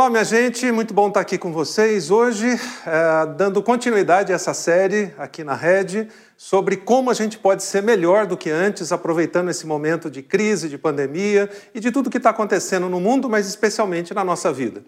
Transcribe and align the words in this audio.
Olá, 0.00 0.08
minha 0.08 0.24
gente, 0.24 0.72
muito 0.72 0.94
bom 0.94 1.08
estar 1.08 1.20
aqui 1.20 1.36
com 1.36 1.52
vocês 1.52 2.10
hoje, 2.10 2.58
é, 2.86 3.26
dando 3.36 3.62
continuidade 3.62 4.32
a 4.32 4.34
essa 4.34 4.54
série 4.54 5.12
aqui 5.18 5.44
na 5.44 5.54
Rede 5.54 6.08
sobre 6.38 6.78
como 6.78 7.10
a 7.10 7.14
gente 7.14 7.36
pode 7.36 7.62
ser 7.62 7.82
melhor 7.82 8.26
do 8.26 8.34
que 8.34 8.48
antes, 8.48 8.92
aproveitando 8.92 9.50
esse 9.50 9.66
momento 9.66 10.10
de 10.10 10.22
crise, 10.22 10.70
de 10.70 10.78
pandemia 10.78 11.50
e 11.74 11.80
de 11.80 11.92
tudo 11.92 12.08
que 12.08 12.16
está 12.16 12.30
acontecendo 12.30 12.88
no 12.88 12.98
mundo, 12.98 13.28
mas 13.28 13.46
especialmente 13.46 14.14
na 14.14 14.24
nossa 14.24 14.50
vida. 14.50 14.82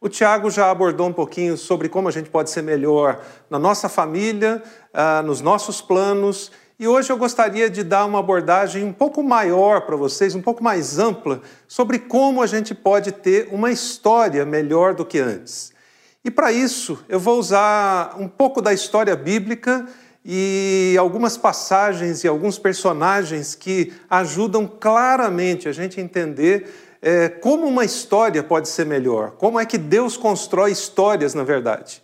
O 0.00 0.08
Tiago 0.08 0.48
já 0.48 0.70
abordou 0.70 1.08
um 1.08 1.12
pouquinho 1.12 1.56
sobre 1.56 1.88
como 1.88 2.06
a 2.06 2.12
gente 2.12 2.30
pode 2.30 2.48
ser 2.48 2.62
melhor 2.62 3.20
na 3.50 3.58
nossa 3.58 3.88
família, 3.88 4.62
ah, 4.94 5.24
nos 5.24 5.40
nossos 5.40 5.80
planos 5.80 6.52
e 6.78 6.88
hoje 6.88 7.12
eu 7.12 7.16
gostaria 7.16 7.68
de 7.70 7.84
dar 7.84 8.04
uma 8.04 8.18
abordagem 8.18 8.84
um 8.84 8.92
pouco 8.92 9.22
maior 9.22 9.82
para 9.82 9.96
vocês, 9.96 10.34
um 10.34 10.42
pouco 10.42 10.64
mais 10.64 10.98
ampla, 10.98 11.40
sobre 11.68 11.98
como 11.98 12.42
a 12.42 12.46
gente 12.46 12.74
pode 12.74 13.12
ter 13.12 13.48
uma 13.52 13.70
história 13.70 14.44
melhor 14.44 14.94
do 14.94 15.04
que 15.04 15.18
antes. 15.18 15.72
E 16.24 16.30
para 16.30 16.52
isso, 16.52 16.98
eu 17.08 17.20
vou 17.20 17.38
usar 17.38 18.16
um 18.18 18.28
pouco 18.28 18.62
da 18.62 18.72
história 18.72 19.14
bíblica 19.14 19.86
e 20.24 20.96
algumas 20.98 21.36
passagens 21.36 22.24
e 22.24 22.28
alguns 22.28 22.58
personagens 22.58 23.54
que 23.54 23.92
ajudam 24.08 24.66
claramente 24.66 25.68
a 25.68 25.72
gente 25.72 25.98
a 25.98 26.02
entender 26.02 26.72
é, 27.02 27.28
como 27.28 27.66
uma 27.66 27.84
história 27.84 28.42
pode 28.42 28.68
ser 28.68 28.86
melhor, 28.86 29.32
como 29.32 29.58
é 29.58 29.66
que 29.66 29.76
Deus 29.76 30.16
constrói 30.16 30.70
histórias, 30.70 31.34
na 31.34 31.42
verdade. 31.42 32.01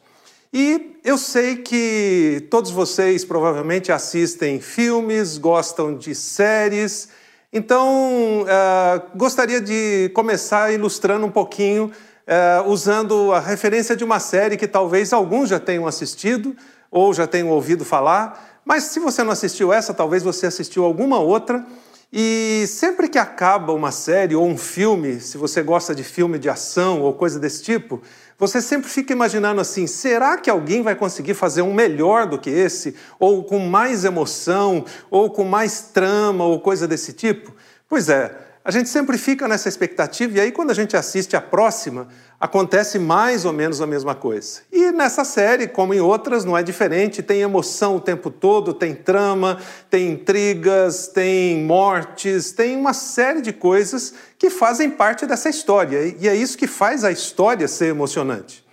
E 0.53 0.99
eu 1.05 1.19
sei 1.19 1.57
que 1.57 2.47
todos 2.51 2.71
vocês 2.71 3.23
provavelmente 3.23 3.93
assistem 3.93 4.61
filmes, 4.61 5.37
gostam 5.37 5.95
de 5.95 6.15
séries, 6.15 7.11
então 7.53 8.43
uh, 8.43 9.17
gostaria 9.17 9.61
de 9.61 10.11
começar 10.15 10.73
ilustrando 10.73 11.27
um 11.27 11.31
pouquinho, 11.31 11.93
uh, 12.27 12.69
usando 12.69 13.31
a 13.33 13.41
referência 13.41 13.95
de 13.95 14.03
uma 14.03 14.19
série 14.19 14.57
que 14.57 14.67
talvez 14.67 15.13
alguns 15.13 15.51
já 15.51 15.61
tenham 15.61 15.87
assistido 15.87 16.57
ou 16.91 17.13
já 17.13 17.27
tenham 17.27 17.51
ouvido 17.51 17.85
falar, 17.85 18.61
mas 18.65 18.85
se 18.85 18.99
você 19.01 19.23
não 19.23 19.33
assistiu 19.33 19.71
essa, 19.71 19.93
talvez 19.93 20.23
você 20.23 20.47
assistiu 20.47 20.83
alguma 20.85 21.19
outra. 21.19 21.65
E 22.11 22.65
sempre 22.69 23.07
que 23.07 23.19
acaba 23.19 23.73
uma 23.75 23.93
série 23.93 24.35
ou 24.35 24.47
um 24.47 24.57
filme, 24.57 25.21
se 25.21 25.37
você 25.37 25.63
gosta 25.63 25.95
de 25.95 26.03
filme 26.03 26.39
de 26.39 26.49
ação 26.49 27.03
ou 27.03 27.13
coisa 27.13 27.39
desse 27.39 27.63
tipo, 27.63 28.01
você 28.39 28.63
sempre 28.63 28.89
fica 28.89 29.13
imaginando 29.13 29.61
assim: 29.61 29.87
será 29.87 30.39
que 30.39 30.49
alguém 30.49 30.81
vai 30.81 30.95
conseguir 30.95 31.35
fazer 31.35 31.63
um 31.63 31.75
melhor 31.75 32.27
do 32.27 32.39
que 32.39 32.49
esse? 32.49 32.95
Ou 33.19 33.43
com 33.43 33.59
mais 33.59 34.05
emoção? 34.05 34.85
Ou 35.11 35.29
com 35.31 35.45
mais 35.45 35.91
trama? 35.93 36.45
Ou 36.45 36.61
coisa 36.61 36.87
desse 36.87 37.13
tipo? 37.13 37.53
Pois 37.89 38.09
é, 38.09 38.48
a 38.65 38.71
gente 38.71 38.89
sempre 38.89 39.17
fica 39.17 39.49
nessa 39.49 39.69
expectativa, 39.69 40.37
e 40.37 40.41
aí, 40.41 40.53
quando 40.53 40.71
a 40.71 40.75
gente 40.75 40.97
assiste 40.97 41.37
a 41.37 41.41
próxima, 41.41 42.09
acontece 42.41 42.99
mais 42.99 43.45
ou 43.45 43.53
menos 43.53 43.81
a 43.81 43.87
mesma 43.87 44.15
coisa. 44.15 44.61
E 44.73 44.93
nessa 44.93 45.25
série, 45.25 45.67
como 45.67 45.95
em 45.95 46.01
outras, 46.01 46.45
não 46.45 46.57
é 46.57 46.63
diferente, 46.63 47.23
tem 47.23 47.41
emoção 47.41 47.97
o 47.97 48.01
tempo 48.01 48.31
todo, 48.31 48.75
tem 48.75 48.95
trama, 48.95 49.59
tem 49.89 50.11
intrigas, 50.11 51.09
tem 51.09 51.65
mortes, 51.65 52.53
tem 52.53 52.77
uma 52.77 52.93
série 52.93 53.41
de 53.41 53.53
coisas 53.53 54.15
que 54.39 54.51
fazem 54.51 54.91
parte 54.91 55.27
dessa 55.27 55.49
história, 55.49 56.15
e 56.19 56.29
é 56.29 56.35
isso 56.35 56.59
que 56.59 56.67
faz 56.67 57.05
a 57.05 57.11
história 57.11 57.67
ser 57.67 57.87
emocionante. 57.87 58.67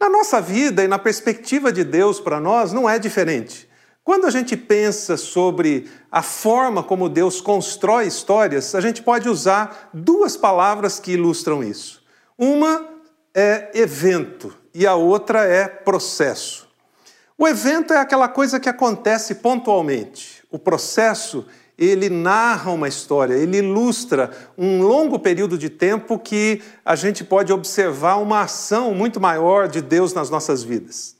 Na 0.00 0.08
nossa 0.08 0.40
vida 0.40 0.82
e 0.82 0.88
na 0.88 0.98
perspectiva 0.98 1.72
de 1.72 1.84
Deus 1.84 2.20
para 2.20 2.40
nós, 2.40 2.72
não 2.72 2.88
é 2.88 2.98
diferente. 2.98 3.67
Quando 4.08 4.26
a 4.26 4.30
gente 4.30 4.56
pensa 4.56 5.18
sobre 5.18 5.86
a 6.10 6.22
forma 6.22 6.82
como 6.82 7.10
Deus 7.10 7.42
constrói 7.42 8.06
histórias, 8.06 8.74
a 8.74 8.80
gente 8.80 9.02
pode 9.02 9.28
usar 9.28 9.90
duas 9.92 10.34
palavras 10.34 10.98
que 10.98 11.12
ilustram 11.12 11.62
isso. 11.62 12.02
Uma 12.38 12.88
é 13.34 13.70
evento 13.74 14.56
e 14.72 14.86
a 14.86 14.94
outra 14.94 15.44
é 15.44 15.68
processo. 15.68 16.66
O 17.36 17.46
evento 17.46 17.92
é 17.92 17.98
aquela 17.98 18.28
coisa 18.28 18.58
que 18.58 18.70
acontece 18.70 19.34
pontualmente. 19.34 20.42
O 20.50 20.58
processo, 20.58 21.44
ele 21.76 22.08
narra 22.08 22.72
uma 22.72 22.88
história, 22.88 23.34
ele 23.34 23.58
ilustra 23.58 24.30
um 24.56 24.80
longo 24.80 25.18
período 25.18 25.58
de 25.58 25.68
tempo 25.68 26.18
que 26.18 26.62
a 26.82 26.96
gente 26.96 27.22
pode 27.22 27.52
observar 27.52 28.16
uma 28.16 28.40
ação 28.40 28.94
muito 28.94 29.20
maior 29.20 29.68
de 29.68 29.82
Deus 29.82 30.14
nas 30.14 30.30
nossas 30.30 30.62
vidas. 30.62 31.17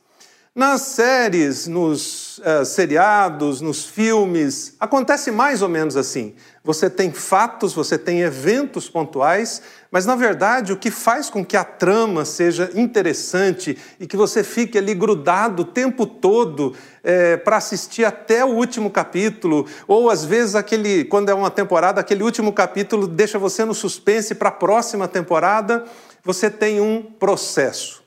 Nas 0.58 0.80
séries, 0.80 1.68
nos 1.68 2.38
uh, 2.38 2.64
seriados, 2.64 3.60
nos 3.60 3.86
filmes, 3.86 4.74
acontece 4.80 5.30
mais 5.30 5.62
ou 5.62 5.68
menos 5.68 5.96
assim. 5.96 6.34
Você 6.64 6.90
tem 6.90 7.12
fatos, 7.12 7.72
você 7.72 7.96
tem 7.96 8.22
eventos 8.22 8.90
pontuais, 8.90 9.62
mas 9.88 10.04
na 10.04 10.16
verdade 10.16 10.72
o 10.72 10.76
que 10.76 10.90
faz 10.90 11.30
com 11.30 11.44
que 11.44 11.56
a 11.56 11.62
trama 11.62 12.24
seja 12.24 12.72
interessante 12.74 13.78
e 14.00 14.06
que 14.08 14.16
você 14.16 14.42
fique 14.42 14.76
ali 14.76 14.94
grudado 14.94 15.62
o 15.62 15.64
tempo 15.64 16.04
todo 16.04 16.74
é, 17.04 17.36
para 17.36 17.58
assistir 17.58 18.04
até 18.04 18.44
o 18.44 18.48
último 18.48 18.90
capítulo, 18.90 19.64
ou 19.86 20.10
às 20.10 20.24
vezes 20.24 20.56
aquele, 20.56 21.04
quando 21.04 21.28
é 21.28 21.34
uma 21.34 21.52
temporada, 21.52 22.00
aquele 22.00 22.24
último 22.24 22.52
capítulo 22.52 23.06
deixa 23.06 23.38
você 23.38 23.64
no 23.64 23.74
suspense 23.74 24.34
para 24.34 24.48
a 24.48 24.50
próxima 24.50 25.06
temporada, 25.06 25.84
você 26.24 26.50
tem 26.50 26.80
um 26.80 27.00
processo. 27.00 27.97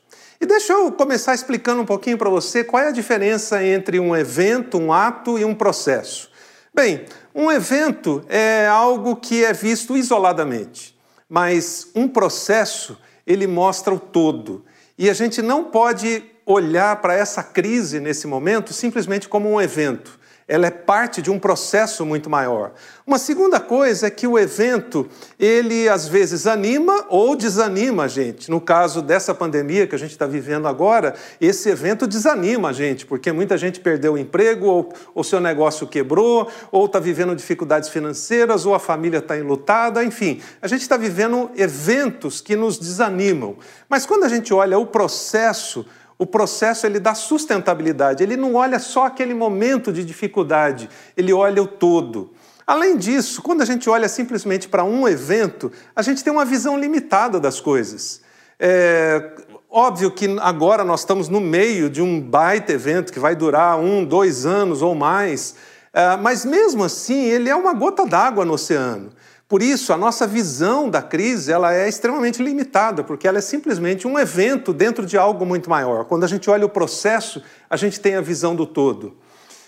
E 0.42 0.46
deixa 0.46 0.72
eu 0.72 0.90
começar 0.90 1.36
explicando 1.36 1.82
um 1.82 1.86
pouquinho 1.86 2.18
para 2.18 2.28
você 2.28 2.64
qual 2.64 2.82
é 2.82 2.88
a 2.88 2.90
diferença 2.90 3.64
entre 3.64 4.00
um 4.00 4.16
evento, 4.16 4.76
um 4.76 4.92
ato 4.92 5.38
e 5.38 5.44
um 5.44 5.54
processo. 5.54 6.28
Bem, 6.74 7.04
um 7.32 7.48
evento 7.48 8.24
é 8.28 8.66
algo 8.66 9.14
que 9.14 9.44
é 9.44 9.52
visto 9.52 9.96
isoladamente, 9.96 10.98
mas 11.28 11.86
um 11.94 12.08
processo 12.08 12.98
ele 13.24 13.46
mostra 13.46 13.94
o 13.94 14.00
todo. 14.00 14.64
E 14.98 15.08
a 15.08 15.14
gente 15.14 15.40
não 15.40 15.62
pode 15.62 16.24
olhar 16.44 17.00
para 17.00 17.14
essa 17.14 17.44
crise 17.44 18.00
nesse 18.00 18.26
momento 18.26 18.72
simplesmente 18.72 19.28
como 19.28 19.48
um 19.48 19.60
evento 19.60 20.18
ela 20.52 20.66
é 20.66 20.70
parte 20.70 21.22
de 21.22 21.30
um 21.30 21.38
processo 21.38 22.04
muito 22.04 22.28
maior. 22.28 22.74
Uma 23.06 23.18
segunda 23.18 23.58
coisa 23.58 24.08
é 24.08 24.10
que 24.10 24.26
o 24.26 24.38
evento, 24.38 25.08
ele 25.40 25.88
às 25.88 26.06
vezes 26.06 26.46
anima 26.46 27.06
ou 27.08 27.34
desanima 27.34 28.02
a 28.02 28.08
gente. 28.08 28.50
No 28.50 28.60
caso 28.60 29.00
dessa 29.00 29.34
pandemia 29.34 29.86
que 29.86 29.94
a 29.94 29.98
gente 29.98 30.10
está 30.10 30.26
vivendo 30.26 30.68
agora, 30.68 31.14
esse 31.40 31.70
evento 31.70 32.06
desanima 32.06 32.68
a 32.68 32.72
gente, 32.74 33.06
porque 33.06 33.32
muita 33.32 33.56
gente 33.56 33.80
perdeu 33.80 34.12
o 34.12 34.18
emprego, 34.18 34.66
ou 34.66 34.92
o 35.14 35.24
seu 35.24 35.40
negócio 35.40 35.86
quebrou, 35.86 36.46
ou 36.70 36.84
está 36.84 37.00
vivendo 37.00 37.34
dificuldades 37.34 37.88
financeiras, 37.88 38.66
ou 38.66 38.74
a 38.74 38.78
família 38.78 39.20
está 39.20 39.38
enlutada, 39.38 40.04
enfim. 40.04 40.42
A 40.60 40.68
gente 40.68 40.82
está 40.82 40.98
vivendo 40.98 41.50
eventos 41.56 42.42
que 42.42 42.54
nos 42.54 42.78
desanimam. 42.78 43.56
Mas 43.88 44.04
quando 44.04 44.24
a 44.24 44.28
gente 44.28 44.52
olha 44.52 44.78
o 44.78 44.84
processo, 44.84 45.86
o 46.22 46.26
processo 46.26 46.86
ele 46.86 47.00
dá 47.00 47.16
sustentabilidade, 47.16 48.22
ele 48.22 48.36
não 48.36 48.54
olha 48.54 48.78
só 48.78 49.06
aquele 49.06 49.34
momento 49.34 49.92
de 49.92 50.04
dificuldade, 50.04 50.88
ele 51.16 51.32
olha 51.32 51.60
o 51.60 51.66
todo. 51.66 52.32
Além 52.64 52.96
disso, 52.96 53.42
quando 53.42 53.60
a 53.60 53.64
gente 53.64 53.90
olha 53.90 54.08
simplesmente 54.08 54.68
para 54.68 54.84
um 54.84 55.08
evento, 55.08 55.72
a 55.96 56.00
gente 56.00 56.22
tem 56.22 56.32
uma 56.32 56.44
visão 56.44 56.78
limitada 56.78 57.40
das 57.40 57.58
coisas. 57.58 58.20
É, 58.56 59.32
óbvio 59.68 60.12
que 60.12 60.36
agora 60.40 60.84
nós 60.84 61.00
estamos 61.00 61.28
no 61.28 61.40
meio 61.40 61.90
de 61.90 62.00
um 62.00 62.20
baita 62.20 62.72
evento 62.72 63.12
que 63.12 63.18
vai 63.18 63.34
durar 63.34 63.76
um, 63.80 64.04
dois 64.04 64.46
anos 64.46 64.80
ou 64.80 64.94
mais, 64.94 65.56
é, 65.92 66.16
mas 66.18 66.44
mesmo 66.44 66.84
assim 66.84 67.24
ele 67.24 67.50
é 67.50 67.56
uma 67.56 67.72
gota 67.72 68.06
d'água 68.06 68.44
no 68.44 68.52
oceano. 68.52 69.10
Por 69.52 69.62
isso, 69.62 69.92
a 69.92 69.98
nossa 69.98 70.26
visão 70.26 70.88
da 70.88 71.02
crise 71.02 71.52
ela 71.52 71.74
é 71.74 71.86
extremamente 71.86 72.42
limitada, 72.42 73.04
porque 73.04 73.28
ela 73.28 73.36
é 73.36 73.42
simplesmente 73.42 74.08
um 74.08 74.18
evento 74.18 74.72
dentro 74.72 75.04
de 75.04 75.18
algo 75.18 75.44
muito 75.44 75.68
maior. 75.68 76.06
Quando 76.06 76.24
a 76.24 76.26
gente 76.26 76.48
olha 76.48 76.64
o 76.64 76.70
processo, 76.70 77.42
a 77.68 77.76
gente 77.76 78.00
tem 78.00 78.14
a 78.14 78.22
visão 78.22 78.56
do 78.56 78.64
todo. 78.64 79.14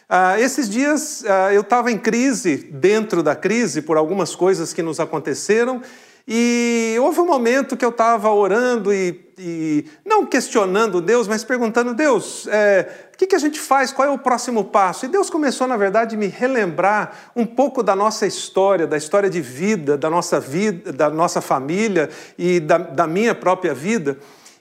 Ah, 0.08 0.40
esses 0.40 0.70
dias 0.70 1.22
ah, 1.28 1.52
eu 1.52 1.60
estava 1.60 1.92
em 1.92 1.98
crise, 1.98 2.56
dentro 2.56 3.22
da 3.22 3.36
crise, 3.36 3.82
por 3.82 3.98
algumas 3.98 4.34
coisas 4.34 4.72
que 4.72 4.80
nos 4.82 4.98
aconteceram, 5.00 5.82
e 6.26 6.96
houve 7.02 7.20
um 7.20 7.26
momento 7.26 7.76
que 7.76 7.84
eu 7.84 7.90
estava 7.90 8.30
orando 8.30 8.90
e, 8.90 9.30
e, 9.38 9.84
não 10.02 10.24
questionando 10.24 11.02
Deus, 11.02 11.28
mas 11.28 11.44
perguntando: 11.44 11.92
Deus, 11.92 12.46
é, 12.46 13.03
o 13.14 13.16
que, 13.16 13.28
que 13.28 13.36
a 13.36 13.38
gente 13.38 13.60
faz? 13.60 13.92
Qual 13.92 14.08
é 14.08 14.10
o 14.10 14.18
próximo 14.18 14.64
passo? 14.64 15.04
E 15.04 15.08
Deus 15.08 15.30
começou, 15.30 15.68
na 15.68 15.76
verdade, 15.76 16.16
a 16.16 16.18
me 16.18 16.26
relembrar 16.26 17.30
um 17.36 17.46
pouco 17.46 17.80
da 17.80 17.94
nossa 17.94 18.26
história, 18.26 18.88
da 18.88 18.96
história 18.96 19.30
de 19.30 19.40
vida, 19.40 19.96
da 19.96 20.10
nossa 20.10 20.40
vida, 20.40 20.92
da 20.92 21.08
nossa 21.08 21.40
família 21.40 22.10
e 22.36 22.58
da, 22.58 22.76
da 22.76 23.06
minha 23.06 23.32
própria 23.32 23.72
vida. 23.72 24.18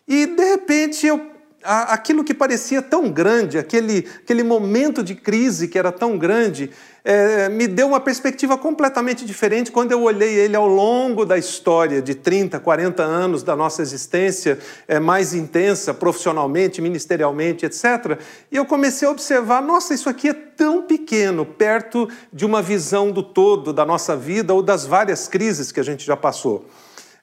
E 0.07 0.27
de 0.27 0.43
repente 0.43 1.07
eu 1.07 1.32
aquilo 1.63 2.23
que 2.23 2.33
parecia 2.33 2.81
tão 2.81 3.09
grande, 3.09 3.57
aquele, 3.57 4.07
aquele 4.23 4.43
momento 4.43 5.03
de 5.03 5.15
crise 5.15 5.67
que 5.67 5.79
era 5.79 5.91
tão 5.91 6.17
grande, 6.17 6.69
é, 7.05 7.49
me 7.49 7.67
deu 7.67 7.87
uma 7.87 7.99
perspectiva 7.99 8.57
completamente 8.57 9.25
diferente 9.25 9.71
quando 9.71 9.91
eu 9.91 10.01
olhei 10.03 10.35
ele 10.35 10.55
ao 10.55 10.67
longo 10.67 11.25
da 11.25 11.37
história 11.37 12.01
de 12.01 12.15
30, 12.15 12.59
40 12.59 13.03
anos 13.03 13.43
da 13.43 13.55
nossa 13.55 13.81
existência 13.81 14.57
é, 14.87 14.99
mais 14.99 15.33
intensa, 15.33 15.93
profissionalmente, 15.93 16.81
ministerialmente, 16.81 17.65
etc. 17.65 18.17
E 18.49 18.55
eu 18.55 18.65
comecei 18.65 19.07
a 19.07 19.11
observar: 19.11 19.61
nossa, 19.61 19.93
isso 19.93 20.07
aqui 20.07 20.29
é 20.29 20.33
tão 20.33 20.83
pequeno, 20.83 21.45
perto 21.45 22.07
de 22.31 22.45
uma 22.45 22.61
visão 22.61 23.11
do 23.11 23.21
todo 23.21 23.73
da 23.73 23.85
nossa 23.85 24.15
vida 24.15 24.53
ou 24.53 24.61
das 24.61 24.85
várias 24.85 25.27
crises 25.27 25.71
que 25.71 25.79
a 25.79 25.83
gente 25.83 26.05
já 26.05 26.15
passou. 26.15 26.65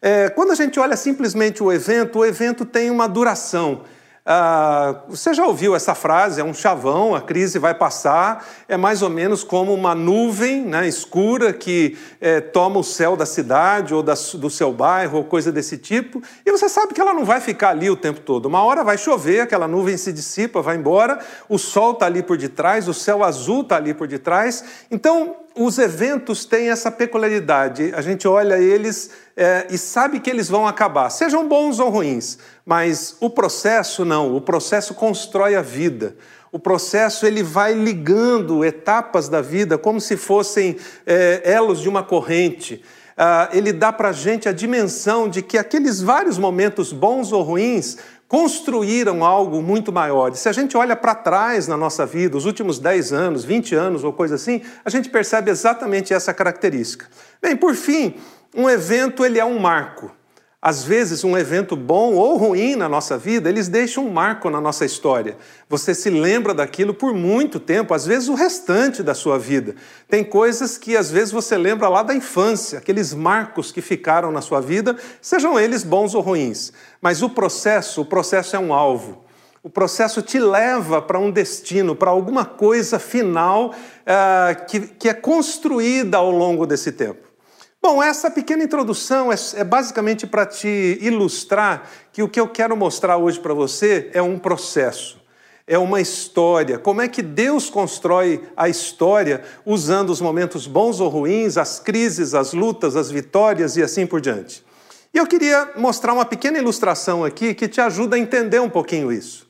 É, 0.02 0.30
quando 0.30 0.50
a 0.50 0.54
gente 0.54 0.80
olha 0.80 0.96
simplesmente 0.96 1.62
o 1.62 1.70
evento, 1.70 2.20
o 2.20 2.24
evento 2.24 2.64
tem 2.64 2.90
uma 2.90 3.06
duração. 3.06 3.82
Ah, 4.32 5.02
você 5.08 5.34
já 5.34 5.44
ouviu 5.44 5.74
essa 5.74 5.92
frase? 5.92 6.40
É 6.40 6.44
um 6.44 6.54
chavão, 6.54 7.16
a 7.16 7.20
crise 7.20 7.58
vai 7.58 7.74
passar. 7.74 8.46
É 8.68 8.76
mais 8.76 9.02
ou 9.02 9.10
menos 9.10 9.42
como 9.42 9.74
uma 9.74 9.92
nuvem 9.92 10.64
né, 10.64 10.86
escura 10.86 11.52
que 11.52 11.98
é, 12.20 12.40
toma 12.40 12.78
o 12.78 12.84
céu 12.84 13.16
da 13.16 13.26
cidade 13.26 13.92
ou 13.92 14.04
da, 14.04 14.14
do 14.34 14.48
seu 14.48 14.72
bairro 14.72 15.18
ou 15.18 15.24
coisa 15.24 15.50
desse 15.50 15.76
tipo. 15.76 16.22
E 16.46 16.52
você 16.52 16.68
sabe 16.68 16.94
que 16.94 17.00
ela 17.00 17.12
não 17.12 17.24
vai 17.24 17.40
ficar 17.40 17.70
ali 17.70 17.90
o 17.90 17.96
tempo 17.96 18.20
todo. 18.20 18.46
Uma 18.46 18.62
hora 18.62 18.84
vai 18.84 18.96
chover, 18.96 19.40
aquela 19.40 19.66
nuvem 19.66 19.96
se 19.96 20.12
dissipa, 20.12 20.62
vai 20.62 20.76
embora, 20.76 21.18
o 21.48 21.58
sol 21.58 21.90
está 21.90 22.06
ali 22.06 22.22
por 22.22 22.38
detrás, 22.38 22.86
o 22.86 22.94
céu 22.94 23.24
azul 23.24 23.62
está 23.62 23.78
ali 23.78 23.92
por 23.92 24.06
detrás. 24.06 24.62
Então, 24.92 25.34
os 25.56 25.78
eventos 25.78 26.44
têm 26.44 26.70
essa 26.70 26.90
peculiaridade. 26.90 27.92
A 27.94 28.00
gente 28.00 28.26
olha 28.26 28.58
eles 28.58 29.10
é, 29.36 29.66
e 29.70 29.78
sabe 29.78 30.20
que 30.20 30.30
eles 30.30 30.48
vão 30.48 30.66
acabar, 30.66 31.10
sejam 31.10 31.48
bons 31.48 31.78
ou 31.78 31.90
ruins, 31.90 32.38
mas 32.64 33.16
o 33.20 33.28
processo 33.28 34.04
não. 34.04 34.34
O 34.34 34.40
processo 34.40 34.94
constrói 34.94 35.54
a 35.54 35.62
vida. 35.62 36.16
O 36.52 36.58
processo 36.58 37.26
ele 37.26 37.42
vai 37.42 37.72
ligando 37.74 38.64
etapas 38.64 39.28
da 39.28 39.40
vida 39.40 39.78
como 39.78 40.00
se 40.00 40.16
fossem 40.16 40.76
é, 41.06 41.42
elos 41.44 41.80
de 41.80 41.88
uma 41.88 42.02
corrente. 42.02 42.82
Ah, 43.16 43.50
ele 43.52 43.72
dá 43.72 43.92
para 43.92 44.08
a 44.08 44.12
gente 44.12 44.48
a 44.48 44.52
dimensão 44.52 45.28
de 45.28 45.42
que 45.42 45.58
aqueles 45.58 46.00
vários 46.00 46.38
momentos 46.38 46.92
bons 46.92 47.32
ou 47.32 47.42
ruins 47.42 47.98
construíram 48.30 49.24
algo 49.24 49.60
muito 49.60 49.92
maior. 49.92 50.30
E 50.30 50.36
se 50.36 50.48
a 50.48 50.52
gente 50.52 50.76
olha 50.76 50.94
para 50.94 51.16
trás 51.16 51.66
na 51.66 51.76
nossa 51.76 52.06
vida, 52.06 52.36
os 52.36 52.46
últimos 52.46 52.78
10 52.78 53.12
anos, 53.12 53.44
20 53.44 53.74
anos 53.74 54.04
ou 54.04 54.12
coisa 54.12 54.36
assim, 54.36 54.62
a 54.84 54.88
gente 54.88 55.08
percebe 55.08 55.50
exatamente 55.50 56.14
essa 56.14 56.32
característica. 56.32 57.08
Bem, 57.42 57.56
por 57.56 57.74
fim, 57.74 58.14
um 58.54 58.70
evento 58.70 59.24
ele 59.24 59.40
é 59.40 59.44
um 59.44 59.58
marco. 59.58 60.12
Às 60.62 60.84
vezes, 60.84 61.24
um 61.24 61.38
evento 61.38 61.74
bom 61.74 62.12
ou 62.12 62.36
ruim 62.36 62.76
na 62.76 62.86
nossa 62.86 63.16
vida, 63.16 63.48
eles 63.48 63.66
deixam 63.66 64.06
um 64.06 64.12
marco 64.12 64.50
na 64.50 64.60
nossa 64.60 64.84
história. 64.84 65.38
Você 65.70 65.94
se 65.94 66.10
lembra 66.10 66.52
daquilo 66.52 66.92
por 66.92 67.14
muito 67.14 67.58
tempo, 67.58 67.94
às 67.94 68.04
vezes 68.04 68.28
o 68.28 68.34
restante 68.34 69.02
da 69.02 69.14
sua 69.14 69.38
vida. 69.38 69.74
Tem 70.06 70.22
coisas 70.22 70.76
que 70.76 70.98
às 70.98 71.10
vezes 71.10 71.32
você 71.32 71.56
lembra 71.56 71.88
lá 71.88 72.02
da 72.02 72.14
infância, 72.14 72.78
aqueles 72.78 73.14
marcos 73.14 73.72
que 73.72 73.80
ficaram 73.80 74.30
na 74.30 74.42
sua 74.42 74.60
vida, 74.60 74.96
sejam 75.22 75.58
eles 75.58 75.82
bons 75.82 76.14
ou 76.14 76.20
ruins. 76.20 76.74
Mas 77.00 77.22
o 77.22 77.30
processo, 77.30 78.02
o 78.02 78.04
processo 78.04 78.54
é 78.54 78.58
um 78.58 78.74
alvo. 78.74 79.24
O 79.62 79.70
processo 79.70 80.20
te 80.20 80.38
leva 80.38 81.00
para 81.00 81.18
um 81.18 81.30
destino, 81.30 81.96
para 81.96 82.10
alguma 82.10 82.44
coisa 82.44 82.98
final 82.98 83.70
uh, 83.70 84.66
que, 84.66 84.80
que 84.80 85.08
é 85.08 85.14
construída 85.14 86.18
ao 86.18 86.30
longo 86.30 86.66
desse 86.66 86.92
tempo. 86.92 87.29
Bom, 87.82 88.02
essa 88.02 88.30
pequena 88.30 88.62
introdução 88.62 89.32
é, 89.32 89.36
é 89.54 89.64
basicamente 89.64 90.26
para 90.26 90.44
te 90.44 90.98
ilustrar 91.00 91.88
que 92.12 92.22
o 92.22 92.28
que 92.28 92.38
eu 92.38 92.46
quero 92.46 92.76
mostrar 92.76 93.16
hoje 93.16 93.40
para 93.40 93.54
você 93.54 94.10
é 94.12 94.20
um 94.20 94.38
processo, 94.38 95.18
é 95.66 95.78
uma 95.78 95.98
história. 95.98 96.78
Como 96.78 97.00
é 97.00 97.08
que 97.08 97.22
Deus 97.22 97.70
constrói 97.70 98.46
a 98.54 98.68
história 98.68 99.42
usando 99.64 100.10
os 100.10 100.20
momentos 100.20 100.66
bons 100.66 101.00
ou 101.00 101.08
ruins, 101.08 101.56
as 101.56 101.80
crises, 101.80 102.34
as 102.34 102.52
lutas, 102.52 102.96
as 102.96 103.10
vitórias 103.10 103.78
e 103.78 103.82
assim 103.82 104.06
por 104.06 104.20
diante. 104.20 104.62
E 105.14 105.16
eu 105.16 105.26
queria 105.26 105.72
mostrar 105.74 106.12
uma 106.12 106.26
pequena 106.26 106.58
ilustração 106.58 107.24
aqui 107.24 107.54
que 107.54 107.66
te 107.66 107.80
ajuda 107.80 108.14
a 108.14 108.18
entender 108.18 108.60
um 108.60 108.68
pouquinho 108.68 109.10
isso. 109.10 109.49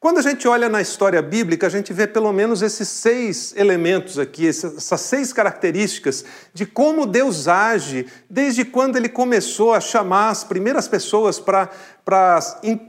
Quando 0.00 0.16
a 0.16 0.22
gente 0.22 0.48
olha 0.48 0.66
na 0.66 0.80
história 0.80 1.20
bíblica, 1.20 1.66
a 1.66 1.70
gente 1.70 1.92
vê 1.92 2.06
pelo 2.06 2.32
menos 2.32 2.62
esses 2.62 2.88
seis 2.88 3.54
elementos 3.54 4.18
aqui, 4.18 4.48
essas 4.48 4.98
seis 5.02 5.30
características 5.30 6.24
de 6.54 6.64
como 6.64 7.04
Deus 7.04 7.46
age 7.46 8.06
desde 8.28 8.64
quando 8.64 8.96
ele 8.96 9.10
começou 9.10 9.74
a 9.74 9.80
chamar 9.80 10.30
as 10.30 10.42
primeiras 10.42 10.88
pessoas 10.88 11.38
para 11.38 11.68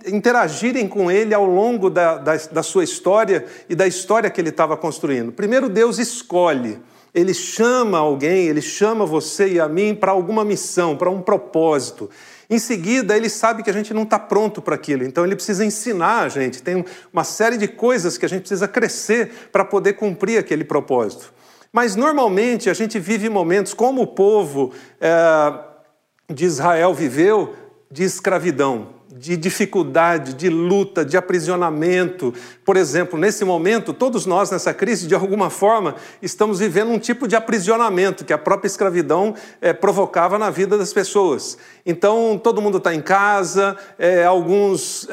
interagirem 0.07 0.87
com 0.87 1.11
ele 1.11 1.33
ao 1.33 1.45
longo 1.45 1.89
da, 1.89 2.17
da, 2.17 2.37
da 2.49 2.63
sua 2.63 2.85
história 2.85 3.45
e 3.67 3.75
da 3.75 3.85
história 3.85 4.29
que 4.29 4.39
ele 4.39 4.47
estava 4.47 4.77
construindo. 4.77 5.33
Primeiro, 5.33 5.67
Deus 5.67 5.99
escolhe. 5.99 6.79
Ele 7.13 7.33
chama 7.33 7.97
alguém, 7.97 8.47
ele 8.47 8.61
chama 8.61 9.05
você 9.05 9.55
e 9.55 9.59
a 9.59 9.67
mim 9.67 9.93
para 9.93 10.13
alguma 10.13 10.45
missão, 10.45 10.95
para 10.95 11.09
um 11.09 11.21
propósito. 11.21 12.09
Em 12.51 12.59
seguida, 12.59 13.15
ele 13.15 13.29
sabe 13.29 13.63
que 13.63 13.69
a 13.69 13.73
gente 13.73 13.93
não 13.93 14.03
está 14.03 14.19
pronto 14.19 14.61
para 14.61 14.75
aquilo, 14.75 15.05
então 15.05 15.23
ele 15.23 15.35
precisa 15.35 15.63
ensinar 15.63 16.23
a 16.23 16.27
gente. 16.27 16.61
Tem 16.61 16.83
uma 17.13 17.23
série 17.23 17.55
de 17.55 17.65
coisas 17.65 18.17
que 18.17 18.25
a 18.25 18.29
gente 18.29 18.41
precisa 18.41 18.67
crescer 18.67 19.49
para 19.53 19.63
poder 19.63 19.93
cumprir 19.93 20.37
aquele 20.37 20.65
propósito. 20.65 21.33
Mas 21.71 21.95
normalmente 21.95 22.69
a 22.69 22.73
gente 22.73 22.99
vive 22.99 23.29
momentos 23.29 23.73
como 23.73 24.01
o 24.01 24.07
povo 24.07 24.73
é, 24.99 26.33
de 26.33 26.43
Israel 26.43 26.93
viveu 26.93 27.55
de 27.89 28.03
escravidão 28.03 29.00
de 29.21 29.37
dificuldade, 29.37 30.33
de 30.33 30.49
luta, 30.49 31.05
de 31.05 31.15
aprisionamento. 31.15 32.33
Por 32.65 32.75
exemplo, 32.75 33.19
nesse 33.19 33.45
momento, 33.45 33.93
todos 33.93 34.25
nós 34.25 34.49
nessa 34.49 34.73
crise, 34.73 35.05
de 35.05 35.13
alguma 35.13 35.51
forma, 35.51 35.95
estamos 36.23 36.57
vivendo 36.57 36.89
um 36.89 36.97
tipo 36.97 37.27
de 37.27 37.35
aprisionamento 37.35 38.25
que 38.25 38.33
a 38.33 38.37
própria 38.37 38.65
escravidão 38.65 39.35
é, 39.61 39.73
provocava 39.73 40.39
na 40.39 40.49
vida 40.49 40.75
das 40.75 40.91
pessoas. 40.91 41.59
Então, 41.85 42.41
todo 42.43 42.63
mundo 42.63 42.79
está 42.79 42.95
em 42.95 43.01
casa, 43.01 43.77
é, 43.99 44.25
alguns 44.25 45.07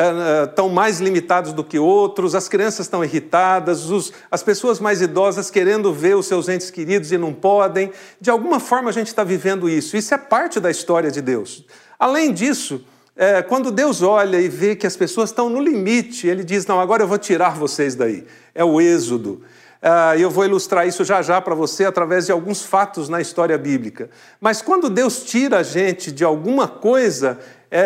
estão 0.47 0.69
é, 0.69 0.73
mais 0.73 1.01
limitados 1.01 1.53
do 1.53 1.63
que 1.63 1.79
outros, 1.79 2.35
as 2.35 2.49
crianças 2.49 2.87
estão 2.87 3.05
irritadas, 3.05 3.91
os, 3.91 4.11
as 4.31 4.43
pessoas 4.43 4.81
mais 4.81 5.03
idosas 5.03 5.51
querendo 5.51 5.93
ver 5.93 6.17
os 6.17 6.25
seus 6.25 6.49
entes 6.49 6.71
queridos 6.71 7.13
e 7.13 7.19
não 7.19 7.35
podem. 7.35 7.93
De 8.19 8.31
alguma 8.31 8.59
forma, 8.59 8.89
a 8.89 8.93
gente 8.93 9.09
está 9.09 9.23
vivendo 9.23 9.69
isso. 9.69 9.99
Isso 9.99 10.15
é 10.15 10.19
parte 10.19 10.59
da 10.59 10.71
história 10.71 11.11
de 11.11 11.21
Deus. 11.21 11.67
Além 11.99 12.33
disso, 12.33 12.83
é, 13.19 13.43
quando 13.43 13.73
Deus 13.73 14.01
olha 14.01 14.41
e 14.41 14.49
vê 14.49 14.77
que 14.77 14.87
as 14.87 14.97
pessoas 14.97 15.31
estão 15.31 15.51
no 15.51 15.61
limite, 15.61 16.29
ele 16.29 16.45
diz: 16.45 16.65
Não, 16.67 16.81
agora 16.81 17.03
eu 17.03 17.09
vou 17.09 17.19
tirar 17.19 17.57
vocês 17.57 17.97
daí. 17.97 18.25
É 18.55 18.65
o 18.65 18.81
êxodo. 18.81 19.43
Ah, 19.83 20.17
e 20.17 20.23
eu 20.23 20.31
vou 20.31 20.45
ilustrar 20.45 20.87
isso 20.87 21.05
já 21.05 21.21
já 21.21 21.41
para 21.41 21.55
você 21.55 21.85
através 21.85 22.27
de 22.27 22.33
alguns 22.33 22.65
fatos 22.65 23.09
na 23.09 23.21
história 23.21 23.59
bíblica. 23.59 24.09
Mas 24.41 24.63
quando 24.63 24.89
Deus 24.89 25.25
tira 25.25 25.59
a 25.59 25.63
gente 25.65 26.13
de 26.13 26.23
alguma 26.23 26.69
coisa, 26.69 27.41
é, 27.71 27.85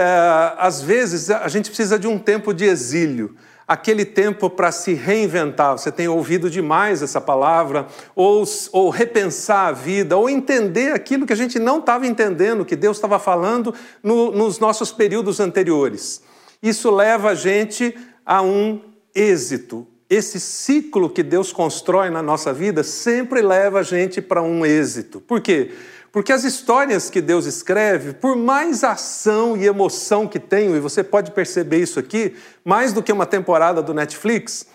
às 0.58 0.82
vezes 0.82 1.30
a 1.30 1.48
gente 1.48 1.70
precisa 1.70 1.98
de 1.98 2.06
um 2.06 2.18
tempo 2.18 2.52
de 2.52 2.66
exílio 2.66 3.34
aquele 3.66 4.04
tempo 4.04 4.50
para 4.50 4.72
se 4.72 4.94
reinventar. 4.94 5.76
Você 5.76 5.90
tem 5.90 6.08
ouvido 6.08 6.50
demais 6.50 7.02
essa 7.02 7.20
palavra, 7.20 7.86
ou, 8.14 8.44
ou 8.72 8.90
repensar 8.90 9.68
a 9.68 9.72
vida, 9.72 10.16
ou 10.16 10.28
entender 10.28 10.92
aquilo 10.92 11.26
que 11.26 11.32
a 11.32 11.36
gente 11.36 11.58
não 11.58 11.78
estava 11.78 12.06
entendendo, 12.06 12.64
que 12.64 12.76
Deus 12.76 12.96
estava 12.96 13.18
falando 13.18 13.74
no, 14.02 14.30
nos 14.32 14.58
nossos 14.58 14.92
períodos 14.92 15.40
anteriores. 15.40 16.22
Isso 16.62 16.90
leva 16.90 17.30
a 17.30 17.34
gente 17.34 17.94
a 18.24 18.42
um 18.42 18.80
êxito. 19.14 19.86
Esse 20.08 20.38
ciclo 20.38 21.08
que 21.08 21.22
Deus 21.22 21.52
constrói 21.52 22.10
na 22.10 22.22
nossa 22.22 22.52
vida 22.52 22.82
sempre 22.82 23.40
leva 23.40 23.80
a 23.80 23.82
gente 23.82 24.20
para 24.20 24.42
um 24.42 24.64
êxito. 24.64 25.20
Por 25.20 25.40
quê? 25.40 25.70
Porque 26.12 26.30
as 26.30 26.44
histórias 26.44 27.08
que 27.08 27.22
Deus 27.22 27.46
escreve, 27.46 28.12
por 28.12 28.36
mais 28.36 28.84
ação 28.84 29.56
e 29.56 29.66
emoção 29.66 30.28
que 30.28 30.38
tenham, 30.38 30.76
e 30.76 30.80
você 30.80 31.02
pode 31.02 31.30
perceber 31.30 31.78
isso 31.78 31.98
aqui, 31.98 32.36
mais 32.62 32.92
do 32.92 33.02
que 33.02 33.10
uma 33.10 33.24
temporada 33.24 33.82
do 33.82 33.94
Netflix, 33.94 34.66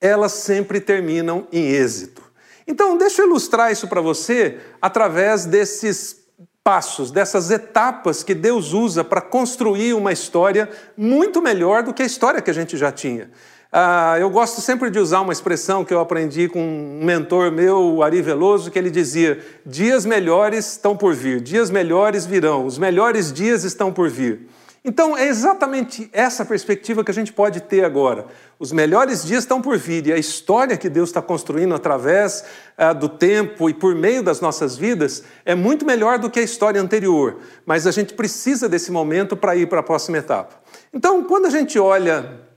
elas 0.00 0.32
sempre 0.32 0.80
terminam 0.80 1.46
em 1.52 1.66
êxito. 1.66 2.22
Então, 2.66 2.96
deixa 2.96 3.20
eu 3.20 3.26
ilustrar 3.26 3.70
isso 3.70 3.86
para 3.86 4.00
você 4.00 4.58
através 4.80 5.44
desses 5.44 6.16
passos, 6.64 7.10
dessas 7.10 7.50
etapas 7.50 8.22
que 8.22 8.34
Deus 8.34 8.72
usa 8.72 9.04
para 9.04 9.20
construir 9.20 9.92
uma 9.92 10.12
história 10.12 10.70
muito 10.96 11.42
melhor 11.42 11.82
do 11.82 11.92
que 11.92 12.02
a 12.02 12.06
história 12.06 12.40
que 12.40 12.50
a 12.50 12.54
gente 12.54 12.78
já 12.78 12.90
tinha. 12.90 13.30
Ah, 13.70 14.16
eu 14.18 14.30
gosto 14.30 14.62
sempre 14.62 14.90
de 14.90 14.98
usar 14.98 15.20
uma 15.20 15.32
expressão 15.32 15.84
que 15.84 15.92
eu 15.92 16.00
aprendi 16.00 16.48
com 16.48 16.58
um 16.58 17.04
mentor 17.04 17.52
meu, 17.52 17.78
o 17.78 18.02
Ari 18.02 18.22
Veloso, 18.22 18.70
que 18.70 18.78
ele 18.78 18.90
dizia: 18.90 19.44
dias 19.64 20.06
melhores 20.06 20.72
estão 20.72 20.96
por 20.96 21.14
vir, 21.14 21.40
dias 21.42 21.70
melhores 21.70 22.24
virão, 22.24 22.64
os 22.64 22.78
melhores 22.78 23.30
dias 23.30 23.64
estão 23.64 23.92
por 23.92 24.08
vir. 24.08 24.48
Então 24.82 25.14
é 25.14 25.28
exatamente 25.28 26.08
essa 26.14 26.46
perspectiva 26.46 27.04
que 27.04 27.10
a 27.10 27.14
gente 27.14 27.30
pode 27.30 27.60
ter 27.60 27.84
agora. 27.84 28.24
Os 28.58 28.72
melhores 28.72 29.22
dias 29.22 29.44
estão 29.44 29.60
por 29.60 29.76
vir 29.76 30.06
e 30.06 30.12
a 30.14 30.16
história 30.16 30.78
que 30.78 30.88
Deus 30.88 31.10
está 31.10 31.20
construindo 31.20 31.74
através 31.74 32.44
ah, 32.74 32.94
do 32.94 33.06
tempo 33.06 33.68
e 33.68 33.74
por 33.74 33.94
meio 33.94 34.22
das 34.22 34.40
nossas 34.40 34.78
vidas 34.78 35.24
é 35.44 35.54
muito 35.54 35.84
melhor 35.84 36.18
do 36.18 36.30
que 36.30 36.40
a 36.40 36.42
história 36.42 36.80
anterior, 36.80 37.36
mas 37.66 37.86
a 37.86 37.90
gente 37.90 38.14
precisa 38.14 38.66
desse 38.66 38.90
momento 38.90 39.36
para 39.36 39.54
ir 39.54 39.68
para 39.68 39.80
a 39.80 39.82
próxima 39.82 40.16
etapa. 40.16 40.54
Então, 40.90 41.22
quando 41.22 41.44
a 41.44 41.50
gente 41.50 41.78
olha 41.78 42.47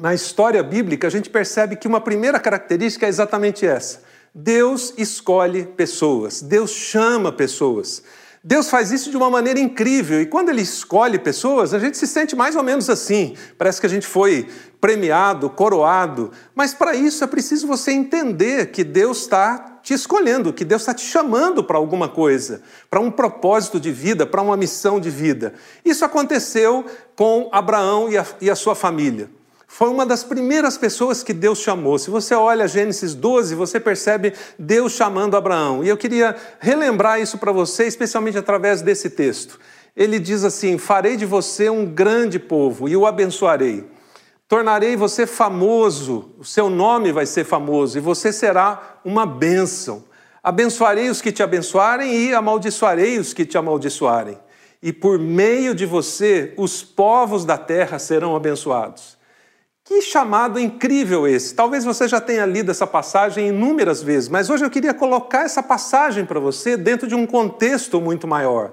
na 0.00 0.14
história 0.14 0.62
bíblica, 0.62 1.06
a 1.06 1.10
gente 1.10 1.28
percebe 1.28 1.76
que 1.76 1.86
uma 1.86 2.00
primeira 2.00 2.40
característica 2.40 3.04
é 3.04 3.08
exatamente 3.08 3.66
essa. 3.66 4.00
Deus 4.34 4.94
escolhe 4.96 5.64
pessoas, 5.64 6.40
Deus 6.40 6.70
chama 6.70 7.30
pessoas. 7.30 8.02
Deus 8.42 8.70
faz 8.70 8.90
isso 8.90 9.10
de 9.10 9.18
uma 9.18 9.28
maneira 9.28 9.60
incrível 9.60 10.18
e 10.18 10.24
quando 10.24 10.48
Ele 10.48 10.62
escolhe 10.62 11.18
pessoas, 11.18 11.74
a 11.74 11.78
gente 11.78 11.98
se 11.98 12.06
sente 12.06 12.34
mais 12.34 12.56
ou 12.56 12.62
menos 12.62 12.88
assim. 12.88 13.36
Parece 13.58 13.78
que 13.78 13.86
a 13.86 13.90
gente 13.90 14.06
foi 14.06 14.48
premiado, 14.80 15.50
coroado. 15.50 16.30
Mas 16.54 16.72
para 16.72 16.94
isso 16.94 17.22
é 17.22 17.26
preciso 17.26 17.66
você 17.66 17.92
entender 17.92 18.70
que 18.70 18.82
Deus 18.82 19.18
está 19.18 19.80
te 19.82 19.92
escolhendo, 19.92 20.54
que 20.54 20.64
Deus 20.64 20.80
está 20.80 20.94
te 20.94 21.04
chamando 21.04 21.62
para 21.62 21.76
alguma 21.76 22.08
coisa, 22.08 22.62
para 22.88 22.98
um 22.98 23.10
propósito 23.10 23.78
de 23.78 23.92
vida, 23.92 24.24
para 24.24 24.40
uma 24.40 24.56
missão 24.56 24.98
de 24.98 25.10
vida. 25.10 25.52
Isso 25.84 26.02
aconteceu 26.02 26.86
com 27.14 27.50
Abraão 27.52 28.10
e 28.10 28.16
a, 28.16 28.24
e 28.40 28.48
a 28.48 28.56
sua 28.56 28.74
família 28.74 29.28
foi 29.72 29.88
uma 29.88 30.04
das 30.04 30.24
primeiras 30.24 30.76
pessoas 30.76 31.22
que 31.22 31.32
Deus 31.32 31.60
chamou. 31.60 31.96
Se 31.96 32.10
você 32.10 32.34
olha 32.34 32.66
Gênesis 32.66 33.14
12, 33.14 33.54
você 33.54 33.78
percebe 33.78 34.34
Deus 34.58 34.92
chamando 34.92 35.36
Abraão. 35.36 35.84
E 35.84 35.88
eu 35.88 35.96
queria 35.96 36.34
relembrar 36.58 37.20
isso 37.20 37.38
para 37.38 37.52
você, 37.52 37.86
especialmente 37.86 38.36
através 38.36 38.82
desse 38.82 39.08
texto. 39.08 39.60
Ele 39.96 40.18
diz 40.18 40.42
assim: 40.42 40.76
Farei 40.76 41.16
de 41.16 41.24
você 41.24 41.70
um 41.70 41.86
grande 41.86 42.36
povo 42.36 42.88
e 42.88 42.96
o 42.96 43.06
abençoarei. 43.06 43.88
Tornarei 44.48 44.96
você 44.96 45.24
famoso, 45.24 46.32
o 46.36 46.44
seu 46.44 46.68
nome 46.68 47.12
vai 47.12 47.24
ser 47.24 47.44
famoso 47.44 47.96
e 47.96 48.00
você 48.00 48.32
será 48.32 48.98
uma 49.04 49.24
bênção. 49.24 50.02
Abençoarei 50.42 51.08
os 51.08 51.22
que 51.22 51.30
te 51.30 51.44
abençoarem 51.44 52.12
e 52.12 52.34
amaldiçoarei 52.34 53.20
os 53.20 53.32
que 53.32 53.46
te 53.46 53.56
amaldiçoarem. 53.56 54.36
E 54.82 54.92
por 54.92 55.16
meio 55.16 55.76
de 55.76 55.86
você, 55.86 56.54
os 56.56 56.82
povos 56.82 57.44
da 57.44 57.56
terra 57.56 58.00
serão 58.00 58.34
abençoados. 58.34 59.19
Que 59.90 60.00
chamado 60.02 60.60
incrível 60.60 61.26
esse! 61.26 61.52
Talvez 61.52 61.84
você 61.84 62.06
já 62.06 62.20
tenha 62.20 62.46
lido 62.46 62.70
essa 62.70 62.86
passagem 62.86 63.48
inúmeras 63.48 64.00
vezes, 64.00 64.28
mas 64.28 64.48
hoje 64.48 64.64
eu 64.64 64.70
queria 64.70 64.94
colocar 64.94 65.42
essa 65.42 65.64
passagem 65.64 66.24
para 66.24 66.38
você 66.38 66.76
dentro 66.76 67.08
de 67.08 67.16
um 67.16 67.26
contexto 67.26 68.00
muito 68.00 68.24
maior. 68.24 68.70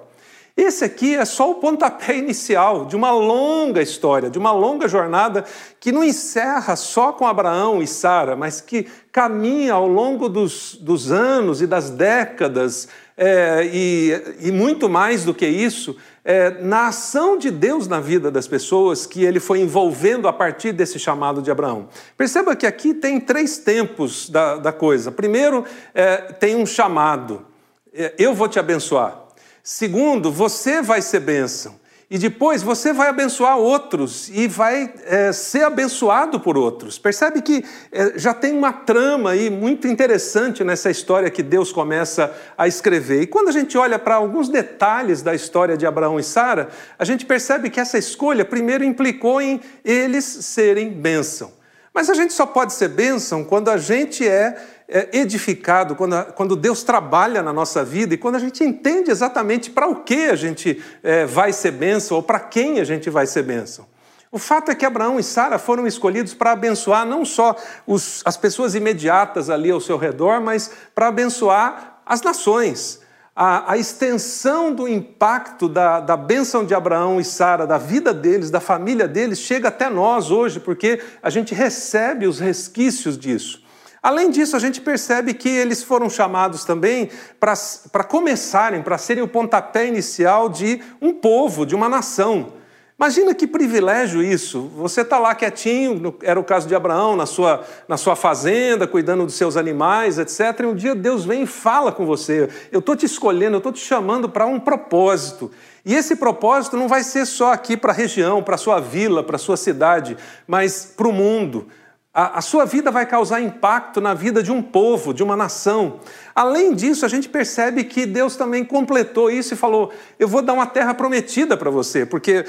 Esse 0.55 0.85
aqui 0.85 1.15
é 1.15 1.25
só 1.25 1.49
o 1.49 1.55
pontapé 1.55 2.17
inicial 2.21 2.85
de 2.85 2.95
uma 2.95 3.09
longa 3.09 3.81
história, 3.81 4.29
de 4.29 4.37
uma 4.37 4.51
longa 4.51 4.87
jornada 4.87 5.43
que 5.79 5.91
não 5.91 6.03
encerra 6.03 6.75
só 6.75 7.11
com 7.11 7.25
Abraão 7.25 7.81
e 7.81 7.87
Sara, 7.87 8.35
mas 8.35 8.61
que 8.61 8.87
caminha 9.11 9.73
ao 9.73 9.87
longo 9.87 10.29
dos, 10.29 10.75
dos 10.75 11.11
anos 11.11 11.63
e 11.63 11.65
das 11.65 11.89
décadas, 11.89 12.89
é, 13.17 13.67
e, 13.73 14.21
e 14.41 14.51
muito 14.51 14.87
mais 14.87 15.25
do 15.25 15.33
que 15.33 15.47
isso, 15.47 15.97
é, 16.29 16.49
na 16.59 16.87
ação 16.87 17.37
de 17.37 17.49
Deus 17.49 17.87
na 17.87 18.01
vida 18.01 18.29
das 18.29 18.45
pessoas 18.45 19.05
que 19.05 19.23
ele 19.23 19.39
foi 19.39 19.61
envolvendo 19.61 20.27
a 20.27 20.33
partir 20.33 20.73
desse 20.73 20.99
chamado 20.99 21.41
de 21.41 21.49
Abraão. 21.49 21.87
Perceba 22.17 22.53
que 22.53 22.65
aqui 22.65 22.93
tem 22.93 23.17
três 23.17 23.59
tempos 23.59 24.29
da, 24.29 24.57
da 24.57 24.73
coisa. 24.73 25.09
Primeiro, 25.09 25.63
é, 25.93 26.17
tem 26.17 26.57
um 26.57 26.65
chamado: 26.65 27.45
é, 27.93 28.13
eu 28.19 28.33
vou 28.33 28.49
te 28.49 28.59
abençoar. 28.59 29.17
Segundo, 29.63 30.29
você 30.29 30.81
vai 30.81 31.01
ser 31.01 31.21
bênção. 31.21 31.79
E 32.09 32.17
depois 32.17 32.63
você 32.63 32.93
vai 32.93 33.09
abençoar 33.09 33.57
outros 33.57 34.29
e 34.29 34.47
vai 34.47 34.93
é, 35.03 35.33
ser 35.33 35.63
abençoado 35.63 36.39
por 36.39 36.57
outros. 36.57 36.97
Percebe 36.97 37.41
que 37.41 37.65
é, 37.91 38.17
já 38.17 38.33
tem 38.33 38.57
uma 38.57 38.71
trama 38.71 39.31
aí 39.31 39.49
muito 39.49 39.89
interessante 39.89 40.63
nessa 40.63 40.89
história 40.89 41.29
que 41.29 41.43
Deus 41.43 41.73
começa 41.73 42.33
a 42.57 42.65
escrever. 42.65 43.23
E 43.23 43.27
quando 43.27 43.49
a 43.49 43.51
gente 43.51 43.77
olha 43.77 43.99
para 43.99 44.15
alguns 44.15 44.47
detalhes 44.47 45.21
da 45.21 45.35
história 45.35 45.75
de 45.75 45.85
Abraão 45.85 46.17
e 46.17 46.23
Sara, 46.23 46.69
a 46.97 47.03
gente 47.03 47.25
percebe 47.25 47.69
que 47.69 47.79
essa 47.79 47.97
escolha 47.97 48.45
primeiro 48.45 48.85
implicou 48.85 49.41
em 49.41 49.59
eles 49.83 50.23
serem 50.23 50.89
bênção. 50.89 51.51
Mas 51.93 52.09
a 52.09 52.13
gente 52.13 52.31
só 52.31 52.45
pode 52.45 52.73
ser 52.73 52.87
bênção 52.87 53.43
quando 53.43 53.69
a 53.69 53.77
gente 53.77 54.25
é 54.25 54.55
é, 54.55 54.57
edificado, 54.87 55.95
quando, 55.95 56.23
quando 56.33 56.55
Deus 56.55 56.81
trabalha 56.81 57.43
na 57.43 57.51
nossa 57.51 57.83
vida 57.83 58.13
e 58.13 58.17
quando 58.17 58.35
a 58.35 58.39
gente 58.39 58.63
entende 58.63 59.11
exatamente 59.11 59.69
para 59.69 59.87
o 59.87 60.03
que 60.03 60.29
a 60.29 60.35
gente 60.35 60.81
é, 61.03 61.25
vai 61.25 61.51
ser 61.51 61.71
bênção 61.71 62.17
ou 62.17 62.23
para 62.23 62.39
quem 62.39 62.79
a 62.79 62.83
gente 62.85 63.09
vai 63.09 63.27
ser 63.27 63.43
bênção. 63.43 63.85
O 64.31 64.37
fato 64.37 64.71
é 64.71 64.75
que 64.75 64.85
Abraão 64.85 65.19
e 65.19 65.23
Sara 65.23 65.57
foram 65.57 65.87
escolhidos 65.87 66.33
para 66.33 66.51
abençoar 66.51 67.05
não 67.05 67.25
só 67.25 67.55
os, 67.85 68.21
as 68.25 68.37
pessoas 68.37 68.75
imediatas 68.75 69.49
ali 69.49 69.71
ao 69.71 69.79
seu 69.79 69.97
redor, 69.97 70.41
mas 70.41 70.71
para 70.93 71.07
abençoar 71.07 72.01
as 72.05 72.21
nações. 72.21 73.01
A, 73.35 73.73
a, 73.73 73.77
extensão 73.77 74.73
do 74.73 74.87
impacto 74.87 75.69
da, 75.69 75.99
da 75.99 76.17
bênção 76.17 76.65
de 76.65 76.73
Abraão 76.73 77.19
e 77.19 77.23
Sara, 77.23 77.67
da 77.67 77.77
vida 77.77 78.13
deles, 78.13 78.49
da 78.49 78.59
família 78.59 79.07
deles, 79.07 79.39
chega 79.39 79.67
até 79.67 79.89
nós 79.89 80.31
hoje, 80.31 80.59
porque 80.59 81.01
a 81.21 81.29
gente 81.29 81.53
recebe 81.53 82.25
os 82.25 82.39
resquícios 82.39 83.17
disso. 83.17 83.66
Além 84.01 84.29
disso, 84.29 84.55
a 84.55 84.59
gente 84.59 84.79
percebe 84.79 85.33
que 85.33 85.49
eles 85.49 85.83
foram 85.83 86.09
chamados 86.09 86.63
também 86.63 87.09
para 87.39 88.03
começarem, 88.03 88.81
para 88.81 88.97
serem 88.97 89.23
o 89.23 89.27
pontapé 89.27 89.87
inicial 89.87 90.49
de 90.49 90.81
um 91.01 91.13
povo, 91.13 91.65
de 91.65 91.75
uma 91.75 91.89
nação. 91.89 92.53
Imagina 92.99 93.35
que 93.35 93.45
privilégio 93.45 94.23
isso. 94.23 94.71
Você 94.75 95.01
está 95.01 95.19
lá 95.19 95.35
quietinho, 95.35 96.15
era 96.23 96.39
o 96.39 96.43
caso 96.43 96.67
de 96.67 96.73
Abraão, 96.73 97.15
na 97.15 97.27
sua, 97.27 97.63
na 97.87 97.95
sua 97.95 98.15
fazenda, 98.15 98.87
cuidando 98.87 99.23
dos 99.23 99.35
seus 99.35 99.55
animais, 99.55 100.17
etc. 100.17 100.61
E 100.61 100.65
um 100.65 100.73
dia 100.73 100.95
Deus 100.95 101.23
vem 101.23 101.43
e 101.43 101.45
fala 101.45 101.91
com 101.91 102.07
você: 102.07 102.49
Eu 102.71 102.79
estou 102.79 102.95
te 102.95 103.05
escolhendo, 103.05 103.55
eu 103.55 103.59
estou 103.59 103.71
te 103.71 103.85
chamando 103.85 104.27
para 104.27 104.47
um 104.47 104.59
propósito. 104.59 105.51
E 105.85 105.93
esse 105.93 106.15
propósito 106.15 106.75
não 106.75 106.87
vai 106.87 107.03
ser 107.03 107.27
só 107.27 107.53
aqui 107.53 107.77
para 107.77 107.91
a 107.91 107.95
região, 107.95 108.41
para 108.41 108.55
a 108.55 108.57
sua 108.57 108.79
vila, 108.79 109.23
para 109.23 109.35
a 109.35 109.39
sua 109.39 109.57
cidade, 109.57 110.17
mas 110.47 110.83
para 110.83 111.07
o 111.07 111.13
mundo 111.13 111.67
a, 112.17 112.39
a 112.39 112.41
sua 112.41 112.65
vida 112.65 112.89
vai 112.89 113.05
causar 113.05 113.39
impacto 113.41 114.01
na 114.01 114.15
vida 114.15 114.41
de 114.41 114.51
um 114.51 114.59
povo, 114.59 115.13
de 115.13 115.21
uma 115.21 115.37
nação. 115.37 115.99
Além 116.33 116.73
disso, 116.73 117.05
a 117.05 117.09
gente 117.09 117.29
percebe 117.29 117.83
que 117.83 118.07
Deus 118.07 118.35
também 118.35 118.63
completou 118.63 119.29
isso 119.29 119.53
e 119.53 119.57
falou: 119.57 119.91
Eu 120.17 120.27
vou 120.27 120.41
dar 120.41 120.53
uma 120.53 120.65
terra 120.65 120.95
prometida 120.95 121.55
para 121.55 121.69
você, 121.69 122.07
porque 122.07 122.43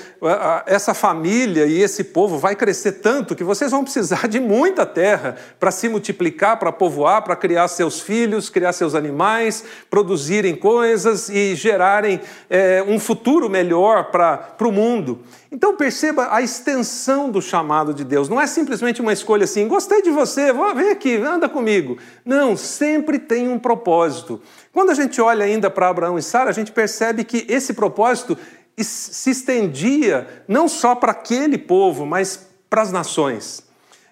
essa 0.64 0.94
família 0.94 1.66
e 1.66 1.82
esse 1.82 2.04
povo 2.04 2.38
vai 2.38 2.56
crescer 2.56 2.92
tanto 2.92 3.36
que 3.36 3.44
vocês 3.44 3.70
vão 3.70 3.84
precisar 3.84 4.26
de 4.26 4.40
muita 4.40 4.86
terra 4.86 5.36
para 5.60 5.70
se 5.70 5.86
multiplicar, 5.86 6.58
para 6.58 6.72
povoar, 6.72 7.22
para 7.22 7.36
criar 7.36 7.68
seus 7.68 8.00
filhos, 8.00 8.48
criar 8.48 8.72
seus 8.72 8.94
animais, 8.94 9.64
produzirem 9.90 10.56
coisas 10.56 11.28
e 11.28 11.54
gerarem 11.54 12.20
é, 12.48 12.82
um 12.88 12.98
futuro 12.98 13.50
melhor 13.50 14.10
para 14.10 14.56
o 14.60 14.72
mundo. 14.72 15.20
Então 15.50 15.74
perceba 15.76 16.28
a 16.30 16.42
extensão 16.42 17.30
do 17.30 17.40
chamado 17.40 17.94
de 17.94 18.04
Deus. 18.04 18.28
Não 18.28 18.38
é 18.38 18.46
simplesmente 18.46 19.00
uma 19.00 19.14
escolha 19.14 19.44
assim, 19.44 19.57
gostei 19.66 20.02
de 20.02 20.10
você, 20.10 20.52
vou, 20.52 20.74
vem 20.74 20.90
aqui, 20.90 21.16
anda 21.16 21.48
comigo. 21.48 21.98
Não, 22.24 22.56
sempre 22.56 23.18
tem 23.18 23.48
um 23.48 23.58
propósito. 23.58 24.40
Quando 24.72 24.90
a 24.90 24.94
gente 24.94 25.20
olha 25.20 25.44
ainda 25.44 25.70
para 25.70 25.88
Abraão 25.88 26.18
e 26.18 26.22
Sara, 26.22 26.50
a 26.50 26.52
gente 26.52 26.70
percebe 26.70 27.24
que 27.24 27.46
esse 27.48 27.72
propósito 27.72 28.36
se 28.76 29.30
estendia 29.30 30.44
não 30.46 30.68
só 30.68 30.94
para 30.94 31.12
aquele 31.12 31.58
povo, 31.58 32.06
mas 32.06 32.46
para 32.70 32.82
as 32.82 32.92
nações. 32.92 33.67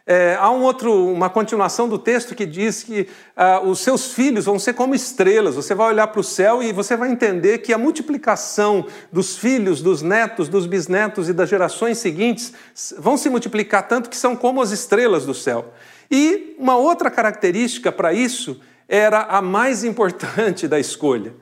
É, 0.08 0.36
há 0.38 0.52
um 0.52 0.62
outro, 0.62 1.12
uma 1.12 1.28
continuação 1.28 1.88
do 1.88 1.98
texto 1.98 2.32
que 2.32 2.46
diz 2.46 2.84
que 2.84 3.08
ah, 3.34 3.60
os 3.60 3.80
seus 3.80 4.12
filhos 4.12 4.44
vão 4.44 4.56
ser 4.56 4.72
como 4.75 4.94
estrelas. 4.94 5.56
Você 5.56 5.75
vai 5.75 5.88
olhar 5.88 6.06
para 6.06 6.20
o 6.20 6.25
céu 6.25 6.62
e 6.62 6.72
você 6.72 6.96
vai 6.96 7.10
entender 7.10 7.58
que 7.58 7.72
a 7.72 7.78
multiplicação 7.78 8.86
dos 9.10 9.36
filhos, 9.36 9.82
dos 9.82 10.02
netos, 10.02 10.48
dos 10.48 10.64
bisnetos 10.64 11.28
e 11.28 11.32
das 11.32 11.48
gerações 11.48 11.98
seguintes 11.98 12.52
vão 12.96 13.16
se 13.16 13.28
multiplicar 13.28 13.88
tanto 13.88 14.08
que 14.08 14.16
são 14.16 14.36
como 14.36 14.62
as 14.62 14.70
estrelas 14.70 15.26
do 15.26 15.34
céu. 15.34 15.72
E 16.08 16.54
uma 16.56 16.76
outra 16.76 17.10
característica 17.10 17.90
para 17.90 18.12
isso 18.12 18.60
era 18.88 19.22
a 19.22 19.42
mais 19.42 19.82
importante 19.82 20.68
da 20.68 20.78
escolha. 20.78 21.34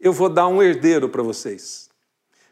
Eu 0.00 0.12
vou 0.12 0.28
dar 0.28 0.48
um 0.48 0.60
herdeiro 0.60 1.08
para 1.08 1.22
vocês. 1.22 1.88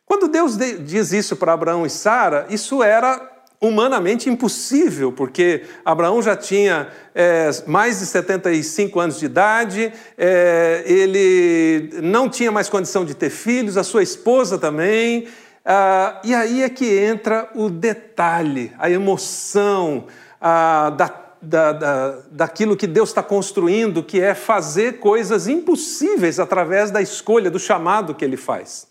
Quando 0.04 0.28
Deus 0.28 0.56
diz 0.56 1.12
isso 1.12 1.34
para 1.34 1.52
Abraão 1.52 1.84
e 1.84 1.90
Sara, 1.90 2.46
isso 2.48 2.84
era 2.84 3.35
humanamente 3.60 4.28
impossível, 4.28 5.10
porque 5.10 5.62
Abraão 5.84 6.20
já 6.20 6.36
tinha 6.36 6.88
é, 7.14 7.50
mais 7.66 8.00
de 8.00 8.06
75 8.06 9.00
anos 9.00 9.18
de 9.18 9.26
idade, 9.26 9.92
é, 10.16 10.82
ele 10.86 11.90
não 12.02 12.28
tinha 12.28 12.52
mais 12.52 12.68
condição 12.68 13.04
de 13.04 13.14
ter 13.14 13.30
filhos, 13.30 13.76
a 13.76 13.84
sua 13.84 14.02
esposa 14.02 14.58
também. 14.58 15.28
Ah, 15.64 16.20
e 16.22 16.32
aí 16.32 16.62
é 16.62 16.68
que 16.68 16.96
entra 16.96 17.50
o 17.54 17.68
detalhe, 17.68 18.72
a 18.78 18.88
emoção 18.88 20.06
ah, 20.40 20.90
da 20.90 21.26
da, 21.40 21.72
da, 21.72 22.18
daquilo 22.30 22.76
que 22.76 22.86
Deus 22.86 23.10
está 23.10 23.22
construindo, 23.22 24.02
que 24.02 24.20
é 24.20 24.34
fazer 24.34 24.98
coisas 24.98 25.46
impossíveis 25.46 26.40
através 26.40 26.90
da 26.90 27.00
escolha, 27.00 27.50
do 27.50 27.58
chamado 27.58 28.14
que 28.14 28.24
ele 28.24 28.36
faz. 28.36 28.88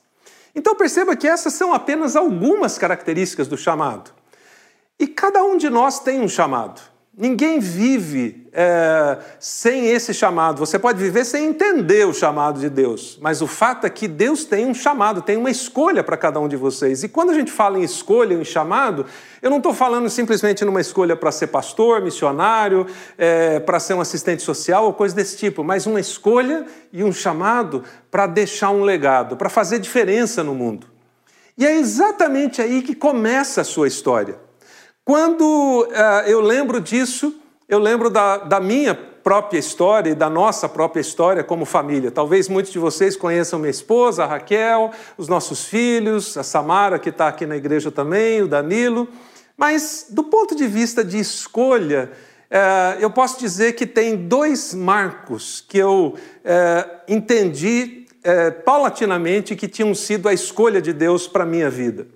Então 0.55 0.75
perceba 0.75 1.15
que 1.15 1.27
essas 1.27 1.53
são 1.53 1.73
apenas 1.73 2.15
algumas 2.15 2.77
características 2.77 3.47
do 3.47 3.57
chamado. 3.57 4.11
E 4.99 5.07
cada 5.07 5.43
um 5.43 5.57
de 5.57 5.69
nós 5.69 5.99
tem 5.99 6.21
um 6.21 6.27
chamado. 6.27 6.81
Ninguém 7.17 7.61
vive 7.61 8.45
é, 8.51 9.17
sem 9.39 9.87
esse 9.87 10.13
chamado. 10.13 10.59
Você 10.59 10.77
pode 10.77 11.01
viver 11.01 11.23
sem 11.23 11.45
entender 11.45 12.05
o 12.05 12.13
chamado 12.13 12.59
de 12.59 12.69
Deus, 12.69 13.17
mas 13.21 13.41
o 13.41 13.47
fato 13.47 13.87
é 13.87 13.89
que 13.89 14.05
Deus 14.05 14.43
tem 14.43 14.65
um 14.65 14.73
chamado, 14.73 15.21
tem 15.21 15.37
uma 15.37 15.49
escolha 15.49 16.03
para 16.03 16.17
cada 16.17 16.41
um 16.41 16.47
de 16.49 16.57
vocês. 16.57 17.03
E 17.03 17.07
quando 17.07 17.29
a 17.29 17.33
gente 17.33 17.53
fala 17.53 17.79
em 17.79 17.83
escolha, 17.83 18.33
em 18.33 18.43
chamado, 18.43 19.05
eu 19.41 19.49
não 19.49 19.57
estou 19.57 19.73
falando 19.73 20.09
simplesmente 20.09 20.65
numa 20.65 20.81
escolha 20.81 21.15
para 21.15 21.31
ser 21.31 21.47
pastor, 21.47 22.01
missionário, 22.01 22.85
é, 23.17 23.61
para 23.61 23.79
ser 23.79 23.93
um 23.93 24.01
assistente 24.01 24.43
social 24.43 24.83
ou 24.83 24.93
coisa 24.93 25.15
desse 25.15 25.37
tipo, 25.37 25.63
mas 25.63 25.85
uma 25.85 26.01
escolha 26.01 26.65
e 26.91 27.01
um 27.01 27.13
chamado 27.13 27.81
para 28.11 28.27
deixar 28.27 28.71
um 28.71 28.83
legado, 28.83 29.37
para 29.37 29.49
fazer 29.49 29.79
diferença 29.79 30.43
no 30.43 30.53
mundo. 30.53 30.87
E 31.57 31.65
é 31.65 31.77
exatamente 31.77 32.61
aí 32.61 32.81
que 32.81 32.93
começa 32.93 33.61
a 33.61 33.63
sua 33.63 33.87
história. 33.87 34.43
Quando 35.05 35.83
uh, 35.83 36.27
eu 36.27 36.41
lembro 36.41 36.81
disso, 36.81 37.39
eu 37.69 37.77
lembro 37.77 38.09
da, 38.09 38.37
da 38.37 38.59
minha 38.59 38.95
própria 38.95 39.59
história 39.59 40.09
e 40.09 40.15
da 40.15 40.31
nossa 40.31 40.67
própria 40.67 40.99
história 40.99 41.43
como 41.43 41.63
família. 41.63 42.09
Talvez 42.09 42.49
muitos 42.49 42.71
de 42.71 42.79
vocês 42.79 43.15
conheçam 43.15 43.59
minha 43.59 43.69
esposa, 43.69 44.23
a 44.23 44.25
Raquel, 44.27 44.89
os 45.15 45.27
nossos 45.27 45.65
filhos, 45.65 46.35
a 46.35 46.41
Samara, 46.41 46.97
que 46.97 47.09
está 47.09 47.27
aqui 47.27 47.45
na 47.45 47.55
igreja 47.55 47.91
também, 47.91 48.41
o 48.41 48.47
Danilo. 48.47 49.07
Mas, 49.55 50.07
do 50.09 50.23
ponto 50.23 50.55
de 50.55 50.65
vista 50.65 51.03
de 51.03 51.19
escolha, 51.19 52.11
uh, 52.49 52.99
eu 52.99 53.11
posso 53.11 53.39
dizer 53.39 53.73
que 53.73 53.85
tem 53.85 54.15
dois 54.15 54.73
marcos 54.73 55.63
que 55.69 55.77
eu 55.77 56.15
uh, 56.15 56.91
entendi 57.07 58.03
paulatinamente 58.65 59.55
que 59.55 59.67
tinham 59.67 59.93
sido 59.93 60.27
a 60.27 60.33
escolha 60.33 60.81
de 60.81 60.91
Deus 60.91 61.27
para 61.27 61.43
a 61.43 61.45
minha 61.45 61.69
vida. 61.69 62.07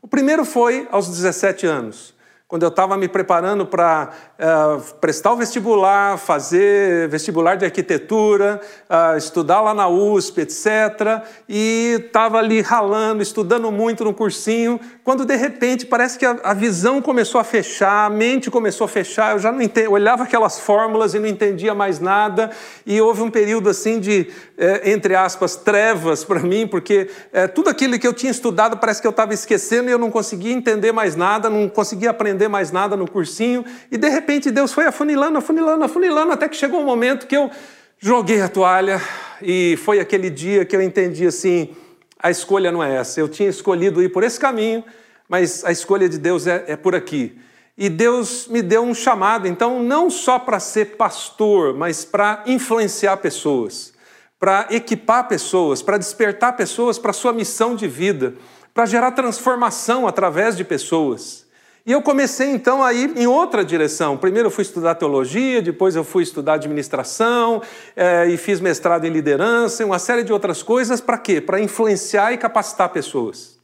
O 0.00 0.08
primeiro 0.08 0.42
foi 0.42 0.88
aos 0.90 1.08
17 1.08 1.66
anos 1.66 2.16
quando 2.48 2.62
eu 2.62 2.70
estava 2.70 2.96
me 2.96 3.08
preparando 3.08 3.66
para 3.66 4.08
uh, 4.38 4.94
prestar 4.94 5.34
o 5.34 5.36
vestibular, 5.36 6.16
fazer 6.16 7.06
vestibular 7.08 7.56
de 7.56 7.66
arquitetura, 7.66 8.58
uh, 8.88 9.18
estudar 9.18 9.60
lá 9.60 9.74
na 9.74 9.86
USP, 9.86 10.40
etc. 10.40 11.26
E 11.46 12.00
estava 12.06 12.38
ali 12.38 12.62
ralando, 12.62 13.22
estudando 13.22 13.70
muito 13.70 14.02
no 14.02 14.14
cursinho, 14.14 14.80
quando 15.04 15.26
de 15.26 15.36
repente 15.36 15.84
parece 15.84 16.18
que 16.18 16.24
a, 16.24 16.38
a, 16.42 16.54
visão 16.54 17.02
começou 17.02 17.38
a 17.38 17.44
fechar, 17.44 18.06
a 18.06 18.10
mente 18.10 18.50
começou 18.50 18.86
a 18.86 18.88
fechar, 18.88 19.32
eu 19.32 19.38
já 19.38 19.52
não 19.52 19.60
entendi, 19.60 19.88
olhava 19.88 20.22
aquelas 20.22 20.58
fórmulas 20.58 21.12
e 21.12 21.18
não 21.18 21.28
entendia 21.28 21.74
mais 21.74 22.00
nada, 22.00 22.50
e 22.86 22.98
houve 22.98 23.20
um 23.20 23.30
período 23.30 23.68
assim 23.68 24.00
de, 24.00 24.30
eh, 24.58 24.90
entre 24.92 25.14
aspas, 25.14 25.56
trevas 25.56 26.24
para 26.24 26.40
mim, 26.40 26.66
porque 26.66 27.10
eh, 27.32 27.46
tudo 27.46 27.70
aquilo 27.70 27.98
que 27.98 28.06
eu 28.06 28.12
tinha 28.12 28.30
estudado 28.30 28.76
parece 28.76 29.00
que 29.00 29.06
eu 29.06 29.12
estava 29.12 29.32
esquecendo 29.32 29.88
e 29.88 29.92
eu 29.92 29.98
não 29.98 30.10
conseguia 30.10 30.52
entender 30.52 30.92
mais 30.92 31.14
nada, 31.14 31.48
não 31.48 31.68
conseguia 31.68 32.10
aprender 32.10 32.28
aprender 32.28 32.48
mais 32.48 32.70
nada 32.70 32.96
no 32.96 33.10
cursinho, 33.10 33.64
e 33.90 33.96
de 33.96 34.08
repente 34.08 34.50
Deus 34.50 34.72
foi 34.72 34.84
afunilando, 34.84 35.38
afunilando, 35.38 35.84
afunilando, 35.84 36.32
até 36.32 36.48
que 36.48 36.56
chegou 36.56 36.80
um 36.80 36.84
momento 36.84 37.26
que 37.26 37.36
eu 37.36 37.50
joguei 37.98 38.40
a 38.40 38.48
toalha, 38.48 39.00
e 39.42 39.78
foi 39.84 39.98
aquele 39.98 40.30
dia 40.30 40.64
que 40.64 40.76
eu 40.76 40.82
entendi 40.82 41.26
assim: 41.26 41.74
a 42.18 42.30
escolha 42.30 42.70
não 42.70 42.82
é 42.82 42.96
essa. 42.96 43.20
Eu 43.20 43.28
tinha 43.28 43.48
escolhido 43.48 44.02
ir 44.02 44.10
por 44.10 44.22
esse 44.22 44.38
caminho, 44.38 44.84
mas 45.28 45.64
a 45.64 45.72
escolha 45.72 46.08
de 46.08 46.18
Deus 46.18 46.46
é, 46.46 46.64
é 46.68 46.76
por 46.76 46.94
aqui. 46.94 47.38
E 47.76 47.88
Deus 47.88 48.48
me 48.48 48.60
deu 48.60 48.82
um 48.82 48.94
chamado, 48.94 49.46
então, 49.46 49.82
não 49.82 50.10
só 50.10 50.38
para 50.38 50.58
ser 50.58 50.96
pastor, 50.96 51.74
mas 51.74 52.04
para 52.04 52.42
influenciar 52.46 53.16
pessoas, 53.18 53.92
para 54.38 54.68
equipar 54.70 55.26
pessoas, 55.28 55.82
para 55.82 55.98
despertar 55.98 56.56
pessoas 56.56 56.98
para 56.98 57.10
a 57.10 57.14
sua 57.14 57.32
missão 57.32 57.74
de 57.74 57.88
vida, 57.88 58.34
para 58.72 58.86
gerar 58.86 59.10
transformação 59.12 60.06
através 60.06 60.56
de 60.56 60.64
pessoas. 60.64 61.46
E 61.84 61.92
eu 61.92 62.02
comecei 62.02 62.50
então 62.50 62.84
a 62.84 62.92
ir 62.92 63.16
em 63.16 63.26
outra 63.26 63.64
direção. 63.64 64.16
Primeiro 64.16 64.48
eu 64.48 64.50
fui 64.50 64.62
estudar 64.62 64.94
teologia, 64.94 65.62
depois 65.62 65.96
eu 65.96 66.04
fui 66.04 66.22
estudar 66.22 66.54
administração 66.54 67.62
é, 67.96 68.26
e 68.28 68.36
fiz 68.36 68.60
mestrado 68.60 69.06
em 69.06 69.10
liderança 69.10 69.82
e 69.82 69.86
uma 69.86 69.98
série 69.98 70.22
de 70.22 70.30
outras 70.30 70.62
coisas. 70.62 71.00
Para 71.00 71.16
quê? 71.16 71.40
Para 71.40 71.58
influenciar 71.58 72.32
e 72.32 72.36
capacitar 72.36 72.90
pessoas. 72.90 73.58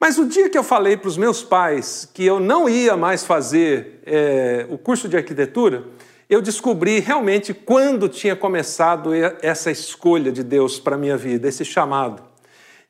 Mas 0.00 0.18
o 0.18 0.24
dia 0.24 0.48
que 0.48 0.56
eu 0.56 0.64
falei 0.64 0.96
para 0.96 1.08
os 1.08 1.16
meus 1.16 1.42
pais 1.42 2.08
que 2.12 2.24
eu 2.24 2.40
não 2.40 2.66
ia 2.68 2.96
mais 2.96 3.24
fazer 3.24 4.00
é, 4.06 4.66
o 4.70 4.78
curso 4.78 5.06
de 5.06 5.16
arquitetura, 5.16 5.84
eu 6.34 6.42
descobri 6.42 7.00
realmente 7.00 7.54
quando 7.54 8.08
tinha 8.08 8.34
começado 8.34 9.10
essa 9.40 9.70
escolha 9.70 10.30
de 10.30 10.42
Deus 10.42 10.78
para 10.78 10.96
a 10.96 10.98
minha 10.98 11.16
vida, 11.16 11.48
esse 11.48 11.64
chamado. 11.64 12.22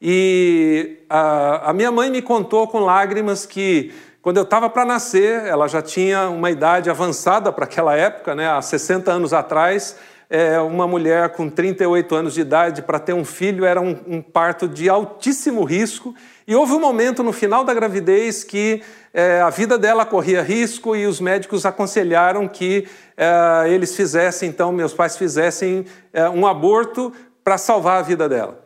E 0.01 0.99
a, 1.09 1.71
a 1.71 1.73
minha 1.73 1.93
mãe 1.93 2.11
me 2.11 2.21
contou 2.21 2.67
com 2.67 2.81
lágrimas 2.81 3.47
que 3.47 3.93
quando 4.21 4.39
eu 4.39 4.43
estava 4.43 4.71
para 4.71 4.85
nascer, 4.87 5.45
ela 5.45 5.69
já 5.69 5.83
tinha 5.83 6.29
uma 6.31 6.51
idade 6.51 6.89
avançada 6.89 7.53
para 7.53 7.65
aquela 7.65 7.95
época, 7.95 8.35
né, 8.35 8.49
há 8.49 8.61
60 8.63 9.13
anos 9.13 9.35
atrás, 9.35 9.97
é, 10.31 10.59
uma 10.59 10.87
mulher 10.87 11.29
com 11.31 11.51
38 11.51 12.15
anos 12.15 12.35
de 12.35 12.41
idade 12.41 12.83
para 12.83 12.99
ter 12.99 13.13
um 13.13 13.25
filho 13.25 13.65
era 13.65 13.81
um, 13.81 13.97
um, 14.07 14.23
parto 14.23 14.67
de 14.67 14.89
altíssimo 14.89 15.63
risco. 15.65 16.15
E 16.47 16.55
houve 16.55 16.73
um 16.73 16.81
momento 16.81 17.23
no 17.23 17.33
final 17.33 17.65
da 17.65 17.73
gravidez 17.73 18.45
que 18.45 18.83
é, 19.15 19.41
a 19.41 19.49
vida 19.49 19.79
dela 19.79 20.05
corria 20.05 20.43
risco 20.43 20.95
e 20.95 21.07
os 21.07 21.21
médicos 21.21 21.65
aconselharam 21.65 22.47
que 22.47 22.87
é, 23.17 23.71
eles 23.71 23.97
fizessem, 23.97 24.49
então, 24.49 24.71
meus 24.71 24.93
pais 24.93 25.17
fizessem 25.17 25.87
é, 26.13 26.29
um 26.29 26.47
aborto 26.47 27.13
para 27.43 27.57
salvar 27.57 27.99
a 27.99 28.03
vida 28.03 28.29
dela. 28.29 28.63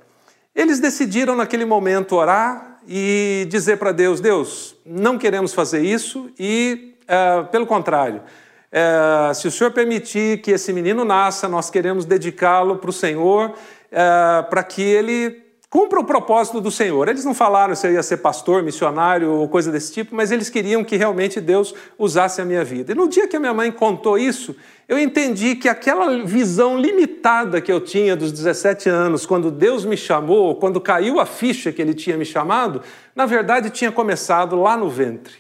Eles 0.55 0.81
decidiram 0.81 1.37
naquele 1.37 1.65
momento 1.65 2.17
orar, 2.17 2.69
e 2.89 3.47
dizer 3.51 3.77
para 3.77 3.93
Deus: 3.93 4.19
Deus, 4.19 4.75
não 4.85 5.19
queremos 5.19 5.53
fazer 5.53 5.83
isso 5.83 6.31
e, 6.39 6.95
pelo 7.53 7.67
contrário, 7.67 8.23
se 9.35 9.47
o 9.47 9.51
Senhor 9.51 9.71
permitir 9.73 10.41
que 10.41 10.53
esse 10.53 10.73
menino 10.73 11.05
nasça, 11.05 11.49
nós 11.49 11.69
queremos 11.69 12.07
dedicá-lo 12.07 12.77
para 12.77 12.89
o 12.89 12.93
Senhor, 12.93 13.53
para 14.49 14.63
que 14.63 14.81
ele 14.81 15.48
cumpra 15.71 16.01
o 16.01 16.05
propósito 16.05 16.61
do 16.61 16.71
Senhor. 16.71 17.09
Eles 17.09 17.25
não 17.25 17.35
falaram 17.35 17.75
se 17.75 17.87
eu 17.87 17.93
ia 17.93 18.03
ser 18.03 18.19
pastor, 18.19 18.63
missionário 18.63 19.31
ou 19.31 19.49
coisa 19.49 19.71
desse 19.71 19.93
tipo, 19.93 20.15
mas 20.15 20.31
eles 20.31 20.49
queriam 20.49 20.83
que 20.83 20.97
realmente 20.97 21.41
Deus 21.41 21.75
usasse 21.99 22.41
a 22.41 22.45
minha 22.45 22.65
vida. 22.65 22.93
E 22.93 22.95
no 22.95 23.09
dia 23.09 23.29
que 23.29 23.37
a 23.37 23.41
minha 23.41 23.53
mãe 23.53 23.71
contou 23.71 24.17
isso, 24.19 24.57
eu 24.89 24.99
entendi 24.99 25.55
que 25.55 25.69
aquela 25.69 26.25
visão 26.25 26.79
limitada 26.79 27.61
que 27.61 27.71
eu 27.71 27.81
tinha 27.81 28.17
dos 28.17 28.33
17 28.33 28.89
anos, 28.89 29.27
quando 29.27 29.51
Deus 29.51 29.85
me 29.85 29.97
chamou, 29.97 30.57
quando 30.57 30.81
caiu 30.81 31.21
a 31.21 31.27
ficha 31.27 31.71
que 31.71 31.83
ele 31.83 31.93
tinha 31.93 32.17
me 32.17 32.25
chamado, 32.25 32.81
na 33.15 33.27
verdade 33.27 33.69
tinha 33.69 33.93
começado 33.93 34.57
lá 34.57 34.77
no 34.77 34.89
ventre. 34.89 35.35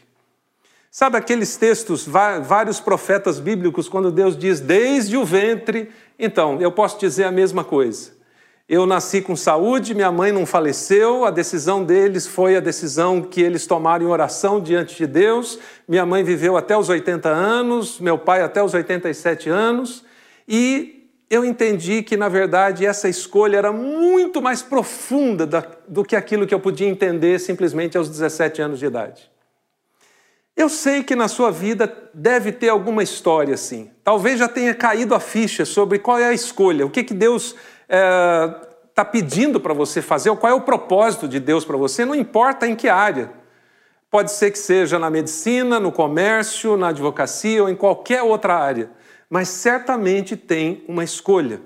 Sabe 0.91 1.17
aqueles 1.17 1.57
textos, 1.57 2.07
vários 2.07 2.81
profetas 2.81 3.39
bíblicos, 3.39 3.89
quando 3.89 4.11
Deus 4.11 4.37
diz 4.37 4.59
desde 4.59 5.17
o 5.17 5.25
ventre? 5.25 5.91
Então, 6.19 6.61
eu 6.61 6.73
posso 6.73 6.99
dizer 6.99 7.25
a 7.25 7.31
mesma 7.31 7.63
coisa. 7.63 8.18
Eu 8.69 8.85
nasci 8.85 9.23
com 9.23 9.35
saúde, 9.35 9.95
minha 9.95 10.13
mãe 10.13 10.31
não 10.31 10.45
faleceu, 10.45 11.25
a 11.25 11.31
decisão 11.31 11.83
deles 11.83 12.27
foi 12.27 12.55
a 12.55 12.61
decisão 12.61 13.23
que 13.23 13.41
eles 13.41 13.67
tomaram 13.67 14.05
em 14.05 14.09
oração 14.11 14.61
diante 14.61 14.95
de 14.95 15.07
Deus. 15.07 15.59
Minha 15.89 16.05
mãe 16.05 16.23
viveu 16.23 16.55
até 16.55 16.77
os 16.77 16.91
80 16.91 17.31
anos, 17.31 17.99
meu 17.99 18.19
pai 18.19 18.43
até 18.43 18.63
os 18.63 18.75
87 18.75 19.49
anos, 19.49 20.05
e 20.47 21.09
eu 21.31 21.47
entendi 21.47 22.03
que, 22.03 22.15
na 22.15 22.29
verdade, 22.29 22.85
essa 22.85 23.09
escolha 23.09 23.57
era 23.57 23.73
muito 23.73 24.43
mais 24.43 24.61
profunda 24.61 25.47
do 25.89 26.05
que 26.05 26.15
aquilo 26.15 26.47
que 26.47 26.55
eu 26.55 26.61
podia 26.61 26.89
entender 26.89 27.39
simplesmente 27.39 27.97
aos 27.97 28.11
17 28.11 28.61
anos 28.61 28.79
de 28.79 28.85
idade. 28.85 29.31
Eu 30.55 30.69
sei 30.69 31.03
que 31.03 31.17
na 31.17 31.29
sua 31.29 31.51
vida 31.51 31.91
deve 32.13 32.53
ter 32.53 32.69
alguma 32.69 33.03
história 33.03 33.55
assim. 33.55 33.91
Talvez 34.05 34.39
já 34.39 34.49
tenha 34.49 34.75
caído 34.75 35.15
a 35.15 35.21
ficha 35.21 35.65
sobre 35.65 35.99
qual 35.99 36.19
é 36.19 36.27
a 36.27 36.35
escolha, 36.35 36.85
o 36.85 36.91
que, 36.91 37.03
que 37.03 37.15
Deus 37.15 37.55
está 37.89 38.63
é, 38.65 38.69
tá 38.95 39.05
pedindo 39.05 39.59
para 39.59 39.73
você 39.73 40.03
fazer, 40.03 40.29
ou 40.29 40.37
qual 40.37 40.53
é 40.53 40.55
o 40.55 40.61
propósito 40.61 41.27
de 41.27 41.41
Deus 41.41 41.65
para 41.65 41.77
você, 41.77 42.05
não 42.05 42.15
importa 42.15 42.67
em 42.67 42.77
que 42.77 42.89
área. 42.89 43.33
Pode 44.11 44.33
ser 44.33 44.51
que 44.51 44.59
seja 44.59 44.99
na 44.99 45.11
medicina, 45.11 45.81
no 45.81 45.91
comércio, 45.93 46.77
na 46.77 46.89
advocacia 46.89 47.63
ou 47.63 47.69
em 47.69 47.77
qualquer 47.77 48.23
outra 48.23 48.57
área, 48.57 48.91
mas 49.29 49.49
certamente 49.49 50.37
tem 50.37 50.85
uma 50.89 51.05
escolha. 51.05 51.61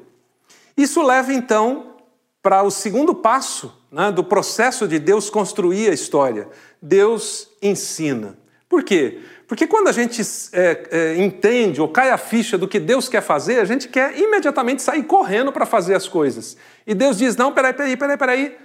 Isso 0.76 1.02
leva 1.02 1.32
então 1.32 1.96
para 2.42 2.62
o 2.62 2.70
segundo 2.70 3.14
passo 3.14 3.72
né, 3.90 4.10
do 4.10 4.24
processo 4.24 4.88
de 4.88 4.98
Deus 4.98 5.30
construir 5.30 5.90
a 5.90 5.94
história. 5.94 6.48
Deus 6.80 7.48
ensina. 7.62 8.36
Por 8.68 8.82
quê? 8.82 9.20
Porque 9.52 9.66
quando 9.66 9.88
a 9.88 9.92
gente 9.92 10.22
é, 10.54 10.88
é, 10.90 11.22
entende 11.22 11.78
ou 11.78 11.86
cai 11.86 12.08
a 12.08 12.16
ficha 12.16 12.56
do 12.56 12.66
que 12.66 12.80
Deus 12.80 13.06
quer 13.06 13.20
fazer, 13.20 13.60
a 13.60 13.66
gente 13.66 13.86
quer 13.86 14.18
imediatamente 14.18 14.80
sair 14.80 15.02
correndo 15.02 15.52
para 15.52 15.66
fazer 15.66 15.94
as 15.94 16.08
coisas. 16.08 16.56
E 16.86 16.94
Deus 16.94 17.18
diz: 17.18 17.36
não, 17.36 17.52
peraí, 17.52 17.74
peraí, 17.74 17.94
peraí, 17.94 18.16
peraí. 18.16 18.56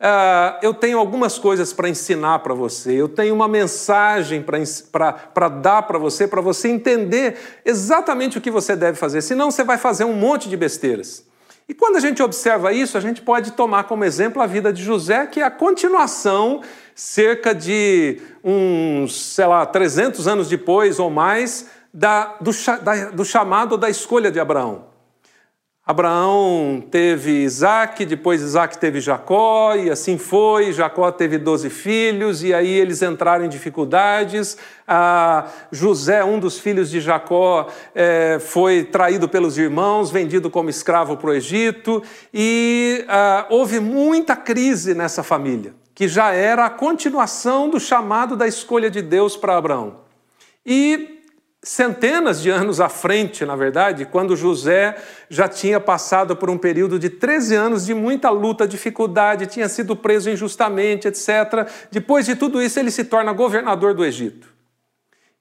Uh, 0.00 0.62
eu 0.62 0.72
tenho 0.72 0.96
algumas 0.96 1.40
coisas 1.40 1.72
para 1.72 1.88
ensinar 1.88 2.38
para 2.38 2.54
você, 2.54 2.92
eu 2.92 3.08
tenho 3.08 3.34
uma 3.34 3.48
mensagem 3.48 4.40
para 4.40 5.48
dar 5.48 5.82
para 5.82 5.98
você, 5.98 6.28
para 6.28 6.40
você 6.40 6.68
entender 6.68 7.36
exatamente 7.64 8.38
o 8.38 8.40
que 8.40 8.48
você 8.48 8.76
deve 8.76 8.96
fazer, 8.96 9.22
senão 9.22 9.50
você 9.50 9.64
vai 9.64 9.76
fazer 9.76 10.04
um 10.04 10.12
monte 10.12 10.48
de 10.48 10.56
besteiras. 10.56 11.24
E 11.68 11.74
quando 11.74 11.96
a 11.96 12.00
gente 12.00 12.22
observa 12.22 12.72
isso, 12.72 12.96
a 12.96 13.00
gente 13.00 13.20
pode 13.20 13.52
tomar 13.52 13.84
como 13.84 14.02
exemplo 14.02 14.40
a 14.40 14.46
vida 14.46 14.72
de 14.72 14.82
José, 14.82 15.26
que 15.26 15.40
é 15.40 15.44
a 15.44 15.50
continuação 15.50 16.62
cerca 16.94 17.54
de 17.54 18.20
uns, 18.42 19.34
sei 19.34 19.46
lá, 19.46 19.66
300 19.66 20.26
anos 20.26 20.48
depois 20.48 20.98
ou 20.98 21.10
mais, 21.10 21.68
da, 21.92 22.36
do, 22.40 22.50
da, 22.82 23.10
do 23.10 23.24
chamado 23.24 23.76
da 23.76 23.90
escolha 23.90 24.30
de 24.30 24.40
Abraão. 24.40 24.86
Abraão 25.88 26.84
teve 26.90 27.44
Isaac, 27.44 28.04
depois 28.04 28.42
Isaac 28.42 28.76
teve 28.76 29.00
Jacó, 29.00 29.74
e 29.74 29.88
assim 29.88 30.18
foi. 30.18 30.70
Jacó 30.70 31.10
teve 31.10 31.38
doze 31.38 31.70
filhos, 31.70 32.44
e 32.44 32.52
aí 32.52 32.68
eles 32.68 33.00
entraram 33.00 33.46
em 33.46 33.48
dificuldades. 33.48 34.58
Ah, 34.86 35.46
José, 35.72 36.22
um 36.22 36.38
dos 36.38 36.58
filhos 36.58 36.90
de 36.90 37.00
Jacó, 37.00 37.68
é, 37.94 38.36
foi 38.38 38.84
traído 38.84 39.30
pelos 39.30 39.56
irmãos, 39.56 40.10
vendido 40.10 40.50
como 40.50 40.68
escravo 40.68 41.16
para 41.16 41.30
o 41.30 41.32
Egito, 41.32 42.02
e 42.34 43.02
ah, 43.08 43.46
houve 43.48 43.80
muita 43.80 44.36
crise 44.36 44.92
nessa 44.92 45.22
família, 45.22 45.72
que 45.94 46.06
já 46.06 46.32
era 46.34 46.66
a 46.66 46.70
continuação 46.70 47.70
do 47.70 47.80
chamado 47.80 48.36
da 48.36 48.46
escolha 48.46 48.90
de 48.90 49.00
Deus 49.00 49.38
para 49.38 49.56
Abraão. 49.56 50.00
E 50.66 51.17
centenas 51.62 52.40
de 52.40 52.50
anos 52.50 52.80
à 52.80 52.88
frente, 52.88 53.44
na 53.44 53.56
verdade, 53.56 54.04
quando 54.04 54.36
José 54.36 54.96
já 55.28 55.48
tinha 55.48 55.80
passado 55.80 56.36
por 56.36 56.48
um 56.48 56.56
período 56.56 56.98
de 56.98 57.10
13 57.10 57.54
anos 57.54 57.86
de 57.86 57.94
muita 57.94 58.30
luta, 58.30 58.66
dificuldade, 58.66 59.46
tinha 59.46 59.68
sido 59.68 59.96
preso 59.96 60.30
injustamente, 60.30 61.08
etc. 61.08 61.68
Depois 61.90 62.26
de 62.26 62.36
tudo 62.36 62.62
isso, 62.62 62.78
ele 62.78 62.90
se 62.90 63.04
torna 63.04 63.32
governador 63.32 63.92
do 63.94 64.04
Egito. 64.04 64.58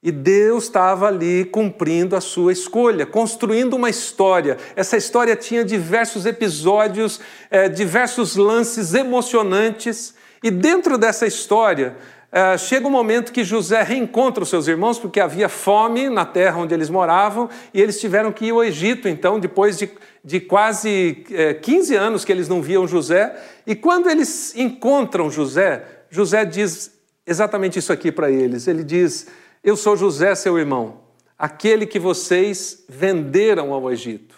E 0.01 0.11
Deus 0.11 0.65
estava 0.65 1.07
ali 1.07 1.45
cumprindo 1.45 2.15
a 2.15 2.21
sua 2.21 2.51
escolha, 2.51 3.05
construindo 3.05 3.75
uma 3.75 3.89
história. 3.89 4.57
Essa 4.75 4.95
história 4.95 5.35
tinha 5.35 5.65
diversos 5.65 6.25
episódios, 6.25 7.19
é, 7.49 7.67
diversos 7.67 8.35
lances 8.35 8.93
emocionantes. 8.93 10.13
E 10.43 10.51
dentro 10.51 10.97
dessa 10.99 11.25
história, 11.25 11.97
é, 12.29 12.57
chega 12.57 12.85
um 12.85 12.91
momento 12.91 13.31
que 13.31 13.43
José 13.43 13.81
reencontra 13.83 14.43
os 14.43 14.49
seus 14.49 14.67
irmãos, 14.67 14.99
porque 14.99 15.19
havia 15.19 15.47
fome 15.47 16.09
na 16.09 16.25
terra 16.25 16.57
onde 16.57 16.73
eles 16.73 16.89
moravam, 16.89 17.49
e 17.73 17.81
eles 17.81 17.99
tiveram 17.99 18.33
que 18.33 18.45
ir 18.45 18.51
ao 18.51 18.63
Egito, 18.63 19.07
então, 19.07 19.39
depois 19.39 19.77
de, 19.77 19.89
de 20.23 20.41
quase 20.41 21.25
é, 21.31 21.53
15 21.53 21.95
anos 21.95 22.25
que 22.25 22.31
eles 22.31 22.49
não 22.49 22.61
viam 22.61 22.85
José. 22.85 23.33
E 23.65 23.75
quando 23.75 24.09
eles 24.09 24.53
encontram 24.55 25.31
José, 25.31 25.85
José 26.09 26.43
diz 26.43 26.91
exatamente 27.25 27.79
isso 27.79 27.93
aqui 27.93 28.11
para 28.11 28.29
eles. 28.29 28.67
Ele 28.67 28.83
diz: 28.83 29.27
Eu 29.63 29.77
sou 29.77 29.95
José, 29.95 30.35
seu 30.35 30.59
irmão, 30.59 30.99
aquele 31.39 31.85
que 31.85 31.97
vocês 31.99 32.83
venderam 32.89 33.71
ao 33.71 33.89
Egito. 33.89 34.35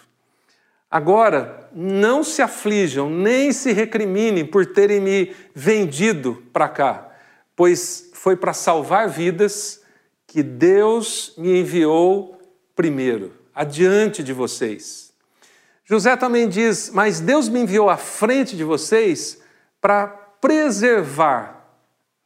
Agora, 0.88 1.68
não 1.72 2.22
se 2.22 2.40
aflijam, 2.40 3.10
nem 3.10 3.52
se 3.52 3.72
recriminem 3.72 4.44
por 4.44 4.66
terem 4.66 5.00
me 5.00 5.32
vendido 5.54 6.42
para 6.52 6.68
cá 6.68 7.09
pois 7.60 8.08
foi 8.14 8.36
para 8.36 8.54
salvar 8.54 9.06
vidas 9.06 9.82
que 10.26 10.42
Deus 10.42 11.34
me 11.36 11.60
enviou 11.60 12.40
primeiro, 12.74 13.34
adiante 13.54 14.22
de 14.22 14.32
vocês. 14.32 15.12
José 15.84 16.16
também 16.16 16.48
diz: 16.48 16.90
Mas 16.94 17.20
Deus 17.20 17.50
me 17.50 17.60
enviou 17.60 17.90
à 17.90 17.98
frente 17.98 18.56
de 18.56 18.64
vocês 18.64 19.42
para 19.78 20.06
preservar 20.40 21.70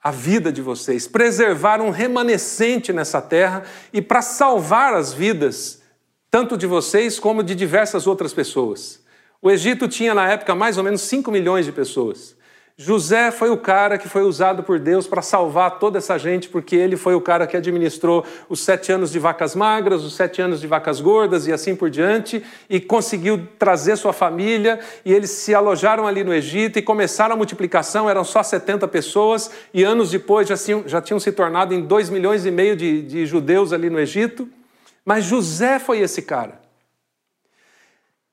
a 0.01 0.13
vida 0.13 0.53
de 0.53 0.63
vocês, 0.63 1.09
preservar 1.09 1.81
um 1.81 1.91
remanescente 1.91 2.93
nessa 2.93 3.21
terra 3.21 3.65
e 3.93 4.01
para 4.01 4.23
salvar 4.23 4.95
as 4.95 5.13
vidas, 5.13 5.83
tanto 6.31 6.57
de 6.57 6.69
vocês 6.69 7.19
como 7.19 7.43
de 7.43 7.57
diversas 7.57 8.07
outras 8.07 8.33
pessoas. 8.33 9.03
O 9.43 9.51
Egito 9.51 9.89
tinha 9.89 10.15
na 10.15 10.31
época 10.31 10.55
mais 10.55 10.79
ou 10.79 10.85
menos 10.85 11.01
5 11.01 11.29
milhões 11.33 11.67
de 11.67 11.73
pessoas. 11.73 12.37
José 12.77 13.31
foi 13.31 13.51
o 13.51 13.57
cara 13.57 13.97
que 13.97 14.09
foi 14.09 14.23
usado 14.23 14.65
por 14.65 14.81
Deus 14.81 15.07
para 15.07 15.23
salvar 15.23 15.79
toda 15.79 15.99
essa 15.99 16.19
gente, 16.19 16.49
porque 16.49 16.75
ele 16.75 16.97
foi 16.97 17.15
o 17.15 17.21
cara 17.21 17.47
que 17.47 17.57
administrou 17.57 18.27
os 18.49 18.59
sete 18.65 18.91
anos 18.91 19.13
de 19.13 19.19
vacas 19.21 19.55
magras, 19.55 20.03
os 20.03 20.17
sete 20.17 20.43
anos 20.43 20.61
de 20.61 20.67
vacas 20.67 21.01
gordas 21.01 21.47
e 21.47 21.53
assim 21.53 21.77
por 21.77 21.89
diante, 21.89 22.45
e 22.69 22.81
conseguiu 22.81 23.47
trazer 23.61 23.95
sua 23.95 24.13
família, 24.13 24.81
e 25.05 25.13
eles 25.13 25.31
se 25.31 25.55
alojaram 25.55 26.05
ali 26.05 26.25
no 26.25 26.35
Egito 26.35 26.77
e 26.77 26.83
começaram 26.83 27.35
a 27.35 27.37
multiplicação, 27.37 28.11
eram 28.11 28.25
só 28.25 28.43
70 28.43 28.89
pessoas, 28.89 29.53
e 29.73 29.85
anos 29.85 30.11
depois 30.11 30.49
já 30.49 30.57
tinham, 30.57 30.83
já 30.85 31.01
tinham 31.01 31.21
se 31.21 31.31
tornado 31.31 31.73
em 31.73 31.81
2 31.81 32.11
milhões 32.11 32.45
e 32.45 32.51
meio 32.51 32.75
de, 32.75 33.03
de 33.03 33.25
judeus 33.25 33.73
ali 33.73 33.89
no 33.89 34.01
Egito. 34.01 34.49
Mas 35.05 35.25
José 35.25 35.79
foi 35.79 36.01
esse 36.01 36.23
cara. 36.23 36.61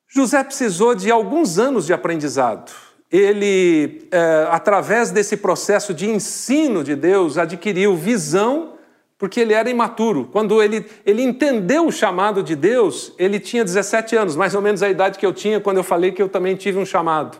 José 0.07 0.43
precisou 0.43 0.95
de 0.95 1.11
alguns 1.11 1.59
anos 1.59 1.85
de 1.85 1.93
aprendizado 1.93 2.71
ele, 3.11 4.07
é, 4.09 4.47
através 4.49 5.11
desse 5.11 5.35
processo 5.35 5.93
de 5.93 6.09
ensino 6.09 6.83
de 6.83 6.95
Deus, 6.95 7.37
adquiriu 7.37 7.95
visão, 7.95 8.73
porque 9.17 9.41
ele 9.41 9.53
era 9.53 9.69
imaturo. 9.69 10.29
Quando 10.31 10.63
ele, 10.63 10.85
ele 11.05 11.21
entendeu 11.21 11.85
o 11.85 11.91
chamado 11.91 12.41
de 12.41 12.55
Deus, 12.55 13.13
ele 13.19 13.39
tinha 13.39 13.65
17 13.65 14.15
anos, 14.15 14.35
mais 14.35 14.55
ou 14.55 14.61
menos 14.61 14.81
a 14.81 14.89
idade 14.89 15.19
que 15.19 15.25
eu 15.25 15.33
tinha 15.33 15.59
quando 15.59 15.77
eu 15.77 15.83
falei 15.83 16.13
que 16.13 16.21
eu 16.21 16.29
também 16.29 16.55
tive 16.55 16.79
um 16.79 16.85
chamado. 16.85 17.37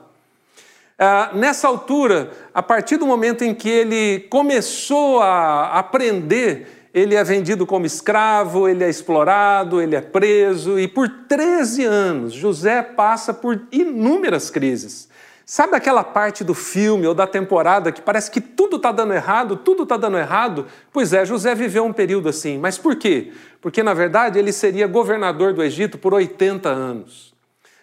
É, 1.00 1.36
nessa 1.38 1.70
altura, 1.70 2.32
a 2.54 2.62
partir 2.62 2.98
do 2.98 3.08
momento 3.08 3.44
em 3.44 3.56
que 3.56 3.70
ele 3.70 4.28
começou 4.30 5.22
a 5.22 5.80
aprender, 5.80 6.90
ele 6.94 7.16
é 7.16 7.24
vendido 7.24 7.66
como 7.66 7.86
escravo, 7.86 8.68
ele 8.68 8.84
é 8.84 8.90
explorado, 8.90 9.82
ele 9.82 9.96
é 9.96 10.02
preso, 10.02 10.78
e 10.78 10.86
por 10.86 11.08
13 11.30 11.86
anos 11.86 12.34
José 12.34 12.82
passa 12.82 13.34
por 13.34 13.62
inúmeras 13.72 14.50
crises. 14.50 15.10
Sabe 15.46 15.76
aquela 15.76 16.04
parte 16.04 16.44
do 16.44 16.54
filme 16.54 17.06
ou 17.08 17.14
da 17.14 17.28
temporada 17.28 17.92
que 17.92 18.02
parece 18.02 18.32
que 18.32 18.40
tudo 18.40 18.78
está 18.78 18.92
dando 18.92 19.14
errado, 19.14 19.58
tudo 19.58 19.84
está 19.84 19.98
dando 19.98 20.18
errado? 20.18 20.68
Pois 20.94 21.12
é, 21.14 21.26
José 21.26 21.54
viveu 21.54 21.84
um 21.84 21.92
período 21.92 22.30
assim. 22.30 22.58
Mas 22.58 22.78
por 22.78 22.96
quê? 22.96 23.32
Porque, 23.60 23.84
na 23.84 23.94
verdade, 23.94 24.40
ele 24.40 24.52
seria 24.52 24.88
governador 24.88 25.54
do 25.54 25.62
Egito 25.62 25.98
por 25.98 26.14
80 26.14 26.70
anos. 26.70 27.32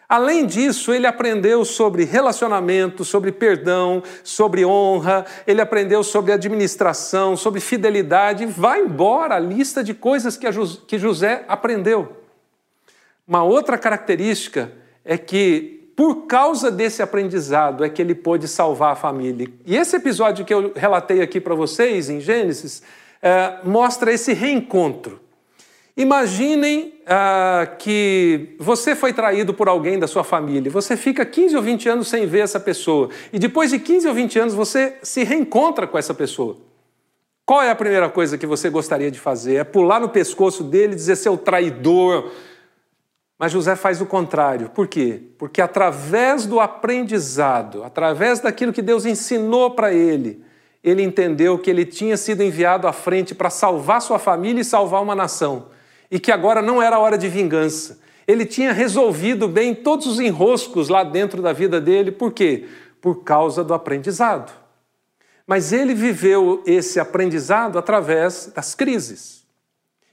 Além 0.09 0.47
disso, 0.47 0.95
ele 0.95 1.07
aprendeu 1.07 1.63
sobre 1.67 2.05
relacionamento, 2.05 3.05
sobre 3.05 3.31
perdão, 3.31 4.03
sobre 4.25 4.65
honra, 4.65 5.27
ele 5.47 5.61
aprendeu 5.61 6.03
sobre 6.03 6.33
administração, 6.33 7.37
sobre 7.37 7.61
fidelidade. 7.61 8.47
Vai 8.47 8.81
embora 8.81 9.35
a 9.35 9.39
lista 9.39 9.85
de 9.85 9.93
coisas 9.93 10.39
que 10.39 10.99
José 10.99 11.45
aprendeu. 11.47 12.17
Uma 13.27 13.45
outra 13.45 13.77
característica 13.77 14.73
é 15.05 15.19
que 15.19 15.78
por 15.99 16.27
causa 16.29 16.71
desse 16.71 17.03
aprendizado 17.03 17.85
é 17.85 17.89
que 17.89 18.01
ele 18.01 18.15
pôde 18.15 18.47
salvar 18.47 18.93
a 18.93 18.95
família. 18.95 19.49
E 19.67 19.77
esse 19.77 19.97
episódio 19.97 20.45
que 20.45 20.55
eu 20.55 20.73
relatei 20.77 21.21
aqui 21.21 21.41
para 21.41 21.57
vocês, 21.57 22.09
em 22.09 22.21
Gênesis, 22.21 22.85
é, 23.21 23.55
mostra 23.65 24.13
esse 24.13 24.33
reencontro. 24.33 25.19
Imaginem 25.97 26.95
ah, 27.05 27.69
que 27.81 28.55
você 28.61 28.95
foi 28.95 29.13
traído 29.13 29.53
por 29.53 29.69
alguém 29.69 29.99
da 29.99 30.07
sua 30.07 30.23
família, 30.23 30.71
você 30.71 30.97
fica 30.97 31.27
15 31.27 31.57
ou 31.57 31.63
20 31.63 31.89
anos 31.89 32.07
sem 32.07 32.27
ver 32.27 32.43
essa 32.45 32.61
pessoa, 32.61 33.09
e 33.33 33.39
depois 33.41 33.73
de 33.73 33.81
15 33.81 34.07
ou 34.07 34.15
20 34.15 34.39
anos 34.39 34.55
você 34.55 34.95
se 35.03 35.25
reencontra 35.25 35.85
com 35.85 35.99
essa 35.99 36.15
pessoa. 36.15 36.59
Qual 37.45 37.61
é 37.61 37.73
a 37.73 37.75
primeira 37.75 38.09
coisa 38.09 38.39
que 38.39 38.47
você 38.47 38.71
gostaria 38.71 39.11
de 39.11 39.19
fazer? 39.19 39.57
É 39.57 39.65
pular 39.65 39.99
no 39.99 40.11
pescoço 40.11 40.63
dele 40.63 40.93
e 40.93 40.97
dizer 40.97 41.17
seu 41.17 41.37
traidor, 41.37 42.31
mas 43.39 43.53
José 43.53 43.77
faz 43.77 44.01
o 44.01 44.07
contrário. 44.07 44.69
Por 44.71 44.89
quê? 44.89 45.23
Porque 45.39 45.63
através 45.63 46.45
do 46.45 46.59
aprendizado, 46.59 47.85
através 47.85 48.41
daquilo 48.41 48.73
que 48.73 48.83
Deus 48.83 49.07
ensinou 49.07 49.71
para 49.71 49.93
ele, 49.93 50.43
ele 50.83 51.03
entendeu 51.03 51.59
que 51.59 51.71
ele 51.71 51.85
tinha 51.85 52.17
sido 52.17 52.43
enviado 52.43 52.89
à 52.89 52.93
frente 52.93 53.35
para 53.35 53.51
salvar 53.51 54.03
sua 54.03 54.19
família 54.19 54.61
e 54.61 54.65
salvar 54.65 55.03
uma 55.03 55.15
nação. 55.15 55.67
E 56.11 56.19
que 56.19 56.33
agora 56.33 56.61
não 56.61 56.83
era 56.83 56.99
hora 56.99 57.17
de 57.17 57.29
vingança. 57.29 58.01
Ele 58.27 58.45
tinha 58.45 58.73
resolvido 58.73 59.47
bem 59.47 59.75
todos 59.75 60.07
os 60.07 60.19
enroscos 60.19 60.89
lá 60.89 61.05
dentro 61.05 61.41
da 61.41 61.53
vida 61.53 61.81
dele. 61.81 62.11
Por 62.11 62.33
quê? 62.33 62.67
Por 63.01 63.23
causa 63.23 63.63
do 63.63 63.73
aprendizado. 63.73 64.53
Mas 65.47 65.73
ele 65.73 65.95
viveu 65.95 66.63
esse 66.67 66.99
aprendizado 66.99 67.79
através 67.79 68.53
das 68.55 68.75
crises 68.75 69.39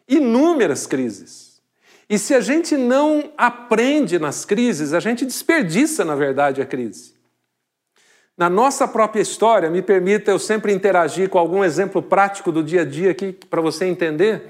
inúmeras 0.08 0.86
crises. 0.86 1.45
E 2.10 2.20
se 2.20 2.36
a 2.36 2.40
gente 2.40 2.78
não 2.78 3.32
aprende 3.38 4.20
nas 4.20 4.46
crises, 4.46 4.94
a 4.94 5.00
gente 5.00 5.26
desperdiça, 5.26 6.06
na 6.06 6.16
verdade, 6.16 6.62
a 6.62 6.66
crise. 6.66 7.16
Na 8.38 8.50
nossa 8.50 8.88
própria 8.88 9.22
história, 9.22 9.70
me 9.70 9.82
permita 9.82 10.30
eu 10.30 10.38
sempre 10.38 10.74
interagir 10.74 11.30
com 11.30 11.40
algum 11.40 11.64
exemplo 11.64 12.02
prático 12.02 12.52
do 12.52 12.64
dia 12.64 12.82
a 12.82 12.86
dia 12.86 13.12
aqui 13.12 13.32
para 13.32 13.62
você 13.62 13.86
entender. 13.86 14.50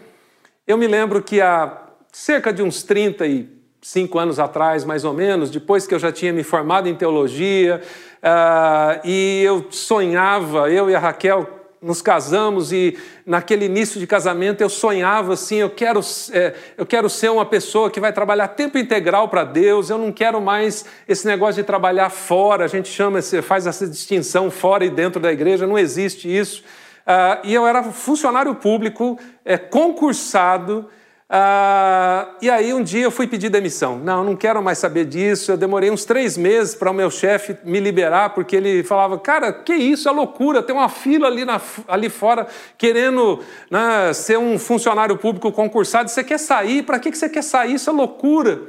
Eu 0.66 0.78
me 0.78 0.88
lembro 0.88 1.22
que 1.22 1.40
há 1.40 1.84
cerca 2.12 2.52
de 2.52 2.64
uns 2.64 2.82
35 2.82 4.18
anos 4.18 4.40
atrás, 4.40 4.84
mais 4.84 5.06
ou 5.06 5.14
menos, 5.14 5.52
depois 5.52 5.86
que 5.86 5.94
eu 5.94 6.00
já 6.00 6.12
tinha 6.12 6.34
me 6.34 6.44
formado 6.44 6.90
em 6.90 6.96
teologia, 6.96 7.80
uh, 8.24 9.08
e 9.08 9.44
eu 9.44 9.68
sonhava, 9.70 10.72
eu 10.72 10.90
e 10.90 10.96
a 10.96 11.00
Raquel 11.00 11.65
nos 11.82 12.02
casamos 12.02 12.72
e 12.72 12.98
naquele 13.26 13.66
início 13.66 14.00
de 14.00 14.08
casamento 14.08 14.62
eu 14.62 14.70
sonhava 14.70 15.34
assim, 15.34 15.58
eu 15.58 15.70
quero, 15.70 16.00
é, 16.32 16.54
eu 16.78 16.86
quero 16.86 17.10
ser 17.10 17.30
uma 17.30 17.46
pessoa 17.46 17.92
que 17.92 18.00
vai 18.00 18.12
trabalhar 18.12 18.48
tempo 18.50 18.78
integral 18.78 19.30
para 19.30 19.44
Deus, 19.44 19.90
eu 19.90 19.98
não 19.98 20.12
quero 20.12 20.42
mais 20.42 20.86
esse 21.08 21.28
negócio 21.28 21.62
de 21.62 21.68
trabalhar 21.68 22.10
fora, 22.10 22.66
a 22.66 22.68
gente 22.68 22.90
chama, 22.90 23.22
faz 23.44 23.68
essa 23.68 23.88
distinção 23.88 24.50
fora 24.50 24.86
e 24.86 24.90
dentro 24.90 25.20
da 25.20 25.32
igreja, 25.32 25.68
não 25.68 25.78
existe 25.78 26.28
isso. 26.28 26.64
Uh, 27.06 27.38
e 27.44 27.54
eu 27.54 27.68
era 27.68 27.84
funcionário 27.84 28.56
público, 28.56 29.20
é, 29.44 29.58
concursado, 29.60 30.90
Ah, 31.28 32.36
e 32.40 32.50
aí 32.52 32.72
um 32.72 32.84
dia 32.84 33.04
eu 33.04 33.12
fui 33.12 33.26
pedir 33.26 33.50
demissão. 33.50 33.98
Não, 33.98 34.24
não 34.24 34.36
quero 34.36 34.62
mais 34.62 34.78
saber 34.78 35.06
disso. 35.06 35.52
Eu 35.52 35.58
demorei 35.58 35.90
uns 35.90 36.06
três 36.06 36.38
meses 36.38 36.76
para 36.76 36.92
o 36.92 36.94
meu 36.94 37.10
chefe 37.10 37.58
me 37.64 37.80
liberar, 37.80 38.30
porque 38.36 38.56
ele 38.56 38.84
falava, 38.84 39.18
cara, 39.18 39.52
que 39.52 39.74
isso, 39.74 40.08
é 40.08 40.12
loucura, 40.12 40.62
tem 40.62 40.76
uma 40.76 40.90
fila 40.90 41.28
ali, 41.28 41.44
na, 41.44 41.60
ali 41.88 42.10
fora 42.10 42.48
querendo 42.78 43.40
né, 43.72 44.14
ser 44.14 44.38
um 44.38 44.60
funcionário 44.60 45.18
público 45.18 45.52
concursado. 45.52 46.10
Você 46.10 46.24
quer 46.24 46.38
sair? 46.38 46.84
Para 46.84 47.00
que 47.00 47.14
você 47.14 47.28
quer 47.28 47.44
sair? 47.44 47.74
Isso 47.74 47.90
é 47.90 47.94
loucura. 47.94 48.62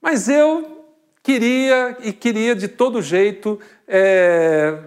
Mas 0.00 0.28
eu 0.28 0.84
queria 1.22 1.96
e 2.02 2.12
queria 2.12 2.54
de 2.54 2.68
todo 2.68 3.00
jeito 3.00 3.58
é, 3.86 4.78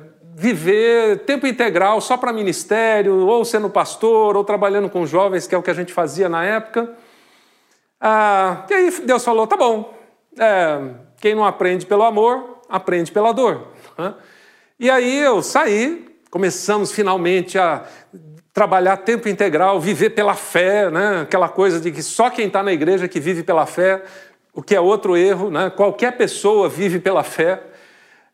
viver 0.42 1.20
tempo 1.20 1.46
integral 1.46 2.02
só 2.02 2.18
para 2.18 2.34
ministério, 2.34 3.28
ou 3.28 3.46
sendo 3.46 3.70
pastor, 3.70 4.36
ou 4.36 4.44
trabalhando 4.44 4.90
com 4.90 5.06
jovens, 5.06 5.46
que 5.46 5.54
é 5.54 5.58
o 5.58 5.62
que 5.62 5.70
a 5.70 5.74
gente 5.76 5.94
fazia 5.94 6.28
na 6.28 6.44
época. 6.44 6.98
Ah, 8.00 8.66
e 8.68 8.74
aí 8.74 8.92
Deus 9.06 9.24
falou: 9.24 9.46
tá 9.46 9.56
bom, 9.56 9.94
é, 10.40 10.80
quem 11.20 11.36
não 11.36 11.46
aprende 11.46 11.86
pelo 11.86 12.02
amor, 12.02 12.58
aprende 12.68 13.12
pela 13.12 13.32
dor. 13.32 13.68
E 14.80 14.90
aí 14.90 15.20
eu 15.20 15.44
saí, 15.44 16.10
começamos 16.32 16.92
finalmente 16.92 17.60
a 17.60 17.84
trabalhar 18.52 18.98
tempo 18.98 19.30
integral, 19.30 19.80
viver 19.80 20.10
pela 20.10 20.34
fé, 20.34 20.90
né? 20.90 21.22
aquela 21.22 21.50
coisa 21.50 21.80
de 21.80 21.92
que 21.92 22.02
só 22.02 22.32
quem 22.32 22.48
está 22.48 22.64
na 22.64 22.74
igreja 22.74 23.08
que 23.08 23.20
vive 23.20 23.44
pela 23.44 23.68
fé, 23.68 24.04
o 24.56 24.64
que 24.64 24.76
é 24.76 24.82
outro 24.82 25.16
erro, 25.16 25.52
né? 25.52 25.70
qualquer 25.70 26.18
pessoa 26.18 26.68
vive 26.68 27.00
pela 27.00 27.22
fé. 27.22 27.62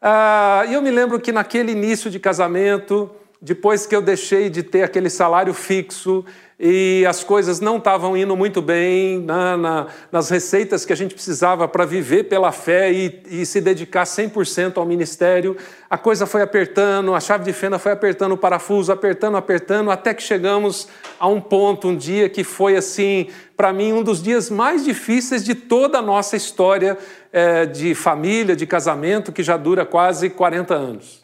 Ah, 0.01 0.63
e 0.67 0.73
eu 0.73 0.81
me 0.81 0.91
lembro 0.91 1.19
que 1.19 1.31
naquele 1.31 1.71
início 1.71 2.10
de 2.12 2.19
casamento, 2.19 3.10
depois 3.41 3.86
que 3.86 3.95
eu 3.95 4.01
deixei 4.01 4.49
de 4.49 4.63
ter 4.63 4.83
aquele 4.83 5.10
salário 5.10 5.53
fixo 5.53 6.23
e 6.60 7.05
as 7.07 7.23
coisas 7.23 7.60
não 7.60 7.77
estavam 7.77 8.17
indo 8.17 8.36
muito 8.36 8.63
bem 8.63 9.19
na, 9.19 9.55
na, 9.55 9.88
nas 10.12 10.29
receitas 10.29 10.86
que 10.86 10.91
a 10.91 10.95
gente 10.95 11.13
precisava 11.13 11.67
para 11.67 11.86
viver 11.86 12.23
pela 12.23 12.51
fé 12.51 12.91
e, 12.91 13.21
e 13.29 13.45
se 13.45 13.62
dedicar 13.62 14.05
100% 14.05 14.77
ao 14.77 14.86
ministério, 14.86 15.55
a 15.88 15.99
coisa 15.99 16.25
foi 16.25 16.41
apertando, 16.41 17.13
a 17.13 17.19
chave 17.19 17.45
de 17.45 17.53
fenda 17.53 17.77
foi 17.77 17.91
apertando 17.91 18.31
o 18.31 18.38
parafuso, 18.38 18.91
apertando, 18.91 19.38
apertando, 19.38 19.91
até 19.91 20.15
que 20.15 20.23
chegamos 20.23 20.88
a 21.19 21.27
um 21.27 21.39
ponto, 21.39 21.89
um 21.89 21.95
dia 21.95 22.27
que 22.27 22.43
foi 22.43 22.75
assim, 22.75 23.27
para 23.55 23.71
mim, 23.71 23.93
um 23.93 24.01
dos 24.01 24.21
dias 24.21 24.49
mais 24.49 24.83
difíceis 24.83 25.43
de 25.43 25.53
toda 25.53 25.99
a 25.99 26.01
nossa 26.01 26.36
história 26.36 26.97
é, 27.38 27.67
de 27.67 27.93
família, 27.93 28.56
de 28.56 28.65
casamento, 28.65 29.32
que 29.32 29.43
já 29.43 29.56
dura 29.58 29.86
quase 29.86 30.28
40 30.28 30.73
anos. 30.73 31.23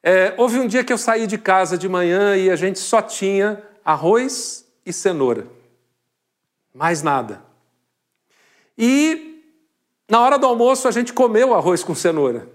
É, 0.00 0.32
houve 0.36 0.60
um 0.60 0.68
dia 0.68 0.84
que 0.84 0.92
eu 0.92 0.98
saí 0.98 1.26
de 1.26 1.36
casa 1.36 1.76
de 1.76 1.88
manhã 1.88 2.36
e 2.36 2.48
a 2.48 2.54
gente 2.54 2.78
só 2.78 3.02
tinha 3.02 3.60
arroz 3.84 4.64
e 4.86 4.92
cenoura. 4.92 5.48
Mais 6.72 7.02
nada. 7.02 7.42
E 8.78 9.42
na 10.08 10.20
hora 10.20 10.38
do 10.38 10.46
almoço 10.46 10.86
a 10.86 10.92
gente 10.92 11.12
comeu 11.12 11.54
arroz 11.54 11.82
com 11.82 11.92
cenoura. 11.92 12.48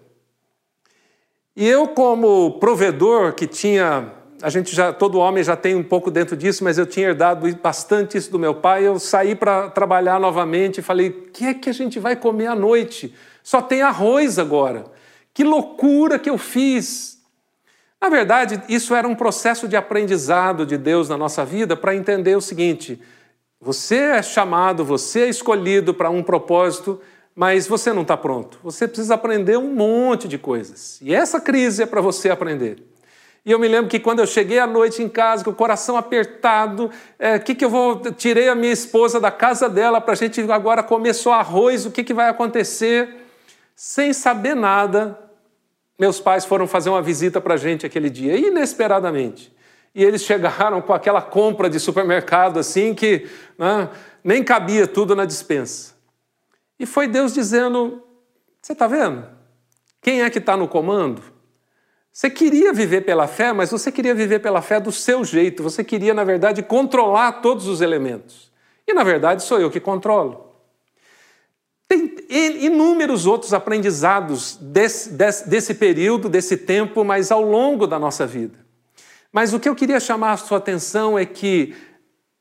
E 1.58 1.68
eu, 1.68 1.90
como 1.90 2.58
provedor 2.58 3.34
que 3.34 3.48
tinha, 3.48 4.14
a 4.42 4.50
gente 4.50 4.76
já, 4.76 4.92
todo 4.92 5.20
homem 5.20 5.44
já 5.44 5.56
tem 5.56 5.76
um 5.76 5.84
pouco 5.84 6.12
dentro 6.12 6.36
disso, 6.36 6.64
mas 6.64 6.78
eu 6.78 6.86
tinha 6.86 7.08
herdado 7.08 7.48
bastante 7.56 8.18
isso 8.18 8.32
do 8.32 8.40
meu 8.40 8.56
pai. 8.56 8.86
Eu 8.86 9.00
saí 9.00 9.36
para 9.36 9.70
trabalhar 9.70 10.20
novamente 10.20 10.80
e 10.80 10.84
falei: 10.84 11.10
o 11.10 11.32
que 11.32 11.46
é 11.46 11.54
que 11.54 11.70
a 11.70 11.74
gente 11.74 12.00
vai 12.00 12.16
comer 12.16 12.48
à 12.48 12.56
noite? 12.56 13.14
Só 13.44 13.62
tem 13.62 13.82
arroz 13.82 14.38
agora. 14.38 14.86
Que 15.34 15.44
loucura 15.44 16.20
que 16.20 16.30
eu 16.30 16.38
fiz! 16.38 17.16
Na 18.02 18.10
verdade, 18.10 18.62
isso 18.70 18.94
era 18.94 19.08
um 19.08 19.16
processo 19.16 19.68
de 19.68 19.76
aprendizado 19.76 20.66
de 20.66 20.78
Deus 20.78 21.10
na 21.10 21.18
nossa 21.18 21.44
vida 21.46 21.76
para 21.76 21.96
entender 21.96 22.36
o 22.36 22.42
seguinte: 22.42 23.02
você 23.60 23.96
é 23.96 24.22
chamado, 24.22 24.84
você 24.84 25.22
é 25.22 25.30
escolhido 25.30 25.94
para 25.94 26.10
um 26.10 26.22
propósito, 26.22 27.02
mas 27.34 27.68
você 27.68 27.94
não 27.94 28.02
está 28.02 28.16
pronto. 28.16 28.60
Você 28.64 28.88
precisa 28.88 29.16
aprender 29.16 29.58
um 29.58 29.74
monte 29.74 30.28
de 30.28 30.38
coisas. 30.38 31.00
E 31.02 31.16
essa 31.16 31.40
crise 31.40 31.84
é 31.84 31.86
para 31.86 32.02
você 32.02 32.30
aprender. 32.30 32.95
E 33.46 33.52
eu 33.52 33.60
me 33.60 33.68
lembro 33.68 33.88
que 33.88 34.00
quando 34.00 34.20
eu 34.20 34.26
cheguei 34.26 34.58
à 34.58 34.66
noite 34.66 35.04
em 35.04 35.08
casa, 35.08 35.44
com 35.44 35.52
o 35.52 35.56
coração 35.56 35.96
apertado, 35.96 36.88
o 36.88 36.92
é, 37.20 37.38
que, 37.38 37.54
que 37.54 37.64
eu 37.64 37.70
vou. 37.70 38.00
Tirei 38.12 38.50
a 38.50 38.56
minha 38.56 38.74
esposa 38.74 39.20
da 39.20 39.30
casa 39.30 39.70
dela 39.70 40.02
para 40.02 40.14
a 40.14 40.16
gente 40.16 40.42
agora 40.52 40.82
comer 40.82 41.14
só 41.14 41.34
arroz, 41.34 41.86
o 41.86 41.92
que, 41.92 42.04
que 42.04 42.14
vai 42.14 42.28
acontecer? 42.28 43.16
Sem 43.76 44.14
saber 44.14 44.56
nada, 44.56 45.20
meus 46.00 46.20
pais 46.20 46.44
foram 46.44 46.66
fazer 46.66 46.90
uma 46.90 47.04
visita 47.04 47.40
para 47.40 47.54
a 47.54 47.58
gente 47.58 47.86
aquele 47.86 48.10
dia, 48.10 48.36
inesperadamente. 48.36 49.54
E 49.94 50.04
eles 50.04 50.24
chegaram 50.24 50.82
com 50.82 50.92
aquela 50.92 51.22
compra 51.22 51.70
de 51.70 51.80
supermercado 51.80 52.60
assim 52.60 52.96
que 52.96 53.30
né, 53.60 53.90
nem 54.24 54.44
cabia 54.44 54.88
tudo 54.88 55.16
na 55.16 55.24
dispensa. 55.24 55.94
E 56.80 56.86
foi 56.88 57.08
Deus 57.08 57.32
dizendo: 57.32 58.04
Você 58.60 58.74
está 58.74 58.88
vendo? 58.88 59.24
Quem 60.02 60.24
é 60.24 60.30
que 60.32 60.40
está 60.40 60.58
no 60.58 60.68
comando? 60.68 61.35
Você 62.16 62.30
queria 62.30 62.72
viver 62.72 63.02
pela 63.02 63.28
fé, 63.28 63.52
mas 63.52 63.72
você 63.72 63.92
queria 63.92 64.16
viver 64.16 64.40
pela 64.40 64.62
fé 64.62 64.80
do 64.80 64.90
seu 64.90 65.26
jeito. 65.26 65.62
Você 65.62 65.84
queria, 65.84 66.14
na 66.14 66.24
verdade, 66.24 66.64
controlar 66.64 67.42
todos 67.42 67.68
os 67.68 67.82
elementos. 67.82 68.50
E, 68.88 68.94
na 68.94 69.04
verdade, 69.04 69.44
sou 69.44 69.60
eu 69.60 69.70
que 69.70 69.82
controlo. 69.82 70.56
Tem 71.90 72.16
inúmeros 72.30 73.26
outros 73.26 73.54
aprendizados 73.54 74.56
desse, 74.62 75.10
desse, 75.10 75.50
desse, 75.50 75.74
período, 75.74 76.30
desse 76.30 76.56
tempo, 76.56 77.04
mas 77.04 77.34
ao 77.34 77.42
longo 77.42 77.86
da 77.86 78.00
nossa 78.00 78.26
vida. 78.26 78.58
Mas 79.30 79.54
o 79.54 79.60
que 79.60 79.68
eu 79.68 79.76
queria 79.76 80.00
chamar 80.00 80.32
a 80.32 80.38
sua 80.38 80.60
atenção 80.60 81.20
é 81.20 81.26
que 81.26 81.76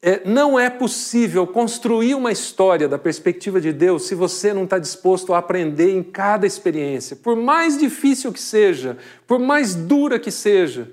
é, 0.07 0.21
não 0.23 0.59
é 0.59 0.69
possível 0.69 1.47
construir 1.47 2.15
uma 2.15 2.31
história 2.31 2.87
da 2.87 2.99
perspectiva 2.99 3.59
de 3.59 3.73
Deus 3.73 4.07
se 4.07 4.15
você 4.15 4.53
não 4.53 4.65
está 4.65 4.79
disposto 4.79 5.33
a 5.33 5.39
aprender 5.39 5.97
em 5.97 6.03
cada 6.03 6.47
experiência. 6.47 7.17
Por 7.17 7.35
mais 7.35 7.79
difícil 7.79 8.31
que 8.31 8.41
seja, 8.41 8.99
por 9.27 9.39
mais 9.39 9.75
dura 9.75 10.19
que 10.19 10.31
seja, 10.31 10.91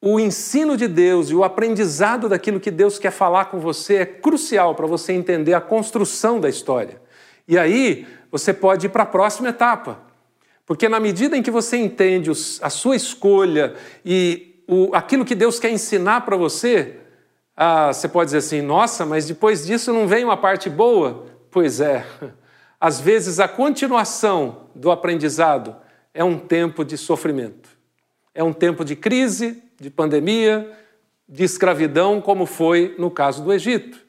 o 0.00 0.18
ensino 0.18 0.74
de 0.74 0.88
Deus 0.88 1.28
e 1.28 1.34
o 1.34 1.44
aprendizado 1.44 2.26
daquilo 2.26 2.58
que 2.58 2.70
Deus 2.70 2.98
quer 2.98 3.10
falar 3.10 3.46
com 3.46 3.60
você 3.60 3.96
é 3.96 4.06
crucial 4.06 4.74
para 4.74 4.86
você 4.86 5.12
entender 5.12 5.52
a 5.52 5.60
construção 5.60 6.40
da 6.40 6.48
história. 6.48 7.02
E 7.46 7.58
aí 7.58 8.06
você 8.30 8.54
pode 8.54 8.86
ir 8.86 8.88
para 8.88 9.02
a 9.02 9.06
próxima 9.06 9.50
etapa. 9.50 10.00
Porque 10.64 10.88
na 10.88 10.98
medida 10.98 11.36
em 11.36 11.42
que 11.42 11.50
você 11.50 11.76
entende 11.76 12.30
a 12.30 12.70
sua 12.70 12.96
escolha 12.96 13.74
e 14.02 14.62
aquilo 14.94 15.26
que 15.26 15.34
Deus 15.34 15.60
quer 15.60 15.70
ensinar 15.70 16.22
para 16.22 16.38
você, 16.38 17.03
ah, 17.56 17.92
você 17.92 18.08
pode 18.08 18.28
dizer 18.28 18.38
assim: 18.38 18.62
nossa, 18.62 19.06
mas 19.06 19.26
depois 19.26 19.66
disso 19.66 19.92
não 19.92 20.06
vem 20.06 20.24
uma 20.24 20.36
parte 20.36 20.68
boa? 20.68 21.26
Pois 21.50 21.80
é. 21.80 22.04
Às 22.80 23.00
vezes 23.00 23.40
a 23.40 23.48
continuação 23.48 24.66
do 24.74 24.90
aprendizado 24.90 25.76
é 26.12 26.22
um 26.22 26.38
tempo 26.38 26.84
de 26.84 26.98
sofrimento. 26.98 27.70
É 28.34 28.42
um 28.42 28.52
tempo 28.52 28.84
de 28.84 28.94
crise, 28.94 29.62
de 29.80 29.88
pandemia, 29.88 30.70
de 31.28 31.44
escravidão, 31.44 32.20
como 32.20 32.44
foi 32.44 32.94
no 32.98 33.10
caso 33.10 33.42
do 33.42 33.52
Egito. 33.52 34.04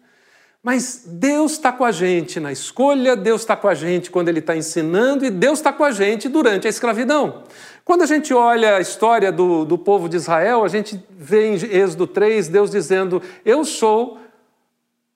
Mas 0.62 1.04
Deus 1.06 1.54
está 1.54 1.72
com 1.72 1.86
a 1.86 1.92
gente 1.92 2.40
na 2.40 2.52
escolha, 2.52 3.16
Deus 3.16 3.42
está 3.42 3.56
com 3.56 3.68
a 3.68 3.76
gente 3.76 4.10
quando 4.10 4.30
Ele 4.30 4.40
está 4.40 4.58
ensinando 4.58 5.24
e 5.24 5.30
Deus 5.30 5.60
está 5.60 5.72
com 5.72 5.84
a 5.84 5.92
gente 5.92 6.28
durante 6.28 6.66
a 6.66 6.70
escravidão. 6.70 7.44
Quando 7.86 8.02
a 8.02 8.08
gente 8.08 8.34
olha 8.34 8.78
a 8.78 8.82
história 8.82 9.32
do, 9.32 9.64
do 9.64 9.78
povo 9.78 10.10
de 10.10 10.16
Israel, 10.16 10.64
a 10.64 10.68
gente 10.68 11.00
vê 11.12 11.50
em 11.50 11.54
Êxodo 11.54 12.08
3 12.08 12.48
Deus 12.48 12.72
dizendo: 12.72 13.22
Eu 13.46 13.64
sou 13.64 14.18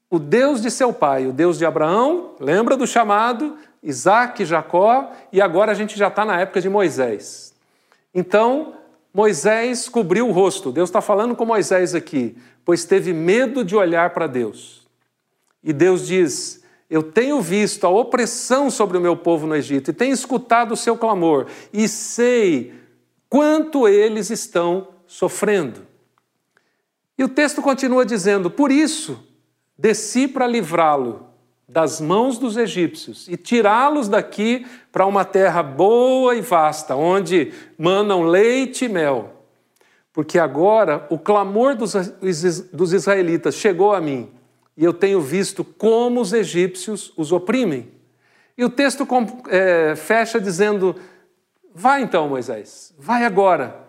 o 0.07 0.19
Deus 0.19 0.61
de 0.61 0.69
seu 0.69 0.93
pai, 0.93 1.25
o 1.25 1.33
Deus 1.33 1.57
de 1.57 1.65
Abraão, 1.65 2.35
lembra 2.39 2.77
do 2.77 2.85
chamado, 2.85 3.57
Isaac, 3.81 4.45
Jacó, 4.45 5.11
e 5.33 5.41
agora 5.41 5.71
a 5.71 5.75
gente 5.75 5.97
já 5.97 6.09
está 6.09 6.23
na 6.23 6.39
época 6.39 6.61
de 6.61 6.69
Moisés. 6.69 7.55
Então, 8.13 8.75
Moisés 9.11 9.89
cobriu 9.89 10.29
o 10.29 10.31
rosto, 10.31 10.71
Deus 10.71 10.89
está 10.89 11.01
falando 11.01 11.35
com 11.35 11.45
Moisés 11.45 11.95
aqui, 11.95 12.37
pois 12.63 12.85
teve 12.85 13.13
medo 13.13 13.65
de 13.65 13.75
olhar 13.75 14.11
para 14.11 14.27
Deus. 14.27 14.87
E 15.63 15.73
Deus 15.73 16.05
diz: 16.05 16.63
Eu 16.89 17.03
tenho 17.03 17.39
visto 17.39 17.85
a 17.85 17.89
opressão 17.89 18.71
sobre 18.71 18.97
o 18.97 19.01
meu 19.01 19.15
povo 19.15 19.45
no 19.45 19.55
Egito 19.55 19.91
e 19.91 19.93
tenho 19.93 20.13
escutado 20.13 20.71
o 20.71 20.77
seu 20.77 20.97
clamor 20.97 21.45
e 21.71 21.87
sei 21.87 22.73
quanto 23.29 23.87
eles 23.87 24.31
estão 24.31 24.87
sofrendo. 25.05 25.85
E 27.15 27.23
o 27.23 27.29
texto 27.29 27.61
continua 27.61 28.03
dizendo: 28.03 28.49
Por 28.49 28.71
isso 28.71 29.23
desci 29.77 30.27
para 30.27 30.47
livrá-lo 30.47 31.27
das 31.67 32.01
mãos 32.01 32.39
dos 32.39 32.57
egípcios 32.57 33.27
e 33.27 33.37
tirá-los 33.37 34.09
daqui 34.09 34.65
para 34.91 35.05
uma 35.05 35.23
terra 35.23 35.61
boa 35.61 36.35
e 36.35 36.41
vasta, 36.41 36.95
onde 36.95 37.53
manam 37.77 38.23
leite 38.23 38.85
e 38.85 38.89
mel. 38.89 39.35
Porque 40.11 40.39
agora 40.39 41.05
o 41.11 41.19
clamor 41.19 41.75
dos, 41.75 41.93
dos 42.73 42.93
israelitas 42.93 43.53
chegou 43.53 43.93
a 43.93 44.01
mim 44.01 44.38
e 44.79 44.85
eu 44.85 44.93
tenho 44.93 45.19
visto 45.19 45.61
como 45.61 46.21
os 46.21 46.31
egípcios 46.31 47.11
os 47.17 47.33
oprimem. 47.33 47.91
E 48.57 48.63
o 48.63 48.69
texto 48.69 49.05
é, 49.49 49.93
fecha 49.97 50.39
dizendo: 50.39 50.95
Vai 51.75 52.01
então, 52.01 52.29
Moisés, 52.29 52.93
vai 52.97 53.25
agora. 53.25 53.85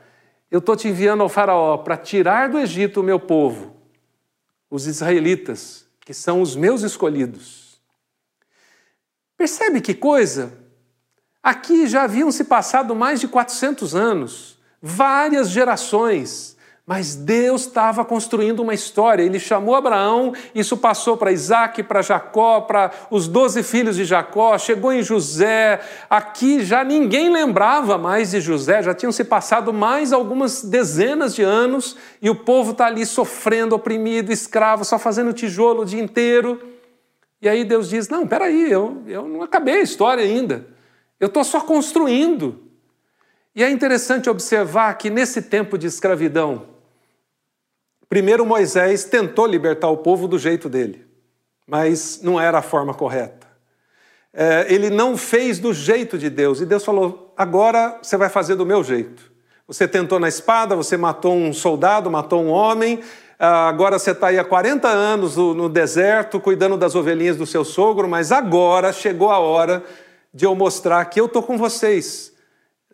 Eu 0.51 0.59
estou 0.59 0.75
te 0.75 0.89
enviando 0.89 1.23
ao 1.23 1.29
Faraó 1.29 1.79
para 1.79 1.97
tirar 1.97 2.49
do 2.49 2.59
Egito 2.59 3.01
o 3.01 3.05
meu 3.05 3.21
povo, 3.21 3.77
os 4.69 4.89
israelitas, 4.89 5.87
que 6.01 6.13
são 6.13 6.43
os 6.43 6.57
meus 6.57 6.83
escolhidos. 6.83 7.81
Percebe 9.37 9.81
que 9.81 9.95
coisa? 9.95 10.53
Aqui 11.41 11.87
já 11.87 12.03
haviam 12.03 12.33
se 12.33 12.43
passado 12.43 12.97
mais 12.97 13.21
de 13.21 13.29
400 13.29 13.95
anos, 13.95 14.59
várias 14.83 15.51
gerações. 15.51 16.57
Mas 16.91 17.15
Deus 17.15 17.67
estava 17.67 18.05
construindo 18.05 18.59
uma 18.59 18.75
história. 18.75 19.23
Ele 19.23 19.39
chamou 19.39 19.77
Abraão, 19.77 20.35
isso 20.53 20.77
passou 20.77 21.17
para 21.17 21.31
Isaac, 21.31 21.85
para 21.85 22.03
Jacó, 22.03 22.63
para 22.63 22.91
os 23.09 23.29
doze 23.29 23.63
filhos 23.63 23.95
de 23.95 24.05
Jacó, 24.05 24.59
chegou 24.59 24.93
em 24.93 25.01
José. 25.01 25.81
Aqui 26.11 26.65
já 26.65 26.83
ninguém 26.83 27.31
lembrava 27.33 27.97
mais 27.97 28.33
de 28.33 28.41
José, 28.41 28.83
já 28.83 28.93
tinham 28.93 29.13
se 29.13 29.23
passado 29.23 29.73
mais 29.73 30.13
algumas 30.13 30.65
dezenas 30.65 31.33
de 31.33 31.43
anos 31.43 31.97
e 32.21 32.29
o 32.29 32.35
povo 32.35 32.73
está 32.73 32.87
ali 32.87 33.07
sofrendo, 33.07 33.77
oprimido, 33.77 34.33
escravo, 34.33 34.85
só 34.85 34.99
fazendo 34.99 35.33
tijolo 35.33 35.83
o 35.83 35.87
dia 35.87 36.03
inteiro. 36.03 36.61
E 37.41 37.49
aí 37.49 37.63
Deus 37.63 37.89
diz: 37.89 38.09
Não, 38.09 38.27
peraí, 38.27 38.69
eu, 38.69 39.01
eu 39.07 39.29
não 39.29 39.43
acabei 39.43 39.77
a 39.77 39.83
história 39.83 40.25
ainda. 40.25 40.67
Eu 41.21 41.29
estou 41.29 41.45
só 41.45 41.61
construindo. 41.61 42.65
E 43.55 43.63
é 43.63 43.71
interessante 43.71 44.29
observar 44.29 44.93
que 44.95 45.09
nesse 45.09 45.43
tempo 45.43 45.79
de 45.79 45.87
escravidão, 45.87 46.80
Primeiro, 48.11 48.45
Moisés 48.45 49.05
tentou 49.05 49.47
libertar 49.47 49.89
o 49.89 49.99
povo 49.99 50.27
do 50.27 50.37
jeito 50.37 50.69
dele, 50.69 51.07
mas 51.65 52.21
não 52.21 52.41
era 52.41 52.59
a 52.59 52.63
forma 52.63 52.93
correta. 52.93 53.47
É, 54.35 54.67
ele 54.69 54.91
não 54.91 55.17
fez 55.17 55.61
do 55.61 55.73
jeito 55.73 56.19
de 56.19 56.29
Deus, 56.29 56.61
e 56.61 56.67
Deus 56.67 56.85
falou: 56.85 57.33
agora 57.37 58.01
você 58.03 58.17
vai 58.17 58.29
fazer 58.29 58.57
do 58.57 58.67
meu 58.67 58.83
jeito. 58.83 59.31
Você 59.65 59.87
tentou 59.87 60.19
na 60.19 60.27
espada, 60.27 60.75
você 60.75 60.97
matou 60.97 61.33
um 61.33 61.53
soldado, 61.53 62.11
matou 62.11 62.43
um 62.43 62.49
homem, 62.49 63.01
ah, 63.39 63.69
agora 63.69 63.97
você 63.97 64.11
está 64.11 64.27
aí 64.27 64.41
há 64.41 64.45
40 64.45 64.89
anos 64.89 65.37
no 65.37 65.69
deserto 65.69 66.41
cuidando 66.41 66.77
das 66.77 66.97
ovelhinhas 66.97 67.37
do 67.37 67.47
seu 67.47 67.65
sogro, 67.65 68.09
mas 68.09 68.33
agora 68.33 68.93
chegou 68.93 69.31
a 69.31 69.39
hora 69.39 69.85
de 70.35 70.45
eu 70.45 70.55
mostrar 70.57 71.05
que 71.05 71.21
eu 71.21 71.27
estou 71.27 71.45
com 71.45 71.57
vocês 71.57 72.33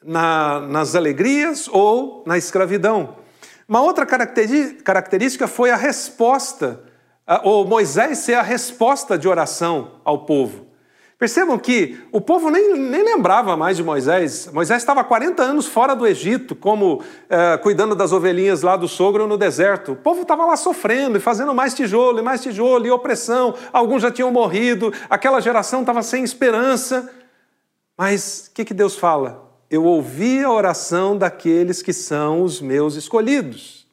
na, 0.05 0.61
nas 0.61 0.95
alegrias 0.95 1.69
ou 1.69 2.23
na 2.27 2.37
escravidão. 2.37 3.25
Uma 3.69 3.81
outra 3.81 4.07
característica 4.07 5.49
foi 5.49 5.71
a 5.71 5.77
resposta, 5.77 6.85
ou 7.43 7.67
Moisés 7.67 8.19
ser 8.19 8.35
a 8.35 8.43
resposta 8.43 9.19
de 9.19 9.27
oração 9.27 10.01
ao 10.05 10.25
povo. 10.25 10.67
Percebam 11.19 11.59
que 11.59 11.99
o 12.13 12.21
povo 12.21 12.51
nem, 12.51 12.79
nem 12.79 13.03
lembrava 13.03 13.57
mais 13.57 13.79
de 13.79 13.83
Moisés. 13.83 14.51
Moisés 14.53 14.83
estava 14.83 15.03
40 15.03 15.43
anos 15.43 15.67
fora 15.67 15.97
do 15.97 16.07
Egito, 16.07 16.55
como 16.55 17.03
eh, 17.31 17.57
cuidando 17.57 17.97
das 17.97 18.13
ovelhinhas 18.13 18.61
lá 18.61 18.77
do 18.77 18.87
sogro 18.87 19.27
no 19.27 19.39
deserto. 19.39 19.93
O 19.93 19.97
povo 19.97 20.23
estava 20.23 20.45
lá 20.45 20.57
sofrendo 20.59 21.17
e 21.17 21.21
fazendo 21.21 21.55
mais 21.55 21.75
tijolo 21.75 22.19
e 22.19 22.23
mais 22.23 22.43
tijolo 22.43 22.87
e 22.87 22.91
opressão. 22.91 23.55
Alguns 23.73 24.03
já 24.03 24.11
tinham 24.11 24.31
morrido, 24.31 24.93
aquela 25.09 25.41
geração 25.41 25.81
estava 25.81 26.03
sem 26.03 26.23
esperança. 26.23 27.11
Mas 27.97 28.49
o 28.49 28.55
que, 28.55 28.67
que 28.67 28.75
Deus 28.75 28.95
fala? 28.95 29.46
Eu 29.71 29.85
ouvi 29.85 30.43
a 30.43 30.51
oração 30.51 31.17
daqueles 31.17 31.83
que 31.83 31.93
são 31.93 32.43
os 32.43 32.61
meus 32.61 32.95
escolhidos. 32.95 33.87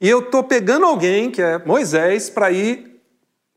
E 0.00 0.08
eu 0.08 0.20
estou 0.20 0.42
pegando 0.42 0.86
alguém, 0.86 1.30
que 1.30 1.40
é 1.40 1.58
Moisés, 1.64 2.28
para 2.28 2.50
ir 2.50 3.00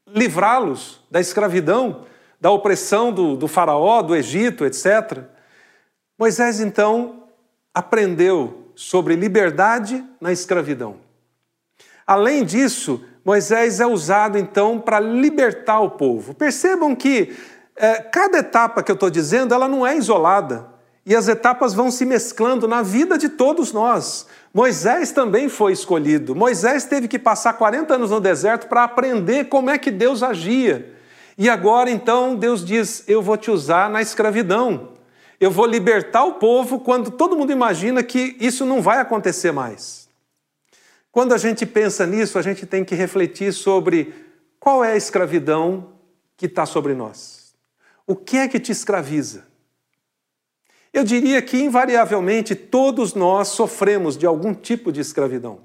livrá-los 0.07 1.01
da 1.09 1.19
escravidão, 1.19 2.05
da 2.39 2.51
opressão 2.51 3.11
do, 3.11 3.35
do 3.35 3.47
Faraó, 3.47 4.01
do 4.01 4.15
Egito, 4.15 4.65
etc. 4.65 5.23
Moisés, 6.17 6.59
então, 6.59 7.23
aprendeu 7.73 8.71
sobre 8.75 9.15
liberdade 9.15 10.03
na 10.21 10.31
escravidão. 10.31 10.97
Além 12.05 12.45
disso, 12.45 13.03
Moisés 13.25 13.79
é 13.79 13.85
usado 13.85 14.37
então 14.37 14.79
para 14.79 14.99
libertar 14.99 15.81
o 15.81 15.91
povo. 15.91 16.33
Percebam 16.33 16.95
que 16.95 17.35
é, 17.75 17.95
cada 17.95 18.39
etapa 18.39 18.81
que 18.81 18.89
eu 18.89 18.95
estou 18.95 19.09
dizendo, 19.09 19.53
ela 19.53 19.67
não 19.67 19.85
é 19.85 19.97
isolada. 19.97 20.76
E 21.07 21.15
as 21.15 21.29
etapas 21.29 21.73
vão 21.73 21.89
se 21.89 22.03
mesclando 22.03 22.67
na 22.67 22.81
vida 22.81 23.17
de 23.17 23.29
todos 23.29 23.71
nós. 23.71 24.27
Moisés 24.53 25.09
também 25.09 25.47
foi 25.47 25.71
escolhido. 25.71 26.35
Moisés 26.35 26.83
teve 26.83 27.07
que 27.07 27.17
passar 27.17 27.53
40 27.53 27.95
anos 27.95 28.11
no 28.11 28.19
deserto 28.19 28.67
para 28.67 28.83
aprender 28.83 29.45
como 29.45 29.69
é 29.69 29.77
que 29.77 29.89
Deus 29.89 30.21
agia. 30.21 30.93
E 31.37 31.49
agora 31.49 31.89
então 31.89 32.35
Deus 32.35 32.65
diz: 32.65 33.05
Eu 33.07 33.21
vou 33.21 33.37
te 33.37 33.49
usar 33.49 33.89
na 33.89 34.01
escravidão. 34.01 34.89
Eu 35.39 35.49
vou 35.49 35.65
libertar 35.65 36.25
o 36.25 36.33
povo 36.33 36.81
quando 36.81 37.09
todo 37.09 37.37
mundo 37.37 37.53
imagina 37.53 38.03
que 38.03 38.35
isso 38.37 38.65
não 38.65 38.81
vai 38.81 38.99
acontecer 38.99 39.53
mais. 39.53 40.09
Quando 41.09 41.33
a 41.33 41.37
gente 41.37 41.65
pensa 41.65 42.05
nisso, 42.05 42.37
a 42.37 42.41
gente 42.41 42.65
tem 42.65 42.83
que 42.83 42.95
refletir 42.95 43.53
sobre 43.53 44.13
qual 44.59 44.83
é 44.83 44.91
a 44.91 44.97
escravidão 44.97 45.87
que 46.35 46.47
está 46.47 46.65
sobre 46.65 46.93
nós. 46.93 47.55
O 48.05 48.13
que 48.13 48.35
é 48.35 48.47
que 48.49 48.59
te 48.59 48.73
escraviza? 48.73 49.46
Eu 50.97 51.03
diria 51.03 51.39
que, 51.43 51.61
invariavelmente, 51.61 52.55
todos 52.55 53.13
nós 53.13 53.49
sofremos 53.49 54.17
de 54.17 54.25
algum 54.25 54.51
tipo 54.51 54.91
de 54.91 54.99
escravidão. 54.99 55.59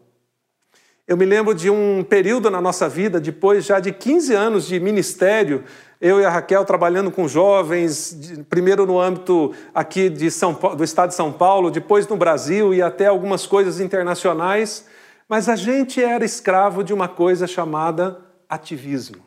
Eu 1.08 1.16
me 1.16 1.24
lembro 1.24 1.54
de 1.54 1.70
um 1.70 2.04
período 2.04 2.50
na 2.50 2.60
nossa 2.60 2.86
vida, 2.86 3.18
depois 3.18 3.64
já 3.64 3.80
de 3.80 3.92
15 3.92 4.34
anos 4.34 4.66
de 4.66 4.78
ministério, 4.78 5.64
eu 5.98 6.20
e 6.20 6.24
a 6.26 6.28
Raquel 6.28 6.66
trabalhando 6.66 7.10
com 7.10 7.26
jovens, 7.26 8.14
primeiro 8.50 8.84
no 8.84 9.00
âmbito 9.00 9.54
aqui 9.74 10.10
de 10.10 10.30
São 10.30 10.54
Paulo, 10.54 10.76
do 10.76 10.84
estado 10.84 11.08
de 11.08 11.14
São 11.14 11.32
Paulo, 11.32 11.70
depois 11.70 12.06
no 12.06 12.16
Brasil 12.18 12.74
e 12.74 12.82
até 12.82 13.06
algumas 13.06 13.46
coisas 13.46 13.80
internacionais, 13.80 14.84
mas 15.26 15.48
a 15.48 15.56
gente 15.56 16.04
era 16.04 16.26
escravo 16.26 16.84
de 16.84 16.92
uma 16.92 17.08
coisa 17.08 17.46
chamada 17.46 18.20
ativismo, 18.50 19.24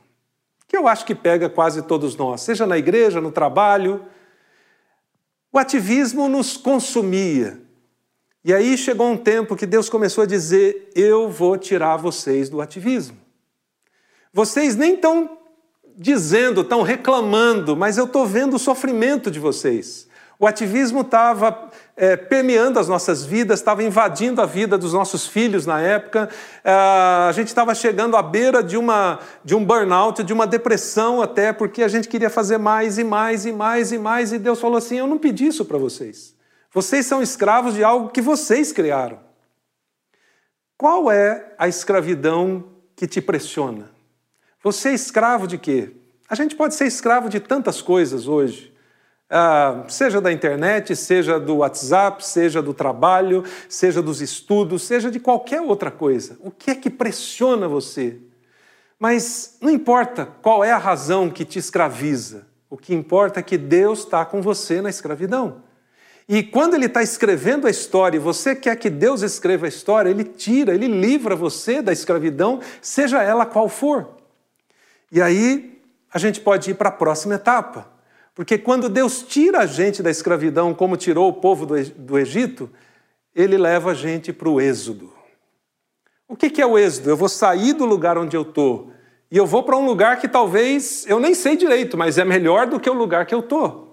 que 0.68 0.78
eu 0.78 0.88
acho 0.88 1.04
que 1.04 1.16
pega 1.16 1.50
quase 1.50 1.82
todos 1.82 2.16
nós, 2.16 2.42
seja 2.42 2.68
na 2.68 2.78
igreja, 2.78 3.20
no 3.20 3.32
trabalho, 3.32 4.06
o 5.56 5.58
ativismo 5.58 6.28
nos 6.28 6.58
consumia. 6.58 7.62
E 8.44 8.54
aí 8.54 8.78
chegou 8.78 9.08
um 9.08 9.16
tempo 9.16 9.56
que 9.56 9.66
Deus 9.66 9.90
começou 9.90 10.26
a 10.26 10.28
dizer: 10.28 10.92
Eu 10.94 11.30
vou 11.30 11.58
tirar 11.58 11.96
vocês 11.96 12.50
do 12.50 12.60
ativismo. 12.60 13.18
Vocês 14.34 14.76
nem 14.76 14.96
estão 14.96 15.38
dizendo, 15.96 16.60
estão 16.60 16.82
reclamando, 16.82 17.74
mas 17.74 17.98
eu 17.98 18.04
estou 18.04 18.26
vendo 18.26 18.58
o 18.58 18.60
sofrimento 18.60 19.32
de 19.32 19.40
vocês. 19.40 20.10
O 20.38 20.46
ativismo 20.46 21.00
estava 21.00 21.72
é, 21.98 22.18
permeando 22.18 22.78
as 22.78 22.90
nossas 22.90 23.24
vidas, 23.24 23.60
estava 23.60 23.82
invadindo 23.82 24.42
a 24.42 24.46
vida 24.46 24.78
dos 24.78 24.92
nossos 24.92 25.26
filhos 25.26 25.66
na 25.66 25.80
época. 25.80 26.30
É, 26.64 26.72
a 26.72 27.32
gente 27.34 27.48
estava 27.48 27.74
chegando 27.74 28.18
à 28.18 28.22
beira 28.22 28.62
de, 28.62 28.76
uma, 28.76 29.20
de 29.44 29.56
um 29.56 29.64
burnout, 29.64 30.24
de 30.24 30.34
uma 30.34 30.46
depressão 30.46 31.22
até, 31.22 31.54
porque 31.54 31.82
a 31.82 31.88
gente 31.88 32.10
queria 32.10 32.30
fazer 32.30 32.58
mais 32.58 32.98
e 32.98 33.04
mais 33.04 33.46
e 33.46 33.54
mais 33.54 33.92
e 33.92 33.98
mais. 33.98 34.34
E 34.34 34.40
Deus 34.40 34.60
falou 34.60 34.78
assim: 34.78 34.98
Eu 34.98 35.08
não 35.08 35.18
pedi 35.18 35.48
isso 35.48 35.64
para 35.64 35.78
vocês. 35.78 36.36
Vocês 36.74 37.06
são 37.06 37.22
escravos 37.22 37.74
de 37.74 37.84
algo 37.84 38.10
que 38.10 38.22
vocês 38.22 38.74
criaram. 38.74 39.20
Qual 40.78 41.10
é 41.10 41.54
a 41.58 41.70
escravidão 41.70 42.66
que 42.94 43.08
te 43.08 43.22
pressiona? 43.22 43.90
Você 44.62 44.90
é 44.90 44.94
escravo 44.94 45.48
de 45.48 45.58
quê? 45.58 45.94
A 46.28 46.36
gente 46.36 46.56
pode 46.56 46.76
ser 46.76 46.86
escravo 46.86 47.30
de 47.30 47.40
tantas 47.40 47.82
coisas 47.82 48.28
hoje. 48.28 48.75
Ah, 49.30 49.84
seja 49.88 50.22
da 50.22 50.32
internet, 50.32 50.96
seja 50.96 51.40
do 51.40 51.58
WhatsApp, 51.58 52.26
seja 52.26 52.62
do 52.62 52.74
trabalho, 52.74 53.44
seja 53.68 54.02
dos 54.02 54.22
estudos, 54.22 54.84
seja 54.84 55.10
de 55.10 55.20
qualquer 55.20 55.62
outra 55.62 55.90
coisa. 55.90 56.38
O 56.42 56.52
que 56.52 56.70
é 56.70 56.76
que 56.76 56.92
pressiona 56.92 57.68
você? 57.68 58.20
Mas 59.00 59.58
não 59.60 59.72
importa 59.72 60.28
qual 60.42 60.64
é 60.64 60.72
a 60.72 60.78
razão 60.78 61.30
que 61.30 61.44
te 61.44 61.58
escraviza, 61.58 62.48
o 62.70 62.78
que 62.78 62.94
importa 62.94 63.40
é 63.40 63.44
que 63.44 63.58
Deus 63.58 64.00
está 64.00 64.24
com 64.24 64.42
você 64.42 64.80
na 64.80 64.90
escravidão. 64.90 65.64
E 66.30 66.42
quando 66.44 66.76
Ele 66.76 66.86
está 66.86 67.02
escrevendo 67.02 67.68
a 67.68 67.70
história 67.70 68.18
e 68.18 68.20
você 68.20 68.56
quer 68.56 68.76
que 68.78 68.90
Deus 68.90 69.22
escreva 69.22 69.66
a 69.66 69.70
história, 69.70 70.10
Ele 70.10 70.24
tira, 70.24 70.74
Ele 70.74 70.88
livra 70.88 71.36
você 71.36 71.82
da 71.82 71.92
escravidão, 71.92 72.62
seja 72.82 73.24
ela 73.24 73.46
qual 73.46 73.70
for. 73.70 74.18
E 75.12 75.22
aí 75.22 75.82
a 76.14 76.20
gente 76.20 76.40
pode 76.42 76.72
ir 76.72 76.76
para 76.76 76.90
a 76.90 76.92
próxima 76.92 77.36
etapa 77.36 77.95
porque 78.36 78.58
quando 78.58 78.90
Deus 78.90 79.24
tira 79.24 79.60
a 79.60 79.66
gente 79.66 80.04
da 80.04 80.12
escravidão, 80.12 80.74
como 80.74 80.98
tirou 80.98 81.30
o 81.30 81.34
povo 81.34 81.66
do 81.66 82.20
Egito, 82.20 82.70
ele 83.34 83.58
leva 83.58 83.92
a 83.92 83.94
gente 83.94 84.32
para 84.32 84.50
o 84.50 84.62
êxodo. 84.62 85.12
O 86.28 86.36
que 86.36 86.62
é 86.62 86.66
o 86.66 86.78
êxodo? 86.78 87.10
Eu 87.10 87.18
vou 87.18 87.30
sair 87.30 87.74
do 87.74 87.86
lugar 87.86 88.18
onde 88.18 88.36
eu 88.36 88.42
estou 88.44 88.92
e 89.32 89.38
eu 89.38 89.46
vou 89.46 89.64
para 89.64 89.76
um 89.76 89.86
lugar 89.86 90.20
que 90.20 90.28
talvez 90.28 91.06
eu 91.08 91.20
nem 91.20 91.34
sei 91.34 91.58
direito, 91.58 91.98
mas 91.98 92.18
é 92.18 92.24
melhor 92.26 92.68
do 92.68 92.80
que 92.80 92.90
o 92.90 92.94
lugar 92.94 93.26
que 93.26 93.34
eu 93.34 93.40
estou. 93.40 93.85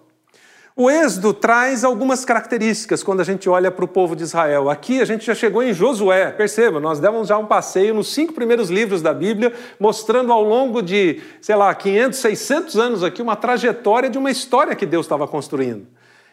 O 0.75 0.91
Êxodo 0.91 1.35
traz 1.35 1.85
algumas 1.85 2.25
características 2.25 3.03
quando 3.03 3.21
a 3.21 3.25
gente 3.25 3.47
olha 3.47 3.71
para 3.71 3.85
o 3.85 3.89
povo 3.89 4.17
de 4.17 4.23
Israel. 4.23 4.71
Aqui 4.71 5.03
a 5.03 5.05
gente 5.05 5.27
já 5.27 5.35
chegou 5.35 5.63
em 5.63 5.75
Josué, 5.75 6.31
perceba, 6.31 6.81
nós 6.81 6.99
demos 6.99 7.29
já 7.29 7.37
um 7.37 7.45
passeio 7.45 7.93
nos 7.93 8.15
cinco 8.15 8.33
primeiros 8.33 8.71
livros 8.71 9.03
da 9.03 9.13
Bíblia, 9.13 9.53
mostrando 9.79 10.33
ao 10.33 10.43
longo 10.43 10.81
de, 10.81 11.21
sei 11.43 11.57
lá, 11.57 11.75
500, 11.75 12.19
600 12.19 12.77
anos 12.79 13.05
aqui, 13.05 13.21
uma 13.21 13.37
trajetória 13.37 14.09
de 14.09 14.17
uma 14.17 14.31
história 14.31 14.75
que 14.75 14.87
Deus 14.87 15.05
estava 15.05 15.29
construindo. 15.29 15.87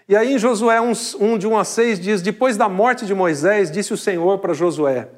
E 0.08 0.16
aí 0.16 0.34
em 0.34 0.40
Josué 0.40 0.80
1, 0.80 0.94
1 1.20 1.38
de 1.38 1.46
1 1.46 1.58
a 1.58 1.64
6 1.66 2.00
diz: 2.00 2.22
Depois 2.22 2.56
da 2.56 2.70
morte 2.70 3.06
de 3.06 3.14
Moisés, 3.14 3.70
disse 3.70 3.94
o 3.94 3.98
Senhor 3.98 4.40
para 4.40 4.54
Josué: 4.54 5.10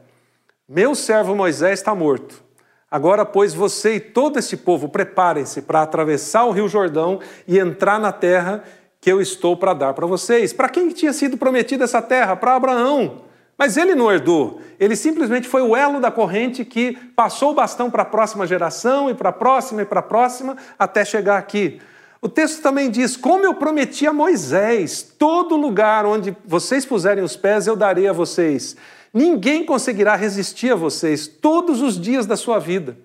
Meu 0.68 0.96
servo 0.96 1.36
Moisés 1.36 1.80
está 1.80 1.94
morto. 1.94 2.44
Agora, 2.90 3.24
pois, 3.24 3.54
você 3.54 3.96
e 3.96 4.00
todo 4.02 4.38
este 4.38 4.58
povo 4.58 4.90
preparem-se 4.90 5.62
para 5.62 5.82
atravessar 5.82 6.44
o 6.44 6.52
rio 6.52 6.68
Jordão 6.68 7.22
e 7.48 7.58
entrar 7.58 7.98
na 7.98 8.12
terra 8.12 8.64
que 9.02 9.12
eu 9.12 9.20
estou 9.20 9.58
para 9.58 9.74
dar 9.74 9.96
para 9.96 10.06
vocês. 10.06 10.54
Para 10.54 10.70
quem 10.70 10.88
tinha 10.90 11.12
sido 11.12 11.36
prometida 11.36 11.84
essa 11.84 12.02
terra? 12.02 12.36
Para 12.36 12.56
Abraão. 12.56 13.24
Mas 13.58 13.76
ele 13.78 13.94
não 13.94 14.12
herdou, 14.12 14.60
ele 14.80 14.96
simplesmente 14.96 15.48
foi 15.48 15.62
o 15.62 15.76
elo 15.76 16.00
da 16.00 16.10
corrente 16.10 16.66
que 16.66 16.94
passou 17.16 17.52
o 17.52 17.54
bastão 17.54 17.92
para 17.92 18.02
a 18.02 18.06
próxima 18.06 18.48
geração 18.48 19.08
e 19.08 19.14
para 19.14 19.30
a 19.30 19.34
próxima 19.34 19.84
e 19.84 19.86
para 19.86 20.00
a 20.00 20.04
próxima 20.04 20.58
até 20.80 21.06
chegar 21.06 21.38
aqui. 21.38 21.80
O 22.20 22.30
texto 22.30 22.62
também 22.62 22.90
diz: 22.90 23.16
Como 23.16 23.46
eu 23.46 23.54
prometi 23.54 24.08
a 24.08 24.14
Moisés, 24.14 25.04
todo 25.18 25.56
lugar 25.56 26.08
onde 26.08 26.36
vocês 26.44 26.86
puserem 26.86 27.24
os 27.24 27.36
pés 27.36 27.68
eu 27.68 27.76
darei 27.76 28.08
a 28.08 28.14
vocês. 28.14 28.76
Ninguém 29.14 29.64
conseguirá 29.66 30.16
resistir 30.16 30.72
a 30.72 30.76
vocês 30.76 31.28
todos 31.28 31.82
os 31.82 32.00
dias 32.00 32.26
da 32.26 32.38
sua 32.38 32.58
vida. 32.58 32.98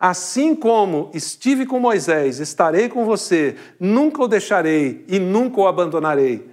Assim 0.00 0.54
como 0.54 1.10
estive 1.12 1.66
com 1.66 1.78
Moisés, 1.78 2.40
estarei 2.40 2.88
com 2.88 3.04
você, 3.04 3.56
nunca 3.78 4.22
o 4.22 4.28
deixarei 4.28 5.04
e 5.06 5.18
nunca 5.18 5.60
o 5.60 5.66
abandonarei. 5.68 6.48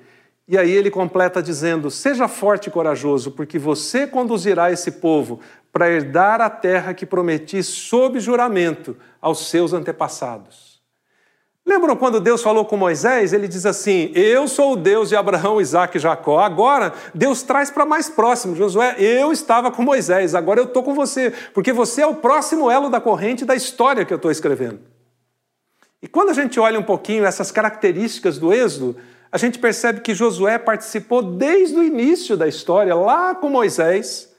E 0.45 0.57
aí 0.57 0.69
ele 0.69 0.91
completa 0.91 1.41
dizendo: 1.41 1.89
Seja 1.89 2.27
forte 2.27 2.67
e 2.67 2.71
corajoso, 2.71 3.31
porque 3.31 3.57
você 3.57 4.05
conduzirá 4.05 4.69
esse 4.69 4.91
povo 4.91 5.39
para 5.71 5.89
herdar 5.89 6.41
a 6.41 6.49
terra 6.49 6.93
que 6.93 7.05
prometi 7.05 7.63
sob 7.63 8.19
juramento 8.19 8.97
aos 9.21 9.47
seus 9.47 9.71
antepassados. 9.71 10.66
Lembram 11.67 11.97
quando 11.97 12.21
Deus 12.21 12.41
falou 12.41 12.63
com 12.63 12.77
Moisés? 12.77 13.33
Ele 13.33 13.45
diz 13.45 13.65
assim: 13.65 14.09
Eu 14.15 14.47
sou 14.47 14.71
o 14.71 14.75
Deus 14.77 15.09
de 15.09 15.17
Abraão, 15.17 15.59
Isaac 15.59 15.97
e 15.97 15.99
Jacó. 15.99 16.39
Agora, 16.39 16.93
Deus 17.13 17.43
traz 17.43 17.69
para 17.69 17.85
mais 17.85 18.07
próximo. 18.07 18.55
Josué, 18.55 18.95
eu 18.97 19.33
estava 19.33 19.69
com 19.69 19.83
Moisés, 19.83 20.33
agora 20.33 20.61
eu 20.61 20.63
estou 20.63 20.81
com 20.81 20.95
você, 20.95 21.33
porque 21.53 21.73
você 21.73 22.03
é 22.03 22.07
o 22.07 22.15
próximo 22.15 22.71
elo 22.71 22.89
da 22.89 23.01
corrente 23.01 23.43
da 23.43 23.53
história 23.53 24.05
que 24.05 24.13
eu 24.13 24.15
estou 24.15 24.31
escrevendo. 24.31 24.79
E 26.01 26.07
quando 26.07 26.29
a 26.29 26.33
gente 26.33 26.57
olha 26.57 26.79
um 26.79 26.83
pouquinho 26.83 27.25
essas 27.25 27.51
características 27.51 28.37
do 28.37 28.53
Êxodo, 28.53 28.95
a 29.29 29.37
gente 29.37 29.59
percebe 29.59 29.99
que 29.99 30.15
Josué 30.15 30.57
participou 30.57 31.21
desde 31.21 31.75
o 31.75 31.83
início 31.83 32.37
da 32.37 32.47
história, 32.47 32.95
lá 32.95 33.35
com 33.35 33.49
Moisés, 33.49 34.33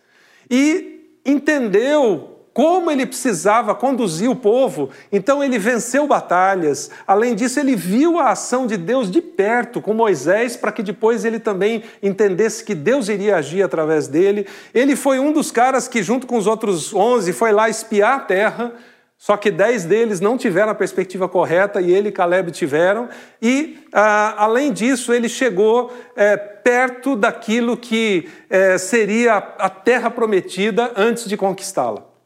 e 0.50 1.20
entendeu 1.26 2.37
como 2.58 2.90
ele 2.90 3.06
precisava 3.06 3.72
conduzir 3.72 4.28
o 4.28 4.34
povo, 4.34 4.90
então 5.12 5.44
ele 5.44 5.60
venceu 5.60 6.08
batalhas. 6.08 6.90
Além 7.06 7.36
disso, 7.36 7.60
ele 7.60 7.76
viu 7.76 8.18
a 8.18 8.32
ação 8.32 8.66
de 8.66 8.76
Deus 8.76 9.08
de 9.12 9.22
perto 9.22 9.80
com 9.80 9.94
Moisés, 9.94 10.56
para 10.56 10.72
que 10.72 10.82
depois 10.82 11.24
ele 11.24 11.38
também 11.38 11.84
entendesse 12.02 12.64
que 12.64 12.74
Deus 12.74 13.08
iria 13.08 13.36
agir 13.36 13.62
através 13.62 14.08
dele. 14.08 14.44
Ele 14.74 14.96
foi 14.96 15.20
um 15.20 15.32
dos 15.32 15.52
caras 15.52 15.86
que, 15.86 16.02
junto 16.02 16.26
com 16.26 16.36
os 16.36 16.48
outros 16.48 16.92
onze, 16.92 17.32
foi 17.32 17.52
lá 17.52 17.68
espiar 17.68 18.16
a 18.16 18.20
terra 18.22 18.72
só 19.16 19.36
que 19.36 19.50
dez 19.50 19.84
deles 19.84 20.20
não 20.20 20.38
tiveram 20.38 20.70
a 20.70 20.74
perspectiva 20.76 21.28
correta 21.28 21.80
e 21.80 21.92
ele 21.92 22.08
e 22.10 22.12
Caleb 22.12 22.52
tiveram. 22.52 23.08
E, 23.42 23.78
ah, 23.92 24.34
além 24.36 24.72
disso, 24.72 25.12
ele 25.12 25.28
chegou 25.28 25.92
é, 26.14 26.36
perto 26.36 27.16
daquilo 27.16 27.76
que 27.76 28.28
é, 28.48 28.78
seria 28.78 29.36
a 29.36 29.68
terra 29.68 30.08
prometida 30.08 30.92
antes 30.96 31.28
de 31.28 31.36
conquistá-la. 31.36 32.17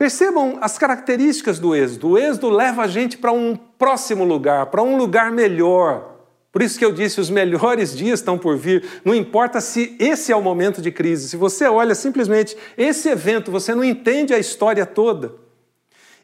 Percebam 0.00 0.56
as 0.62 0.78
características 0.78 1.58
do 1.58 1.76
êxodo. 1.76 2.08
O 2.08 2.18
êxodo 2.18 2.48
leva 2.48 2.84
a 2.84 2.86
gente 2.86 3.18
para 3.18 3.32
um 3.32 3.54
próximo 3.54 4.24
lugar, 4.24 4.64
para 4.70 4.82
um 4.82 4.96
lugar 4.96 5.30
melhor. 5.30 6.22
Por 6.50 6.62
isso 6.62 6.78
que 6.78 6.84
eu 6.86 6.90
disse, 6.90 7.20
os 7.20 7.28
melhores 7.28 7.92
dias 7.94 8.20
estão 8.20 8.38
por 8.38 8.56
vir. 8.56 8.82
Não 9.04 9.14
importa 9.14 9.60
se 9.60 9.94
esse 10.00 10.32
é 10.32 10.36
o 10.36 10.40
momento 10.40 10.80
de 10.80 10.90
crise. 10.90 11.28
Se 11.28 11.36
você 11.36 11.66
olha 11.66 11.94
simplesmente 11.94 12.56
esse 12.78 13.10
evento, 13.10 13.50
você 13.50 13.74
não 13.74 13.84
entende 13.84 14.32
a 14.32 14.38
história 14.38 14.86
toda. 14.86 15.34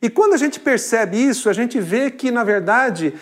E 0.01 0.09
quando 0.09 0.33
a 0.33 0.39
gente 0.39 0.59
percebe 0.59 1.19
isso, 1.19 1.51
a 1.51 1.53
gente 1.53 1.79
vê 1.79 2.11
que, 2.11 2.31
na 2.31 2.45
verdade, 2.45 3.13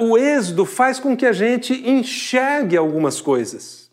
o 0.00 0.18
êxodo 0.18 0.66
faz 0.66 0.98
com 0.98 1.16
que 1.16 1.26
a 1.26 1.32
gente 1.32 1.74
enxergue 1.88 2.76
algumas 2.76 3.20
coisas. 3.20 3.88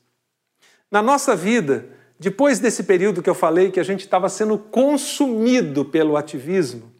Na 0.89 1.03
nossa 1.03 1.35
vida, 1.35 1.98
depois 2.19 2.59
desse 2.59 2.83
período 2.83 3.21
que 3.21 3.29
eu 3.29 3.35
falei 3.35 3.71
que 3.71 3.79
a 3.79 3.83
gente 3.83 4.01
estava 4.01 4.27
sendo 4.27 4.57
consumido 4.57 5.85
pelo 5.85 6.17
ativismo, 6.17 6.91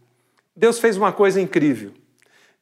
Deus 0.55 0.79
fez 0.79 0.95
uma 0.95 1.11
coisa 1.11 1.41
incrível. 1.41 1.91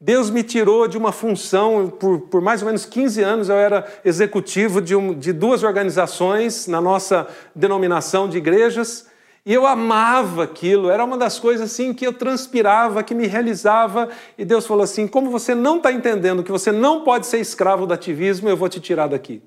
Deus 0.01 0.29
me 0.29 0.43
tirou 0.43 0.87
de 0.87 0.97
uma 0.97 1.11
função, 1.11 1.87
por, 1.87 2.21
por 2.21 2.41
mais 2.41 2.61
ou 2.61 2.65
menos 2.65 2.85
15 2.85 3.21
anos 3.21 3.49
eu 3.49 3.55
era 3.55 3.85
executivo 4.03 4.81
de, 4.81 4.95
um, 4.95 5.13
de 5.13 5.31
duas 5.33 5.63
organizações 5.63 6.67
na 6.67 6.81
nossa 6.81 7.27
denominação 7.55 8.27
de 8.27 8.37
igrejas, 8.37 9.07
e 9.45 9.53
eu 9.53 9.65
amava 9.65 10.43
aquilo, 10.43 10.89
era 10.89 11.05
uma 11.05 11.17
das 11.17 11.39
coisas 11.39 11.71
assim 11.71 11.93
que 11.93 12.05
eu 12.05 12.11
transpirava, 12.11 13.01
que 13.01 13.15
me 13.15 13.27
realizava. 13.27 14.09
E 14.37 14.43
Deus 14.43 14.67
falou 14.67 14.83
assim: 14.83 15.07
como 15.07 15.31
você 15.31 15.55
não 15.55 15.77
está 15.77 15.89
entendendo 15.89 16.43
que 16.43 16.51
você 16.51 16.69
não 16.69 17.05
pode 17.05 17.27
ser 17.27 17.39
escravo 17.39 17.87
do 17.87 17.93
ativismo, 17.93 18.49
eu 18.49 18.57
vou 18.57 18.67
te 18.67 18.81
tirar 18.81 19.07
daqui. 19.07 19.41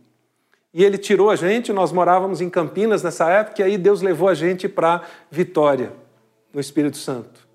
E 0.73 0.85
ele 0.85 0.99
tirou 0.99 1.31
a 1.31 1.37
gente, 1.37 1.73
nós 1.73 1.91
morávamos 1.91 2.41
em 2.41 2.49
Campinas 2.49 3.03
nessa 3.03 3.29
época, 3.29 3.61
e 3.61 3.65
aí 3.65 3.79
Deus 3.79 4.03
levou 4.03 4.29
a 4.29 4.35
gente 4.35 4.69
para 4.69 5.03
Vitória, 5.31 5.93
no 6.53 6.61
Espírito 6.61 6.97
Santo. 6.97 7.49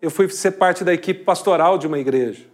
Eu 0.00 0.10
fui 0.10 0.28
ser 0.30 0.52
parte 0.52 0.82
da 0.82 0.94
equipe 0.94 1.22
pastoral 1.24 1.76
de 1.76 1.86
uma 1.86 1.98
igreja. 1.98 2.52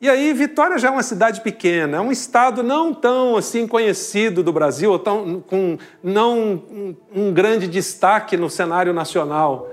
E 0.00 0.08
aí, 0.08 0.32
Vitória 0.32 0.78
já 0.78 0.88
é 0.88 0.90
uma 0.90 1.02
cidade 1.02 1.42
pequena, 1.42 1.98
é 1.98 2.00
um 2.00 2.10
estado 2.10 2.60
não 2.62 2.92
tão 2.92 3.36
assim 3.36 3.68
conhecido 3.68 4.42
do 4.42 4.52
Brasil, 4.52 4.90
ou 4.90 4.98
tão, 4.98 5.40
com 5.40 5.78
não 6.02 6.38
um, 6.40 6.96
um 7.14 7.32
grande 7.32 7.68
destaque 7.68 8.36
no 8.36 8.50
cenário 8.50 8.92
nacional. 8.92 9.68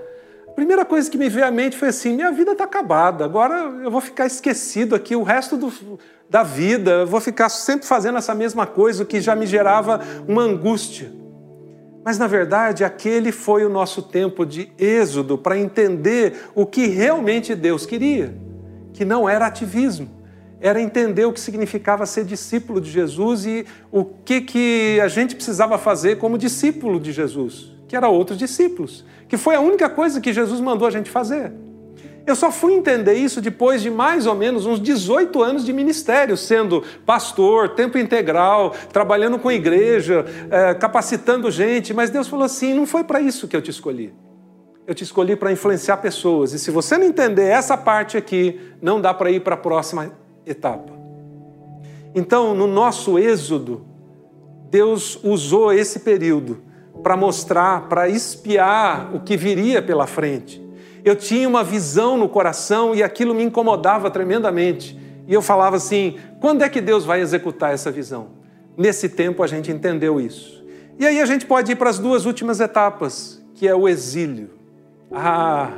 A 0.48 0.52
primeira 0.52 0.86
coisa 0.86 1.10
que 1.10 1.18
me 1.18 1.30
veio 1.30 1.48
à 1.48 1.52
mente 1.52 1.76
foi 1.76 1.88
assim: 1.88 2.14
minha 2.14 2.32
vida 2.32 2.52
está 2.52 2.64
acabada, 2.64 3.26
agora 3.26 3.56
eu 3.84 3.90
vou 3.90 4.02
ficar 4.02 4.28
esquecido 4.28 4.94
aqui 4.94 5.16
o 5.16 5.24
resto 5.24 5.58
do, 5.58 5.74
da 6.30 6.44
vida, 6.44 6.92
eu 6.92 7.08
vou 7.08 7.20
ficar 7.20 7.50
sempre 7.50 7.88
fazendo 7.88 8.18
essa 8.18 8.36
mesma 8.36 8.68
coisa, 8.68 9.04
o 9.04 9.06
que 9.06 9.20
já 9.20 9.36
me 9.36 9.48
gerava 9.48 10.00
uma 10.28 10.44
angústia. 10.44 11.12
Mas, 12.06 12.18
na 12.18 12.28
verdade, 12.28 12.84
aquele 12.84 13.32
foi 13.32 13.66
o 13.66 13.70
nosso 13.70 14.02
tempo 14.04 14.46
de 14.46 14.72
êxodo 14.78 15.38
para 15.38 15.58
entender 15.58 16.50
o 16.54 16.66
que 16.66 16.88
realmente 16.88 17.56
Deus 17.56 17.86
queria, 17.86 18.36
que 18.94 19.04
não 19.04 19.28
era 19.28 19.48
ativismo 19.48 20.20
era 20.62 20.82
entender 20.82 21.26
o 21.26 21.32
que 21.32 21.40
significava 21.40 22.06
ser 22.06 22.26
discípulo 22.26 22.82
de 22.82 22.92
Jesus 22.92 23.46
e 23.46 23.66
o 23.92 24.04
que, 24.04 24.42
que 24.42 25.00
a 25.02 25.08
gente 25.08 25.36
precisava 25.36 25.78
fazer 25.78 26.18
como 26.18 26.38
discípulo 26.38 27.00
de 27.00 27.12
Jesus, 27.12 27.72
que 27.88 27.96
era 27.96 28.10
outros 28.10 28.38
discípulos, 28.38 29.06
que 29.28 29.38
foi 29.38 29.56
a 29.56 29.62
única 29.62 29.90
coisa 29.90 30.20
que 30.20 30.34
Jesus 30.34 30.60
mandou 30.60 30.88
a 30.88 30.92
gente 30.92 31.10
fazer. 31.10 31.52
Eu 32.30 32.36
só 32.36 32.52
fui 32.52 32.74
entender 32.76 33.16
isso 33.16 33.42
depois 33.42 33.82
de 33.82 33.90
mais 33.90 34.28
ou 34.28 34.36
menos 34.36 34.68
uns 34.68 34.80
18 34.80 35.42
anos 35.42 35.66
de 35.66 35.74
ministério, 35.74 36.38
sendo 36.38 36.84
pastor, 37.04 37.70
tempo 37.70 37.98
integral, 37.98 38.76
trabalhando 38.94 39.40
com 39.40 39.52
igreja, 39.52 40.24
é, 40.52 40.76
capacitando 40.76 41.50
gente, 41.50 41.92
mas 41.92 42.12
Deus 42.12 42.28
falou 42.28 42.46
assim: 42.46 42.72
não 42.76 42.86
foi 42.86 43.04
para 43.04 43.20
isso 43.20 43.48
que 43.48 43.56
eu 43.56 43.62
te 43.64 43.72
escolhi. 43.72 44.14
Eu 44.86 44.94
te 44.94 45.04
escolhi 45.04 45.36
para 45.36 45.52
influenciar 45.52 45.98
pessoas. 45.98 46.54
E 46.54 46.60
se 46.60 46.70
você 46.70 47.00
não 47.00 47.08
entender 47.08 47.48
essa 47.48 47.76
parte 47.76 48.16
aqui, 48.16 48.62
não 48.80 49.02
dá 49.02 49.12
para 49.12 49.32
ir 49.32 49.40
para 49.40 49.56
a 49.56 49.58
próxima 49.58 50.12
etapa. 50.46 50.94
Então, 52.14 52.54
no 52.54 52.68
nosso 52.68 53.18
êxodo, 53.18 53.88
Deus 54.70 55.20
usou 55.24 55.74
esse 55.74 56.02
período 56.02 56.62
para 57.02 57.18
mostrar, 57.18 57.90
para 57.90 58.08
espiar 58.08 59.16
o 59.16 59.20
que 59.20 59.36
viria 59.36 59.82
pela 59.82 60.06
frente. 60.06 60.69
Eu 61.04 61.16
tinha 61.16 61.48
uma 61.48 61.64
visão 61.64 62.18
no 62.18 62.28
coração 62.28 62.94
e 62.94 63.02
aquilo 63.02 63.34
me 63.34 63.44
incomodava 63.44 64.10
tremendamente. 64.10 65.00
E 65.28 65.34
eu 65.34 65.42
falava 65.42 65.76
assim: 65.76 66.18
quando 66.40 66.64
é 66.64 66.70
que 66.70 66.82
Deus 66.82 67.06
vai 67.06 67.22
executar 67.22 67.74
essa 67.74 67.92
visão? 67.92 68.28
Nesse 68.78 69.10
tempo 69.10 69.44
a 69.44 69.48
gente 69.48 69.72
entendeu 69.72 70.20
isso. 70.20 70.64
E 70.98 71.06
aí 71.06 71.22
a 71.22 71.26
gente 71.26 71.46
pode 71.46 71.72
ir 71.72 71.76
para 71.76 71.90
as 71.90 72.00
duas 72.00 72.26
últimas 72.26 72.60
etapas, 72.60 73.42
que 73.56 73.68
é 73.68 73.76
o 73.76 73.88
exílio. 73.88 74.50
Ah, 75.12 75.72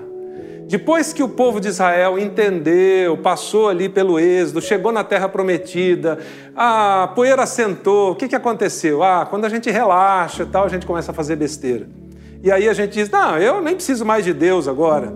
depois 0.68 1.12
que 1.12 1.22
o 1.22 1.28
povo 1.28 1.60
de 1.60 1.68
Israel 1.68 2.18
entendeu, 2.18 3.18
passou 3.18 3.68
ali 3.68 3.90
pelo 3.90 4.18
êxodo, 4.18 4.62
chegou 4.62 4.92
na 4.92 5.04
terra 5.04 5.28
prometida, 5.28 6.18
a 6.56 7.12
poeira 7.14 7.44
assentou, 7.44 8.12
o 8.12 8.16
que, 8.16 8.28
que 8.28 8.36
aconteceu? 8.36 9.04
Ah, 9.04 9.28
quando 9.30 9.44
a 9.44 9.50
gente 9.50 9.70
relaxa 9.70 10.46
tal, 10.46 10.64
a 10.64 10.70
gente 10.70 10.86
começa 10.86 11.12
a 11.12 11.14
fazer 11.14 11.36
besteira. 11.36 11.88
E 12.44 12.52
aí 12.52 12.68
a 12.68 12.74
gente 12.74 12.94
diz: 12.94 13.10
não, 13.10 13.38
eu 13.38 13.62
nem 13.62 13.76
preciso 13.76 14.06
mais 14.06 14.26
de 14.26 14.34
Deus 14.34 14.68
agora. 14.68 15.14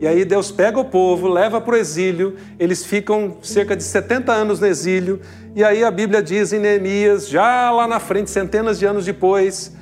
E 0.00 0.06
aí 0.06 0.24
Deus 0.24 0.50
pega 0.50 0.80
o 0.80 0.84
povo, 0.84 1.28
leva 1.28 1.60
para 1.60 1.74
o 1.74 1.76
exílio, 1.76 2.36
eles 2.58 2.84
ficam 2.84 3.36
cerca 3.42 3.76
de 3.76 3.82
70 3.82 4.32
anos 4.32 4.58
no 4.58 4.66
exílio, 4.66 5.20
e 5.54 5.62
aí 5.62 5.84
a 5.84 5.90
Bíblia 5.90 6.22
diz 6.22 6.54
em 6.54 6.58
Neemias, 6.58 7.28
já 7.28 7.70
lá 7.70 7.86
na 7.86 8.00
frente, 8.00 8.30
centenas 8.30 8.78
de 8.78 8.86
anos 8.86 9.04
depois, 9.04 9.76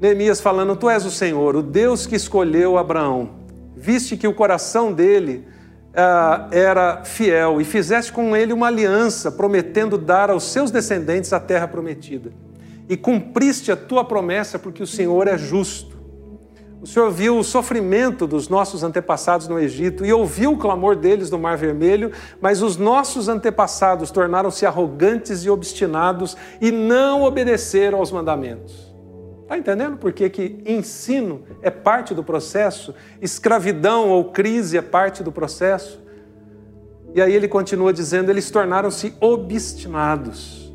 Neemias 0.00 0.40
falando: 0.40 0.74
Tu 0.74 0.90
és 0.90 1.04
o 1.04 1.10
Senhor, 1.10 1.54
o 1.54 1.62
Deus 1.62 2.06
que 2.06 2.16
escolheu 2.16 2.76
Abraão 2.76 3.46
viste 3.76 4.16
que 4.16 4.26
o 4.26 4.34
coração 4.34 4.92
dele 4.92 5.46
uh, 5.90 6.48
era 6.50 7.04
fiel 7.04 7.60
e 7.60 7.64
fizeste 7.64 8.12
com 8.12 8.34
ele 8.34 8.52
uma 8.52 8.66
aliança, 8.66 9.30
prometendo 9.30 9.96
dar 9.96 10.30
aos 10.30 10.44
seus 10.44 10.70
descendentes 10.70 11.32
a 11.32 11.38
terra 11.38 11.68
prometida. 11.68 12.32
E 12.88 12.96
cumpriste 12.96 13.72
a 13.72 13.76
tua 13.76 14.04
promessa, 14.04 14.58
porque 14.58 14.82
o 14.82 14.86
Senhor 14.86 15.26
é 15.26 15.36
justo. 15.36 15.96
O 16.80 16.86
Senhor 16.86 17.10
viu 17.10 17.38
o 17.38 17.42
sofrimento 17.42 18.26
dos 18.26 18.48
nossos 18.48 18.84
antepassados 18.84 19.48
no 19.48 19.58
Egito 19.58 20.04
e 20.04 20.12
ouviu 20.12 20.52
o 20.52 20.58
clamor 20.58 20.94
deles 20.94 21.30
no 21.30 21.38
Mar 21.38 21.56
Vermelho, 21.56 22.12
mas 22.40 22.62
os 22.62 22.76
nossos 22.76 23.28
antepassados 23.28 24.10
tornaram-se 24.10 24.66
arrogantes 24.66 25.44
e 25.44 25.50
obstinados 25.50 26.36
e 26.60 26.70
não 26.70 27.22
obedeceram 27.22 27.98
aos 27.98 28.12
mandamentos. 28.12 28.94
Está 29.42 29.56
entendendo 29.56 29.96
por 29.96 30.12
que, 30.12 30.28
que 30.28 30.62
ensino 30.66 31.42
é 31.62 31.70
parte 31.70 32.14
do 32.14 32.22
processo? 32.22 32.94
Escravidão 33.22 34.10
ou 34.10 34.26
crise 34.26 34.76
é 34.76 34.82
parte 34.82 35.22
do 35.22 35.32
processo? 35.32 36.04
E 37.14 37.22
aí 37.22 37.32
ele 37.32 37.48
continua 37.48 37.92
dizendo: 37.92 38.30
eles 38.30 38.50
tornaram-se 38.50 39.14
obstinados 39.20 40.65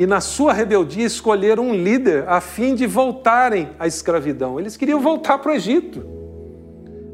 e, 0.00 0.06
na 0.06 0.18
sua 0.18 0.54
rebeldia, 0.54 1.04
escolheram 1.04 1.62
um 1.62 1.74
líder 1.74 2.26
a 2.26 2.40
fim 2.40 2.74
de 2.74 2.86
voltarem 2.86 3.68
à 3.78 3.86
escravidão. 3.86 4.58
Eles 4.58 4.74
queriam 4.74 4.98
voltar 4.98 5.36
para 5.36 5.52
o 5.52 5.54
Egito. 5.54 6.02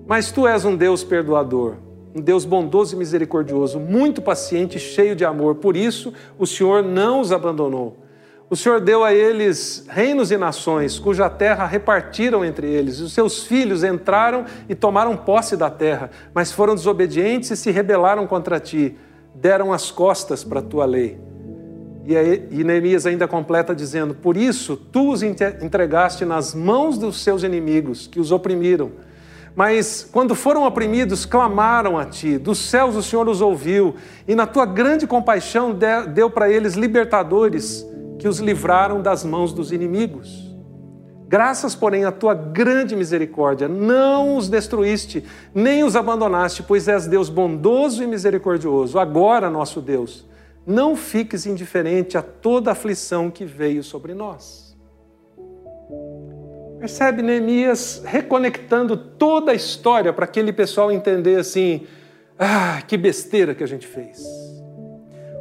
Mas 0.06 0.30
tu 0.30 0.46
és 0.46 0.64
um 0.64 0.76
Deus 0.76 1.02
perdoador, 1.02 1.78
um 2.14 2.20
Deus 2.20 2.44
bondoso 2.44 2.94
e 2.94 2.96
misericordioso, 2.96 3.80
muito 3.80 4.22
paciente 4.22 4.76
e 4.76 4.78
cheio 4.78 5.16
de 5.16 5.24
amor. 5.24 5.56
Por 5.56 5.76
isso, 5.76 6.12
o 6.38 6.46
Senhor 6.46 6.80
não 6.80 7.20
os 7.20 7.32
abandonou. 7.32 7.96
O 8.48 8.54
Senhor 8.54 8.80
deu 8.80 9.02
a 9.02 9.12
eles 9.12 9.84
reinos 9.88 10.30
e 10.30 10.36
nações, 10.36 10.96
cuja 10.96 11.28
terra 11.28 11.66
repartiram 11.66 12.44
entre 12.44 12.68
eles. 12.68 13.00
Os 13.00 13.12
seus 13.12 13.42
filhos 13.42 13.82
entraram 13.82 14.44
e 14.68 14.76
tomaram 14.76 15.16
posse 15.16 15.56
da 15.56 15.68
terra, 15.68 16.08
mas 16.32 16.52
foram 16.52 16.76
desobedientes 16.76 17.50
e 17.50 17.56
se 17.56 17.72
rebelaram 17.72 18.28
contra 18.28 18.60
ti. 18.60 18.96
Deram 19.34 19.72
as 19.72 19.90
costas 19.90 20.44
para 20.44 20.60
a 20.60 20.62
tua 20.62 20.84
lei. 20.84 21.18
E, 22.06 22.16
aí, 22.16 22.46
e 22.52 22.62
Neemias 22.62 23.04
ainda 23.04 23.26
completa 23.26 23.74
dizendo: 23.74 24.14
Por 24.14 24.36
isso 24.36 24.76
tu 24.76 25.10
os 25.10 25.22
entregaste 25.22 26.24
nas 26.24 26.54
mãos 26.54 26.96
dos 26.96 27.20
seus 27.20 27.42
inimigos, 27.42 28.06
que 28.06 28.20
os 28.20 28.30
oprimiram. 28.30 28.92
Mas 29.56 30.08
quando 30.12 30.34
foram 30.34 30.64
oprimidos, 30.64 31.26
clamaram 31.26 31.98
a 31.98 32.04
ti. 32.04 32.38
Dos 32.38 32.58
céus 32.58 32.94
o 32.94 33.02
Senhor 33.02 33.26
os 33.28 33.40
ouviu, 33.40 33.96
e 34.28 34.34
na 34.34 34.46
tua 34.46 34.66
grande 34.66 35.06
compaixão 35.06 35.76
deu 36.14 36.30
para 36.30 36.48
eles 36.48 36.74
libertadores 36.74 37.84
que 38.18 38.28
os 38.28 38.38
livraram 38.38 39.02
das 39.02 39.24
mãos 39.24 39.52
dos 39.52 39.72
inimigos. 39.72 40.46
Graças, 41.28 41.74
porém, 41.74 42.04
à 42.04 42.12
tua 42.12 42.34
grande 42.34 42.94
misericórdia, 42.94 43.66
não 43.66 44.36
os 44.36 44.48
destruíste, 44.48 45.24
nem 45.52 45.82
os 45.82 45.96
abandonaste, 45.96 46.62
pois 46.62 46.86
és 46.86 47.08
Deus 47.08 47.28
bondoso 47.28 48.00
e 48.00 48.06
misericordioso. 48.06 48.96
Agora, 48.96 49.50
nosso 49.50 49.80
Deus, 49.80 50.24
não 50.66 50.96
fiques 50.96 51.46
indiferente 51.46 52.18
a 52.18 52.22
toda 52.22 52.72
aflição 52.72 53.30
que 53.30 53.44
veio 53.44 53.84
sobre 53.84 54.14
nós. 54.14 54.76
Percebe 56.78 57.22
Neemias 57.22 58.02
reconectando 58.04 58.96
toda 58.96 59.52
a 59.52 59.54
história 59.54 60.12
para 60.12 60.24
aquele 60.24 60.52
pessoal 60.52 60.90
entender 60.90 61.38
assim: 61.38 61.86
ah, 62.38 62.82
que 62.86 62.96
besteira 62.96 63.54
que 63.54 63.64
a 63.64 63.68
gente 63.68 63.86
fez. 63.86 64.22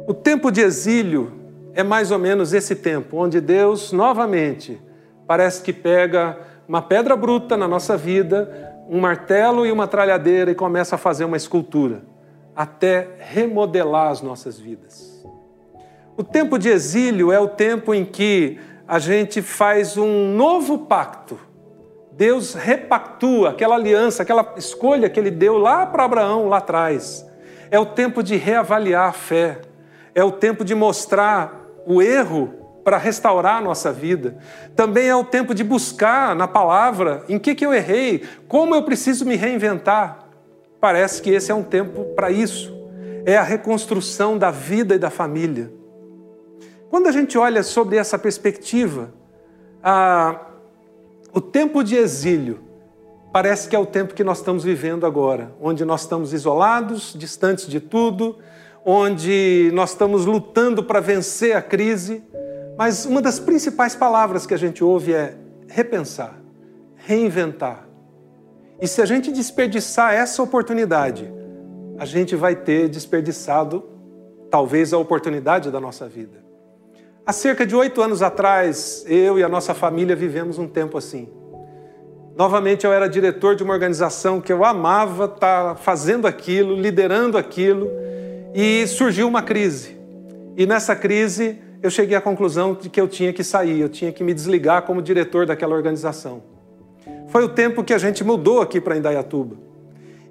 O 0.06 0.14
tempo 0.14 0.50
de 0.50 0.60
exílio 0.60 1.32
é 1.74 1.82
mais 1.82 2.10
ou 2.10 2.18
menos 2.18 2.54
esse 2.54 2.76
tempo, 2.76 3.18
onde 3.18 3.40
Deus 3.40 3.92
novamente 3.92 4.80
parece 5.26 5.62
que 5.62 5.72
pega 5.72 6.38
uma 6.66 6.80
pedra 6.80 7.16
bruta 7.16 7.56
na 7.56 7.68
nossa 7.68 7.96
vida, 7.96 8.74
um 8.88 9.00
martelo 9.00 9.66
e 9.66 9.72
uma 9.72 9.86
tralhadeira 9.86 10.50
e 10.50 10.54
começa 10.54 10.94
a 10.94 10.98
fazer 10.98 11.24
uma 11.24 11.36
escultura, 11.36 12.02
até 12.54 13.08
remodelar 13.18 14.10
as 14.10 14.22
nossas 14.22 14.58
vidas. 14.58 15.15
O 16.18 16.24
tempo 16.24 16.58
de 16.58 16.70
exílio 16.70 17.30
é 17.30 17.38
o 17.38 17.46
tempo 17.46 17.92
em 17.92 18.02
que 18.02 18.58
a 18.88 18.98
gente 18.98 19.42
faz 19.42 19.98
um 19.98 20.32
novo 20.34 20.78
pacto. 20.78 21.38
Deus 22.10 22.54
repactua 22.54 23.50
aquela 23.50 23.74
aliança, 23.74 24.22
aquela 24.22 24.54
escolha 24.56 25.10
que 25.10 25.20
ele 25.20 25.30
deu 25.30 25.58
lá 25.58 25.84
para 25.84 26.04
Abraão, 26.04 26.48
lá 26.48 26.56
atrás. 26.56 27.26
É 27.70 27.78
o 27.78 27.84
tempo 27.84 28.22
de 28.22 28.34
reavaliar 28.34 29.10
a 29.10 29.12
fé. 29.12 29.60
É 30.14 30.24
o 30.24 30.32
tempo 30.32 30.64
de 30.64 30.74
mostrar 30.74 31.60
o 31.86 32.00
erro 32.00 32.54
para 32.82 32.96
restaurar 32.96 33.58
a 33.58 33.60
nossa 33.60 33.92
vida. 33.92 34.38
Também 34.74 35.08
é 35.08 35.14
o 35.14 35.24
tempo 35.24 35.54
de 35.54 35.62
buscar 35.62 36.34
na 36.34 36.48
palavra 36.48 37.24
em 37.28 37.38
que, 37.38 37.54
que 37.54 37.66
eu 37.66 37.74
errei, 37.74 38.24
como 38.48 38.74
eu 38.74 38.82
preciso 38.84 39.26
me 39.26 39.36
reinventar. 39.36 40.20
Parece 40.80 41.20
que 41.20 41.28
esse 41.28 41.52
é 41.52 41.54
um 41.54 41.62
tempo 41.62 42.04
para 42.14 42.30
isso. 42.30 42.74
É 43.26 43.36
a 43.36 43.42
reconstrução 43.42 44.38
da 44.38 44.50
vida 44.50 44.94
e 44.94 44.98
da 44.98 45.10
família. 45.10 45.70
Quando 46.88 47.08
a 47.08 47.12
gente 47.12 47.36
olha 47.36 47.62
sobre 47.62 47.96
essa 47.96 48.18
perspectiva, 48.18 49.12
o 51.32 51.40
tempo 51.40 51.82
de 51.82 51.96
exílio 51.96 52.60
parece 53.32 53.68
que 53.68 53.76
é 53.76 53.78
o 53.78 53.84
tempo 53.84 54.14
que 54.14 54.24
nós 54.24 54.38
estamos 54.38 54.64
vivendo 54.64 55.04
agora, 55.04 55.52
onde 55.60 55.84
nós 55.84 56.02
estamos 56.02 56.32
isolados, 56.32 57.14
distantes 57.16 57.66
de 57.66 57.80
tudo, 57.80 58.38
onde 58.84 59.70
nós 59.74 59.90
estamos 59.90 60.24
lutando 60.24 60.82
para 60.82 61.00
vencer 61.00 61.56
a 61.56 61.60
crise. 61.60 62.22
Mas 62.78 63.04
uma 63.04 63.20
das 63.20 63.38
principais 63.38 63.94
palavras 63.94 64.46
que 64.46 64.54
a 64.54 64.56
gente 64.56 64.82
ouve 64.82 65.12
é 65.12 65.36
repensar, 65.68 66.38
reinventar. 66.94 67.86
E 68.80 68.86
se 68.86 69.02
a 69.02 69.06
gente 69.06 69.32
desperdiçar 69.32 70.14
essa 70.14 70.42
oportunidade, 70.42 71.30
a 71.98 72.04
gente 72.04 72.36
vai 72.36 72.54
ter 72.54 72.88
desperdiçado 72.88 73.84
talvez 74.50 74.92
a 74.92 74.98
oportunidade 74.98 75.70
da 75.70 75.80
nossa 75.80 76.06
vida. 76.06 76.45
Há 77.28 77.32
cerca 77.32 77.66
de 77.66 77.74
oito 77.74 78.00
anos 78.00 78.22
atrás, 78.22 79.04
eu 79.08 79.36
e 79.36 79.42
a 79.42 79.48
nossa 79.48 79.74
família 79.74 80.14
vivemos 80.14 80.60
um 80.60 80.68
tempo 80.68 80.96
assim. 80.96 81.28
Novamente, 82.36 82.86
eu 82.86 82.92
era 82.92 83.08
diretor 83.08 83.56
de 83.56 83.64
uma 83.64 83.74
organização 83.74 84.40
que 84.40 84.52
eu 84.52 84.64
amava 84.64 85.24
estar 85.24 85.74
fazendo 85.74 86.28
aquilo, 86.28 86.76
liderando 86.76 87.36
aquilo, 87.36 87.90
e 88.54 88.86
surgiu 88.86 89.26
uma 89.26 89.42
crise. 89.42 89.96
E 90.56 90.66
nessa 90.66 90.94
crise, 90.94 91.58
eu 91.82 91.90
cheguei 91.90 92.16
à 92.16 92.20
conclusão 92.20 92.74
de 92.80 92.88
que 92.88 93.00
eu 93.00 93.08
tinha 93.08 93.32
que 93.32 93.42
sair, 93.42 93.80
eu 93.80 93.88
tinha 93.88 94.12
que 94.12 94.22
me 94.22 94.32
desligar 94.32 94.82
como 94.82 95.02
diretor 95.02 95.46
daquela 95.46 95.74
organização. 95.74 96.44
Foi 97.26 97.42
o 97.42 97.48
tempo 97.48 97.82
que 97.82 97.92
a 97.92 97.98
gente 97.98 98.22
mudou 98.22 98.60
aqui 98.60 98.80
para 98.80 98.96
Indaiatuba. 98.96 99.56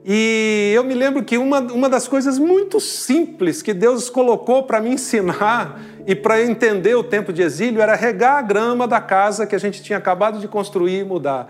E 0.05 0.71
eu 0.73 0.83
me 0.83 0.93
lembro 0.93 1.23
que 1.23 1.37
uma, 1.37 1.59
uma 1.59 1.89
das 1.89 2.07
coisas 2.07 2.39
muito 2.39 2.79
simples 2.79 3.61
que 3.61 3.73
Deus 3.73 4.09
colocou 4.09 4.63
para 4.63 4.79
me 4.79 4.91
ensinar 4.91 5.81
e 6.07 6.15
para 6.15 6.41
entender 6.43 6.95
o 6.95 7.03
tempo 7.03 7.33
de 7.33 7.41
exílio 7.41 7.81
era 7.81 7.95
regar 7.95 8.37
a 8.37 8.41
grama 8.41 8.87
da 8.87 9.01
casa 9.01 9.47
que 9.47 9.55
a 9.55 9.59
gente 9.59 9.81
tinha 9.81 9.97
acabado 9.97 10.39
de 10.39 10.47
construir 10.47 10.99
e 10.99 11.03
mudar. 11.03 11.47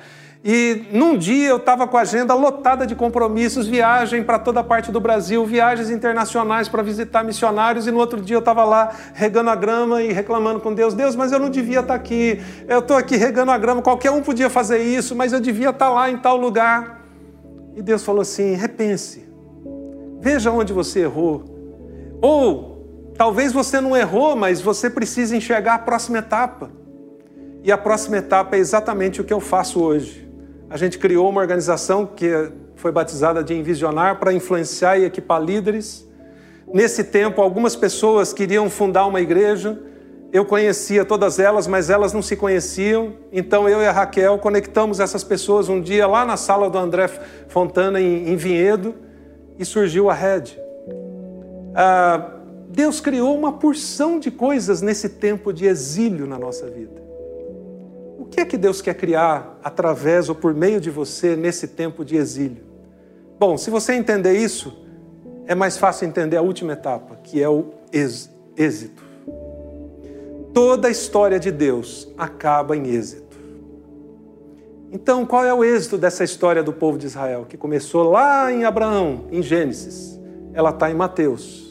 E 0.48 0.84
num 0.92 1.18
dia 1.18 1.50
eu 1.50 1.58
estava 1.58 1.88
com 1.88 1.98
a 1.98 2.02
agenda 2.02 2.36
lotada 2.36 2.86
de 2.86 2.94
compromissos, 2.94 3.68
viagem 3.68 4.24
para 4.24 4.38
toda 4.38 4.64
parte 4.64 4.92
do 4.92 5.00
Brasil, 5.00 5.44
viagens 5.44 5.90
internacionais 5.90 6.70
para 6.70 6.84
visitar 6.84 7.24
missionários, 7.24 7.88
e 7.88 7.92
no 7.92 7.98
outro 7.98 8.22
dia 8.22 8.36
eu 8.36 8.40
estava 8.40 8.64
lá 8.64 8.92
regando 9.16 9.50
a 9.50 9.56
grama 9.56 10.04
e 10.04 10.14
reclamando 10.14 10.60
com 10.60 10.72
Deus: 10.72 10.94
Deus, 10.94 11.16
mas 11.16 11.32
eu 11.32 11.40
não 11.40 11.50
devia 11.50 11.80
estar 11.80 11.94
tá 11.94 11.96
aqui, 11.96 12.40
eu 12.68 12.78
estou 12.78 12.96
aqui 12.96 13.16
regando 13.18 13.52
a 13.52 13.58
grama, 13.58 13.82
qualquer 13.82 14.12
um 14.12 14.22
podia 14.22 14.48
fazer 14.48 14.84
isso, 14.84 15.16
mas 15.16 15.34
eu 15.34 15.40
devia 15.40 15.72
estar 15.72 15.88
tá 15.88 15.92
lá 15.92 16.12
em 16.12 16.18
tal 16.18 16.38
lugar. 16.38 17.02
E 17.76 17.82
Deus 17.82 18.04
falou 18.04 18.22
assim: 18.22 18.54
repense, 18.54 19.28
veja 20.22 20.52
onde 20.52 20.72
você 20.72 21.00
errou. 21.00 21.44
Ou 22.22 22.75
talvez 23.18 23.52
você 23.52 23.82
não 23.82 23.96
errou, 23.96 24.36
mas 24.36 24.62
você 24.62 24.90
precisa 24.90 25.36
enxergar 25.36 25.76
a 25.76 25.80
próxima 25.80 26.20
etapa. 26.20 26.70
E 27.64 27.72
a 27.72 27.78
próxima 27.78 28.18
etapa 28.18 28.56
é 28.56 28.60
exatamente 28.60 29.20
o 29.20 29.24
que 29.24 29.34
eu 29.34 29.40
faço 29.40 29.82
hoje. 29.82 30.30
A 30.70 30.78
gente 30.78 31.00
criou 31.00 31.30
uma 31.30 31.42
organização 31.42 32.06
que 32.06 32.52
foi 32.76 32.92
batizada 32.92 33.44
de 33.44 33.54
Envisionar 33.54 34.20
para 34.20 34.34
influenciar 34.34 34.98
e 34.98 35.06
equipar 35.06 35.42
líderes. 35.42 36.08
Nesse 36.72 37.04
tempo, 37.04 37.42
algumas 37.42 37.76
pessoas 37.76 38.34
queriam 38.34 38.70
fundar 38.70 39.06
uma 39.06 39.22
igreja 39.22 39.80
eu 40.36 40.44
conhecia 40.44 41.06
todas 41.06 41.40
elas, 41.40 41.66
mas 41.66 41.90
elas 41.90 42.12
não 42.12 42.22
se 42.22 42.36
conheciam. 42.36 43.14
Então 43.32 43.70
eu 43.70 43.82
e 43.82 43.88
a 43.88 43.92
Raquel 43.94 44.38
conectamos 44.38 45.00
essas 45.00 45.24
pessoas 45.24 45.70
um 45.70 45.80
dia 45.80 46.06
lá 46.06 46.26
na 46.26 46.36
sala 46.36 46.70
do 46.70 46.78
André 46.78 47.08
Fontana, 47.48 48.02
em, 48.02 48.36
Vinhedo, 48.36 48.96
e 49.58 49.64
surgiu 49.64 50.10
a 50.10 50.14
Red. 50.14 50.60
Ah, 51.74 52.32
Deus 52.76 53.00
criou 53.00 53.34
uma 53.38 53.54
porção 53.54 54.20
de 54.20 54.30
coisas 54.30 54.82
nesse 54.82 55.08
tempo 55.08 55.54
de 55.54 55.66
exílio 55.66 56.28
na 56.28 56.38
nossa 56.38 56.68
vida. 56.68 57.02
O 58.20 58.26
que 58.26 58.42
é 58.42 58.46
que 58.46 58.58
Deus 58.58 58.82
quer 58.82 58.96
criar 58.96 59.58
através 59.64 60.28
ou 60.28 60.36
por 60.36 60.54
meio 60.54 60.82
de 60.82 60.90
você 60.90 61.38
nesse 61.38 61.70
tempo 61.70 62.04
de 62.04 62.18
exílio? 62.18 62.66
Bom, 63.40 63.58
se 63.58 63.70
você 63.70 63.94
entender 63.94 64.34
isso, 64.34 64.86
é 65.46 65.56
mais 65.56 65.78
fácil 65.78 66.06
entender 66.06 66.36
a 66.36 66.42
última 66.42 66.74
etapa, 66.74 67.16
que 67.24 67.42
é 67.42 67.48
o 67.48 67.70
êxito. 67.94 69.02
Toda 70.54 70.90
a 70.90 70.92
história 70.92 71.40
de 71.40 71.52
Deus 71.52 72.12
acaba 72.18 72.76
em 72.76 72.88
êxito. 72.88 73.38
Então, 74.92 75.26
qual 75.26 75.46
é 75.46 75.54
o 75.54 75.64
êxito 75.64 75.98
dessa 75.98 76.26
história 76.26 76.62
do 76.62 76.74
povo 76.74 76.98
de 76.98 77.06
Israel, 77.06 77.46
que 77.48 77.56
começou 77.56 78.12
lá 78.12 78.52
em 78.52 78.66
Abraão, 78.66 79.28
em 79.32 79.42
Gênesis? 79.42 80.20
Ela 80.54 80.72
está 80.72 80.92
em 80.92 80.94
Mateus. 80.94 81.65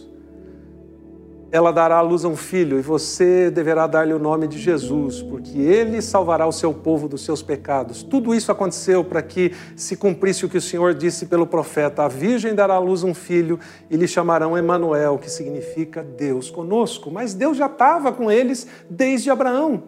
Ela 1.54 1.70
dará 1.70 1.98
à 1.98 2.00
luz 2.00 2.24
a 2.24 2.28
um 2.28 2.34
filho, 2.34 2.80
e 2.80 2.82
você 2.82 3.48
deverá 3.48 3.86
dar-lhe 3.86 4.12
o 4.12 4.18
nome 4.18 4.48
de 4.48 4.58
Jesus, 4.58 5.22
porque 5.22 5.56
ele 5.56 6.02
salvará 6.02 6.44
o 6.48 6.50
seu 6.50 6.74
povo 6.74 7.06
dos 7.06 7.24
seus 7.24 7.42
pecados. 7.42 8.02
Tudo 8.02 8.34
isso 8.34 8.50
aconteceu 8.50 9.04
para 9.04 9.22
que 9.22 9.52
se 9.76 9.96
cumprisse 9.96 10.44
o 10.44 10.48
que 10.48 10.58
o 10.58 10.60
Senhor 10.60 10.92
disse 10.94 11.26
pelo 11.26 11.46
profeta: 11.46 12.02
a 12.02 12.08
virgem 12.08 12.56
dará 12.56 12.74
à 12.74 12.78
luz 12.80 13.04
um 13.04 13.14
filho 13.14 13.60
e 13.88 13.96
lhe 13.96 14.08
chamarão 14.08 14.58
Emanuel, 14.58 15.16
que 15.16 15.30
significa 15.30 16.02
Deus 16.02 16.50
conosco. 16.50 17.08
Mas 17.08 17.34
Deus 17.34 17.56
já 17.56 17.66
estava 17.66 18.10
com 18.10 18.28
eles 18.28 18.66
desde 18.90 19.30
Abraão. 19.30 19.84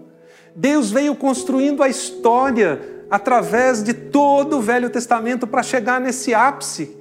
Deus 0.54 0.92
veio 0.92 1.16
construindo 1.16 1.82
a 1.82 1.88
história 1.88 2.80
através 3.10 3.82
de 3.82 3.92
todo 3.92 4.58
o 4.58 4.62
Velho 4.62 4.88
Testamento 4.88 5.48
para 5.48 5.64
chegar 5.64 6.00
nesse 6.00 6.32
ápice, 6.32 6.96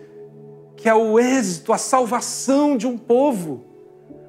que 0.75 0.89
é 0.89 0.95
o 0.95 1.19
êxito, 1.19 1.71
a 1.71 1.77
salvação 1.77 2.75
de 2.75 2.87
um 2.87 2.97
povo. 2.97 3.74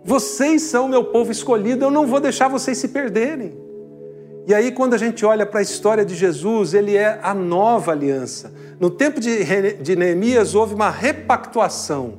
Vocês 0.06 0.62
são 0.62 0.86
meu 0.86 1.02
povo 1.02 1.32
escolhido, 1.32 1.84
eu 1.84 1.90
não 1.90 2.06
vou 2.06 2.20
deixar 2.20 2.46
vocês 2.46 2.78
se 2.78 2.86
perderem. 2.88 3.52
E 4.46 4.54
aí, 4.54 4.70
quando 4.70 4.94
a 4.94 4.98
gente 4.98 5.26
olha 5.26 5.44
para 5.44 5.58
a 5.58 5.62
história 5.62 6.04
de 6.04 6.14
Jesus, 6.14 6.72
ele 6.72 6.96
é 6.96 7.18
a 7.20 7.34
nova 7.34 7.90
aliança. 7.90 8.54
No 8.78 8.88
tempo 8.88 9.18
de 9.18 9.96
Neemias 9.96 10.54
houve 10.54 10.74
uma 10.74 10.90
repactuação, 10.90 12.18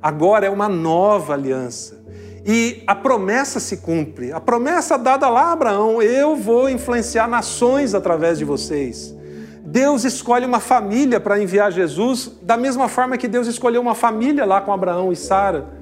agora 0.00 0.46
é 0.46 0.50
uma 0.50 0.66
nova 0.66 1.34
aliança. 1.34 2.02
E 2.46 2.82
a 2.86 2.94
promessa 2.94 3.60
se 3.60 3.78
cumpre. 3.78 4.32
A 4.32 4.40
promessa 4.40 4.96
dada 4.96 5.28
lá 5.28 5.48
a 5.48 5.52
Abraão: 5.52 6.00
eu 6.00 6.36
vou 6.36 6.70
influenciar 6.70 7.28
nações 7.28 7.94
através 7.94 8.38
de 8.38 8.46
vocês. 8.46 9.14
Deus 9.62 10.04
escolhe 10.04 10.46
uma 10.46 10.60
família 10.60 11.20
para 11.20 11.38
enviar 11.38 11.70
Jesus, 11.70 12.32
da 12.40 12.56
mesma 12.56 12.88
forma 12.88 13.18
que 13.18 13.28
Deus 13.28 13.46
escolheu 13.46 13.82
uma 13.82 13.94
família 13.94 14.46
lá 14.46 14.62
com 14.62 14.72
Abraão 14.72 15.12
e 15.12 15.16
Sara. 15.16 15.75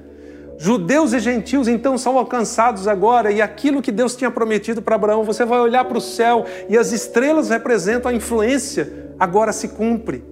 Judeus 0.57 1.11
e 1.13 1.19
gentios 1.19 1.67
então 1.67 1.97
são 1.97 2.17
alcançados 2.17 2.87
agora, 2.87 3.31
e 3.31 3.41
aquilo 3.41 3.81
que 3.81 3.91
Deus 3.91 4.15
tinha 4.15 4.31
prometido 4.31 4.81
para 4.81 4.95
Abraão, 4.95 5.23
você 5.23 5.43
vai 5.43 5.59
olhar 5.59 5.83
para 5.85 5.97
o 5.97 6.01
céu 6.01 6.45
e 6.69 6.77
as 6.77 6.91
estrelas 6.91 7.49
representam 7.49 8.09
a 8.09 8.13
influência, 8.13 9.11
agora 9.19 9.51
se 9.51 9.69
cumpre. 9.69 10.23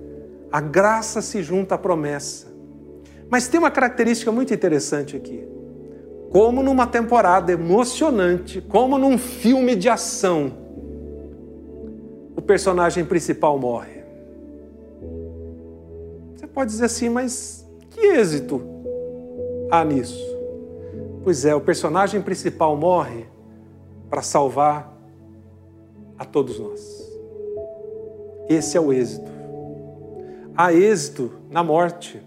A 0.51 0.61
graça 0.61 1.21
se 1.21 1.41
junta 1.41 1.75
à 1.75 1.77
promessa. 1.77 2.47
Mas 3.29 3.47
tem 3.47 3.59
uma 3.59 3.71
característica 3.71 4.31
muito 4.31 4.53
interessante 4.53 5.15
aqui. 5.15 5.43
Como 6.29 6.63
numa 6.63 6.87
temporada 6.87 7.51
emocionante, 7.51 8.61
como 8.61 8.97
num 8.97 9.17
filme 9.17 9.75
de 9.75 9.89
ação, 9.89 10.53
o 12.35 12.41
personagem 12.41 13.03
principal 13.03 13.57
morre. 13.57 14.03
Você 16.35 16.47
pode 16.47 16.71
dizer 16.71 16.85
assim, 16.85 17.09
mas 17.09 17.67
que 17.89 17.99
êxito 17.99 18.72
há 19.73 19.83
nisso? 19.83 20.21
Pois 21.23 21.45
é, 21.45 21.55
o 21.55 21.61
personagem 21.61 22.21
principal 22.21 22.77
morre 22.77 23.25
para 24.07 24.21
salvar 24.21 24.93
a 26.17 26.23
todos 26.23 26.59
nós. 26.59 27.11
Esse 28.47 28.77
é 28.77 28.79
o 28.79 28.93
êxito. 28.93 29.31
Há 30.55 30.71
êxito 30.71 31.31
na 31.49 31.63
morte, 31.63 32.21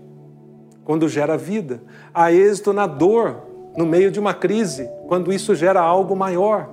quando 0.85 1.09
gera 1.09 1.39
vida. 1.39 1.81
Há 2.13 2.33
êxito 2.33 2.73
na 2.73 2.87
dor, 2.87 3.43
no 3.77 3.87
meio 3.87 4.11
de 4.11 4.19
uma 4.19 4.35
crise, 4.35 4.91
quando 5.07 5.33
isso 5.33 5.55
gera 5.55 5.81
algo 5.81 6.17
maior. 6.17 6.71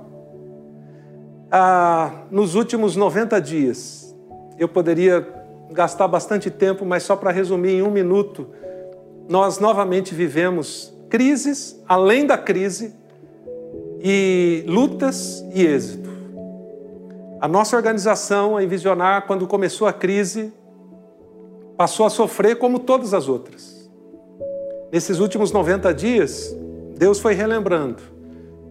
Ah, 1.52 2.24
nos 2.32 2.56
últimos 2.56 2.96
90 2.96 3.40
dias, 3.40 4.12
eu 4.58 4.68
poderia 4.68 5.24
gastar 5.70 6.08
bastante 6.08 6.50
tempo, 6.50 6.84
mas 6.84 7.04
só 7.04 7.14
para 7.14 7.30
resumir 7.30 7.74
em 7.74 7.82
um 7.82 7.90
minuto, 7.90 8.48
nós 9.28 9.58
novamente 9.58 10.14
vivemos 10.14 10.92
crises, 11.08 11.80
além 11.88 12.26
da 12.26 12.36
crise, 12.36 12.94
e 14.00 14.64
lutas 14.66 15.42
e 15.54 15.64
êxito. 15.64 16.10
A 17.40 17.48
nossa 17.48 17.74
organização, 17.74 18.56
a 18.56 18.62
Envisionar, 18.62 19.26
quando 19.26 19.46
começou 19.46 19.86
a 19.86 19.92
crise, 19.92 20.52
passou 21.76 22.04
a 22.04 22.10
sofrer 22.10 22.56
como 22.56 22.78
todas 22.78 23.14
as 23.14 23.28
outras. 23.28 23.90
Nesses 24.92 25.20
últimos 25.20 25.52
90 25.52 25.92
dias, 25.94 26.54
Deus 26.96 27.18
foi 27.18 27.32
relembrando: 27.32 28.02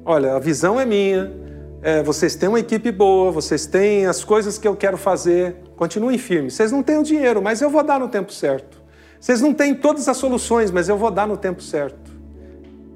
olha, 0.06 0.36
a 0.36 0.40
visão 0.40 0.80
é 0.80 0.86
minha, 0.86 1.34
é, 1.82 2.04
vocês 2.04 2.36
têm 2.36 2.50
uma 2.50 2.60
equipe 2.60 2.92
boa, 2.92 3.32
vocês 3.32 3.66
têm 3.66 4.06
as 4.06 4.24
coisas 4.24 4.58
que 4.60 4.68
eu 4.68 4.76
quero 4.76 4.98
fazer, 4.98 5.56
continuem 5.76 6.18
firmes. 6.18 6.54
Vocês 6.54 6.72
não 6.72 6.84
têm 6.84 6.98
o 6.98 7.04
dinheiro, 7.04 7.42
mas 7.42 7.62
eu 7.62 7.70
vou 7.70 7.84
dar 7.84 8.00
no 8.00 8.08
tempo 8.08 8.32
certo. 8.32 8.83
Vocês 9.24 9.40
não 9.40 9.54
têm 9.54 9.74
todas 9.74 10.10
as 10.10 10.18
soluções, 10.18 10.70
mas 10.70 10.90
eu 10.90 10.98
vou 10.98 11.10
dar 11.10 11.26
no 11.26 11.38
tempo 11.38 11.64
certo. 11.64 12.12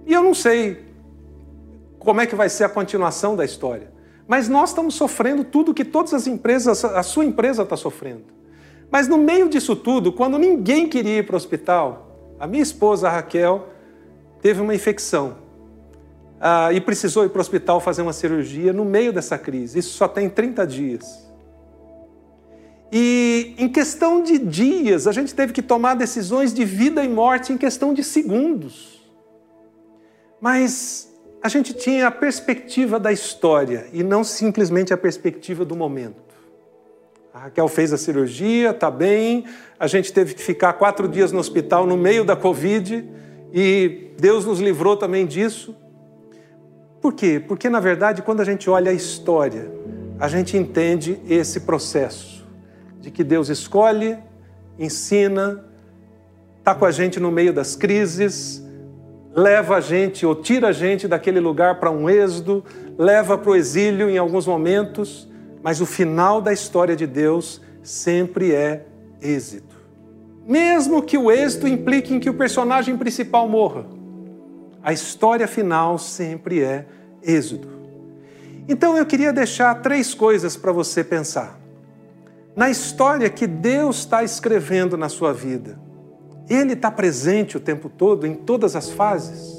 E 0.05 0.11
eu 0.11 0.21
não 0.21 0.33
sei 0.33 0.83
como 1.97 2.19
é 2.19 2.25
que 2.25 2.35
vai 2.35 2.49
ser 2.49 2.65
a 2.65 2.69
continuação 2.69 3.33
da 3.33 3.45
história. 3.45 3.89
Mas 4.27 4.49
nós 4.49 4.71
estamos 4.71 4.95
sofrendo 4.95 5.45
tudo 5.45 5.73
que 5.73 5.85
todas 5.85 6.13
as 6.13 6.27
empresas, 6.27 6.83
a 6.83 7.01
sua 7.01 7.23
empresa 7.23 7.63
está 7.63 7.77
sofrendo. 7.77 8.25
Mas 8.91 9.07
no 9.07 9.17
meio 9.17 9.47
disso 9.47 9.73
tudo, 9.73 10.11
quando 10.11 10.37
ninguém 10.37 10.89
queria 10.89 11.19
ir 11.19 11.25
para 11.25 11.35
o 11.35 11.37
hospital, 11.37 12.35
a 12.37 12.45
minha 12.45 12.61
esposa, 12.61 13.07
a 13.07 13.11
Raquel, 13.11 13.69
teve 14.41 14.59
uma 14.59 14.75
infecção 14.75 15.37
ah, 16.41 16.73
e 16.73 16.81
precisou 16.81 17.23
ir 17.23 17.29
para 17.29 17.39
o 17.39 17.41
hospital 17.41 17.79
fazer 17.79 18.01
uma 18.01 18.11
cirurgia 18.11 18.73
no 18.73 18.83
meio 18.83 19.13
dessa 19.13 19.37
crise. 19.37 19.79
Isso 19.79 19.95
só 19.95 20.09
tem 20.09 20.27
30 20.27 20.67
dias. 20.67 21.26
E 22.91 23.53
em 23.57 23.67
questão 23.67 24.23
de 24.23 24.37
dias, 24.37 25.07
a 25.07 25.11
gente 25.11 25.35
teve 25.35 25.51
que 25.51 25.61
tomar 25.61 25.95
decisões 25.95 26.53
de 26.53 26.63
vida 26.63 27.03
e 27.03 27.09
morte 27.09 27.51
em 27.51 27.57
questão 27.57 27.93
de 27.93 28.03
segundos. 28.03 29.05
Mas 30.39 31.11
a 31.43 31.49
gente 31.49 31.73
tinha 31.73 32.07
a 32.07 32.11
perspectiva 32.11 32.99
da 32.99 33.11
história 33.11 33.87
e 33.91 34.03
não 34.03 34.23
simplesmente 34.23 34.93
a 34.93 34.97
perspectiva 34.97 35.65
do 35.65 35.75
momento. 35.75 36.27
A 37.33 37.39
Raquel 37.39 37.67
fez 37.67 37.91
a 37.91 37.97
cirurgia, 37.97 38.71
está 38.71 38.89
bem, 38.89 39.45
a 39.79 39.85
gente 39.85 40.11
teve 40.11 40.33
que 40.33 40.41
ficar 40.41 40.73
quatro 40.73 41.07
dias 41.07 41.31
no 41.31 41.39
hospital 41.39 41.85
no 41.85 41.97
meio 41.97 42.23
da 42.23 42.35
Covid 42.35 43.07
e 43.53 44.11
Deus 44.17 44.45
nos 44.45 44.59
livrou 44.59 44.95
também 44.95 45.25
disso. 45.25 45.75
Por 47.01 47.13
quê? 47.13 47.43
Porque, 47.45 47.69
na 47.69 47.79
verdade, 47.79 48.21
quando 48.21 48.41
a 48.41 48.45
gente 48.45 48.69
olha 48.69 48.91
a 48.91 48.93
história, 48.93 49.71
a 50.19 50.27
gente 50.27 50.57
entende 50.57 51.19
esse 51.29 51.59
processo 51.59 52.36
de 53.07 53.11
que 53.11 53.23
Deus 53.23 53.47
escolhe, 53.47 54.17
ensina, 54.77 55.63
está 56.59 56.75
com 56.75 56.83
a 56.83 56.91
gente 56.91 57.21
no 57.21 57.31
meio 57.31 57.53
das 57.53 57.73
crises, 57.73 58.61
leva 59.33 59.77
a 59.77 59.79
gente 59.79 60.25
ou 60.25 60.35
tira 60.35 60.67
a 60.67 60.71
gente 60.73 61.07
daquele 61.07 61.39
lugar 61.39 61.79
para 61.79 61.89
um 61.89 62.09
êxodo, 62.09 62.65
leva 62.97 63.37
para 63.37 63.49
o 63.49 63.55
exílio 63.55 64.09
em 64.09 64.17
alguns 64.17 64.45
momentos, 64.45 65.25
mas 65.63 65.79
o 65.79 65.85
final 65.85 66.41
da 66.41 66.51
história 66.51 66.97
de 66.97 67.07
Deus 67.07 67.61
sempre 67.81 68.53
é 68.53 68.85
êxito. 69.21 69.77
Mesmo 70.45 71.01
que 71.01 71.17
o 71.17 71.31
êxito 71.31 71.65
implique 71.65 72.13
em 72.13 72.19
que 72.19 72.29
o 72.29 72.33
personagem 72.33 72.97
principal 72.97 73.47
morra, 73.47 73.85
a 74.83 74.91
história 74.91 75.47
final 75.47 75.97
sempre 75.97 76.61
é 76.61 76.85
êxodo. 77.23 77.69
Então 78.67 78.97
eu 78.97 79.05
queria 79.05 79.31
deixar 79.31 79.75
três 79.75 80.13
coisas 80.13 80.57
para 80.57 80.73
você 80.73 81.05
pensar 81.05 81.66
na 82.57 82.71
história 82.71 83.29
que 83.29 83.45
Deus 83.45 83.99
está 83.99 84.23
escrevendo 84.23 84.97
na 84.97 85.09
sua 85.09 85.31
vida. 85.31 85.79
Ele 86.49 86.73
está 86.73 86.89
presente 86.89 87.55
o 87.55 87.59
tempo 87.59 87.87
todo, 87.87 88.25
em 88.25 88.33
todas 88.33 88.75
as 88.75 88.89
fases. 88.89 89.55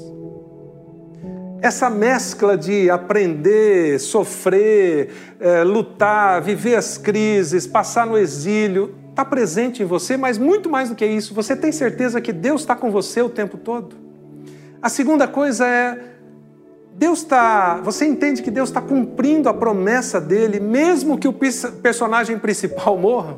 Essa 1.61 1.89
mescla 1.89 2.57
de 2.57 2.89
aprender, 2.89 4.01
sofrer, 4.01 5.11
é, 5.39 5.63
lutar, 5.63 6.41
viver 6.41 6.75
as 6.75 6.97
crises, 6.97 7.65
passar 7.65 8.05
no 8.05 8.17
exílio, 8.17 8.93
está 9.11 9.23
presente 9.23 9.81
em 9.81 9.85
você, 9.85 10.17
mas 10.17 10.37
muito 10.37 10.69
mais 10.69 10.89
do 10.89 10.95
que 10.95 11.05
isso, 11.05 11.33
você 11.33 11.55
tem 11.55 11.71
certeza 11.71 12.19
que 12.19 12.33
Deus 12.33 12.61
está 12.61 12.75
com 12.75 12.91
você 12.91 13.21
o 13.21 13.29
tempo 13.29 13.57
todo? 13.57 13.95
A 14.81 14.89
segunda 14.89 15.25
coisa 15.25 15.65
é 15.65 16.18
Deus 16.99 17.19
está. 17.19 17.79
Você 17.81 18.05
entende 18.05 18.43
que 18.43 18.51
Deus 18.51 18.67
está 18.67 18.81
cumprindo 18.81 19.47
a 19.47 19.53
promessa 19.53 20.19
dele, 20.19 20.59
mesmo 20.59 21.17
que 21.17 21.29
o 21.29 21.33
personagem 21.81 22.37
principal 22.37 22.97
morra? 22.99 23.37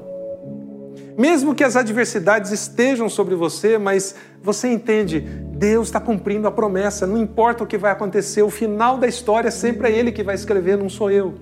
Mesmo 1.15 1.53
que 1.53 1.63
as 1.63 1.75
adversidades 1.75 2.51
estejam 2.51 3.07
sobre 3.07 3.35
você, 3.35 3.77
mas 3.77 4.15
você 4.41 4.67
entende, 4.67 5.19
Deus 5.19 5.89
está 5.89 5.99
cumprindo 5.99 6.47
a 6.47 6.51
promessa, 6.51 7.05
não 7.05 7.17
importa 7.17 7.63
o 7.63 7.67
que 7.67 7.77
vai 7.77 7.91
acontecer, 7.91 8.41
o 8.41 8.49
final 8.49 8.97
da 8.97 9.07
história 9.07 9.51
sempre 9.51 9.89
é 9.89 9.91
Ele 9.91 10.11
que 10.11 10.23
vai 10.23 10.33
escrever, 10.33 10.75
não 10.75 10.89
sou 10.89 11.11
eu. 11.11 11.35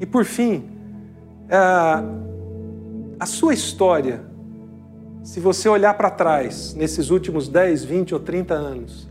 E 0.00 0.06
por 0.06 0.24
fim, 0.24 0.70
a 3.20 3.26
sua 3.26 3.52
história, 3.52 4.24
se 5.22 5.40
você 5.40 5.68
olhar 5.68 5.92
para 5.92 6.08
trás, 6.08 6.72
nesses 6.72 7.10
últimos 7.10 7.48
10, 7.48 7.84
20 7.84 8.14
ou 8.14 8.20
30 8.20 8.54
anos, 8.54 9.10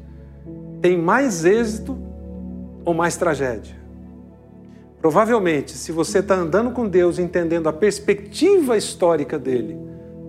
tem 0.81 0.97
mais 0.97 1.45
êxito 1.45 2.12
ou 2.85 2.93
mais 2.93 3.15
tragédia. 3.17 3.75
Provavelmente, 4.99 5.71
se 5.71 5.91
você 5.91 6.19
está 6.19 6.35
andando 6.35 6.71
com 6.71 6.87
Deus, 6.87 7.19
entendendo 7.19 7.67
a 7.67 7.73
perspectiva 7.73 8.77
histórica 8.77 9.37
dele, 9.37 9.77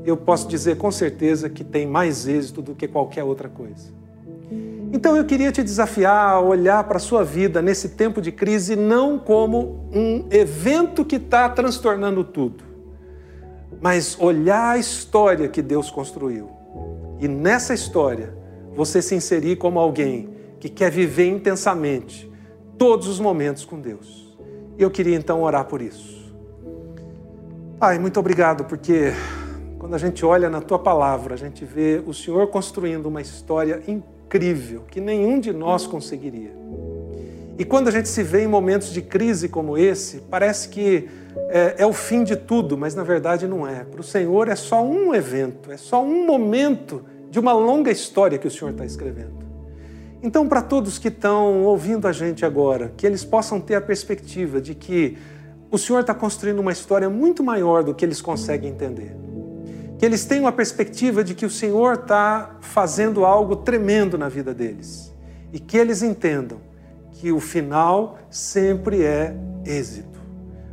eu 0.04 0.16
posso 0.16 0.48
dizer 0.48 0.76
com 0.76 0.90
certeza 0.90 1.48
que 1.48 1.62
tem 1.62 1.86
mais 1.86 2.26
êxito 2.26 2.60
do 2.60 2.74
que 2.74 2.88
qualquer 2.88 3.22
outra 3.22 3.48
coisa. 3.48 3.92
Então 4.92 5.16
eu 5.16 5.24
queria 5.24 5.50
te 5.50 5.62
desafiar 5.62 6.30
a 6.30 6.40
olhar 6.40 6.84
para 6.84 6.98
a 6.98 7.00
sua 7.00 7.24
vida 7.24 7.62
nesse 7.62 7.90
tempo 7.90 8.20
de 8.20 8.30
crise 8.30 8.76
não 8.76 9.18
como 9.18 9.88
um 9.92 10.26
evento 10.30 11.04
que 11.04 11.16
está 11.16 11.48
transtornando 11.48 12.22
tudo, 12.22 12.62
mas 13.80 14.16
olhar 14.20 14.74
a 14.74 14.78
história 14.78 15.48
que 15.48 15.62
Deus 15.62 15.90
construiu. 15.90 16.50
E 17.20 17.26
nessa 17.26 17.74
história, 17.74 18.34
você 18.74 19.00
se 19.00 19.14
inserir 19.14 19.56
como 19.56 19.78
alguém 19.78 20.30
que 20.60 20.68
quer 20.68 20.90
viver 20.90 21.28
intensamente 21.28 22.30
todos 22.78 23.08
os 23.08 23.20
momentos 23.20 23.64
com 23.64 23.80
Deus. 23.80 24.36
Eu 24.78 24.90
queria 24.90 25.16
então 25.16 25.42
orar 25.42 25.64
por 25.66 25.80
isso. 25.80 26.32
Pai, 27.78 27.98
muito 27.98 28.18
obrigado, 28.18 28.64
porque 28.64 29.12
quando 29.78 29.94
a 29.94 29.98
gente 29.98 30.24
olha 30.24 30.48
na 30.48 30.60
tua 30.60 30.78
palavra, 30.78 31.34
a 31.34 31.36
gente 31.36 31.64
vê 31.64 32.02
o 32.06 32.14
Senhor 32.14 32.46
construindo 32.48 33.06
uma 33.06 33.20
história 33.20 33.82
incrível 33.86 34.84
que 34.90 35.00
nenhum 35.00 35.38
de 35.38 35.52
nós 35.52 35.86
conseguiria. 35.86 36.52
E 37.58 37.64
quando 37.64 37.88
a 37.88 37.90
gente 37.90 38.08
se 38.08 38.22
vê 38.22 38.42
em 38.42 38.48
momentos 38.48 38.92
de 38.92 39.00
crise 39.00 39.48
como 39.48 39.78
esse, 39.78 40.18
parece 40.22 40.68
que 40.68 41.08
é, 41.48 41.76
é 41.78 41.86
o 41.86 41.92
fim 41.92 42.24
de 42.24 42.34
tudo, 42.34 42.76
mas 42.76 42.94
na 42.94 43.04
verdade 43.04 43.46
não 43.46 43.66
é. 43.66 43.84
Para 43.84 44.00
o 44.00 44.04
Senhor 44.04 44.48
é 44.48 44.56
só 44.56 44.82
um 44.82 45.14
evento, 45.14 45.70
é 45.70 45.76
só 45.76 46.02
um 46.02 46.26
momento 46.26 47.04
de 47.30 47.38
uma 47.38 47.52
longa 47.52 47.90
história 47.90 48.38
que 48.38 48.46
o 48.48 48.50
Senhor 48.50 48.70
está 48.70 48.84
escrevendo. 48.84 49.43
Então, 50.24 50.48
para 50.48 50.62
todos 50.62 50.98
que 50.98 51.08
estão 51.08 51.64
ouvindo 51.64 52.08
a 52.08 52.12
gente 52.12 52.46
agora, 52.46 52.90
que 52.96 53.06
eles 53.06 53.22
possam 53.22 53.60
ter 53.60 53.74
a 53.74 53.80
perspectiva 53.80 54.58
de 54.58 54.74
que 54.74 55.18
o 55.70 55.76
Senhor 55.76 56.00
está 56.00 56.14
construindo 56.14 56.60
uma 56.60 56.72
história 56.72 57.10
muito 57.10 57.44
maior 57.44 57.84
do 57.84 57.94
que 57.94 58.02
eles 58.02 58.22
conseguem 58.22 58.70
entender. 58.70 59.14
Que 59.98 60.06
eles 60.06 60.24
tenham 60.24 60.46
a 60.46 60.52
perspectiva 60.52 61.22
de 61.22 61.34
que 61.34 61.44
o 61.44 61.50
Senhor 61.50 61.96
está 61.96 62.56
fazendo 62.62 63.26
algo 63.26 63.54
tremendo 63.54 64.16
na 64.16 64.30
vida 64.30 64.54
deles. 64.54 65.12
E 65.52 65.60
que 65.60 65.76
eles 65.76 66.02
entendam 66.02 66.58
que 67.12 67.30
o 67.30 67.38
final 67.38 68.16
sempre 68.30 69.02
é 69.02 69.36
êxito. 69.62 70.18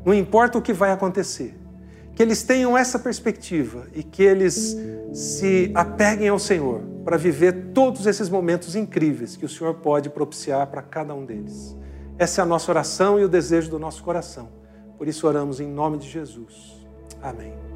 Não 0.05 0.13
importa 0.13 0.57
o 0.59 0.61
que 0.61 0.71
vai 0.71 0.93
acontecer. 0.93 1.59
Que 2.21 2.25
eles 2.25 2.43
tenham 2.43 2.77
essa 2.77 2.99
perspectiva 2.99 3.87
e 3.95 4.03
que 4.03 4.21
eles 4.21 4.77
se 5.11 5.71
apeguem 5.73 6.29
ao 6.29 6.37
Senhor 6.37 6.83
para 7.03 7.17
viver 7.17 7.71
todos 7.73 8.05
esses 8.05 8.29
momentos 8.29 8.75
incríveis 8.75 9.35
que 9.35 9.43
o 9.43 9.49
Senhor 9.49 9.73
pode 9.73 10.07
propiciar 10.07 10.67
para 10.67 10.83
cada 10.83 11.15
um 11.15 11.25
deles. 11.25 11.75
Essa 12.19 12.41
é 12.41 12.43
a 12.43 12.45
nossa 12.45 12.71
oração 12.71 13.19
e 13.19 13.23
o 13.23 13.27
desejo 13.27 13.71
do 13.71 13.79
nosso 13.79 14.03
coração. 14.03 14.49
Por 14.99 15.07
isso 15.07 15.25
oramos 15.25 15.59
em 15.59 15.67
nome 15.67 15.97
de 15.97 16.07
Jesus. 16.07 16.85
Amém. 17.23 17.70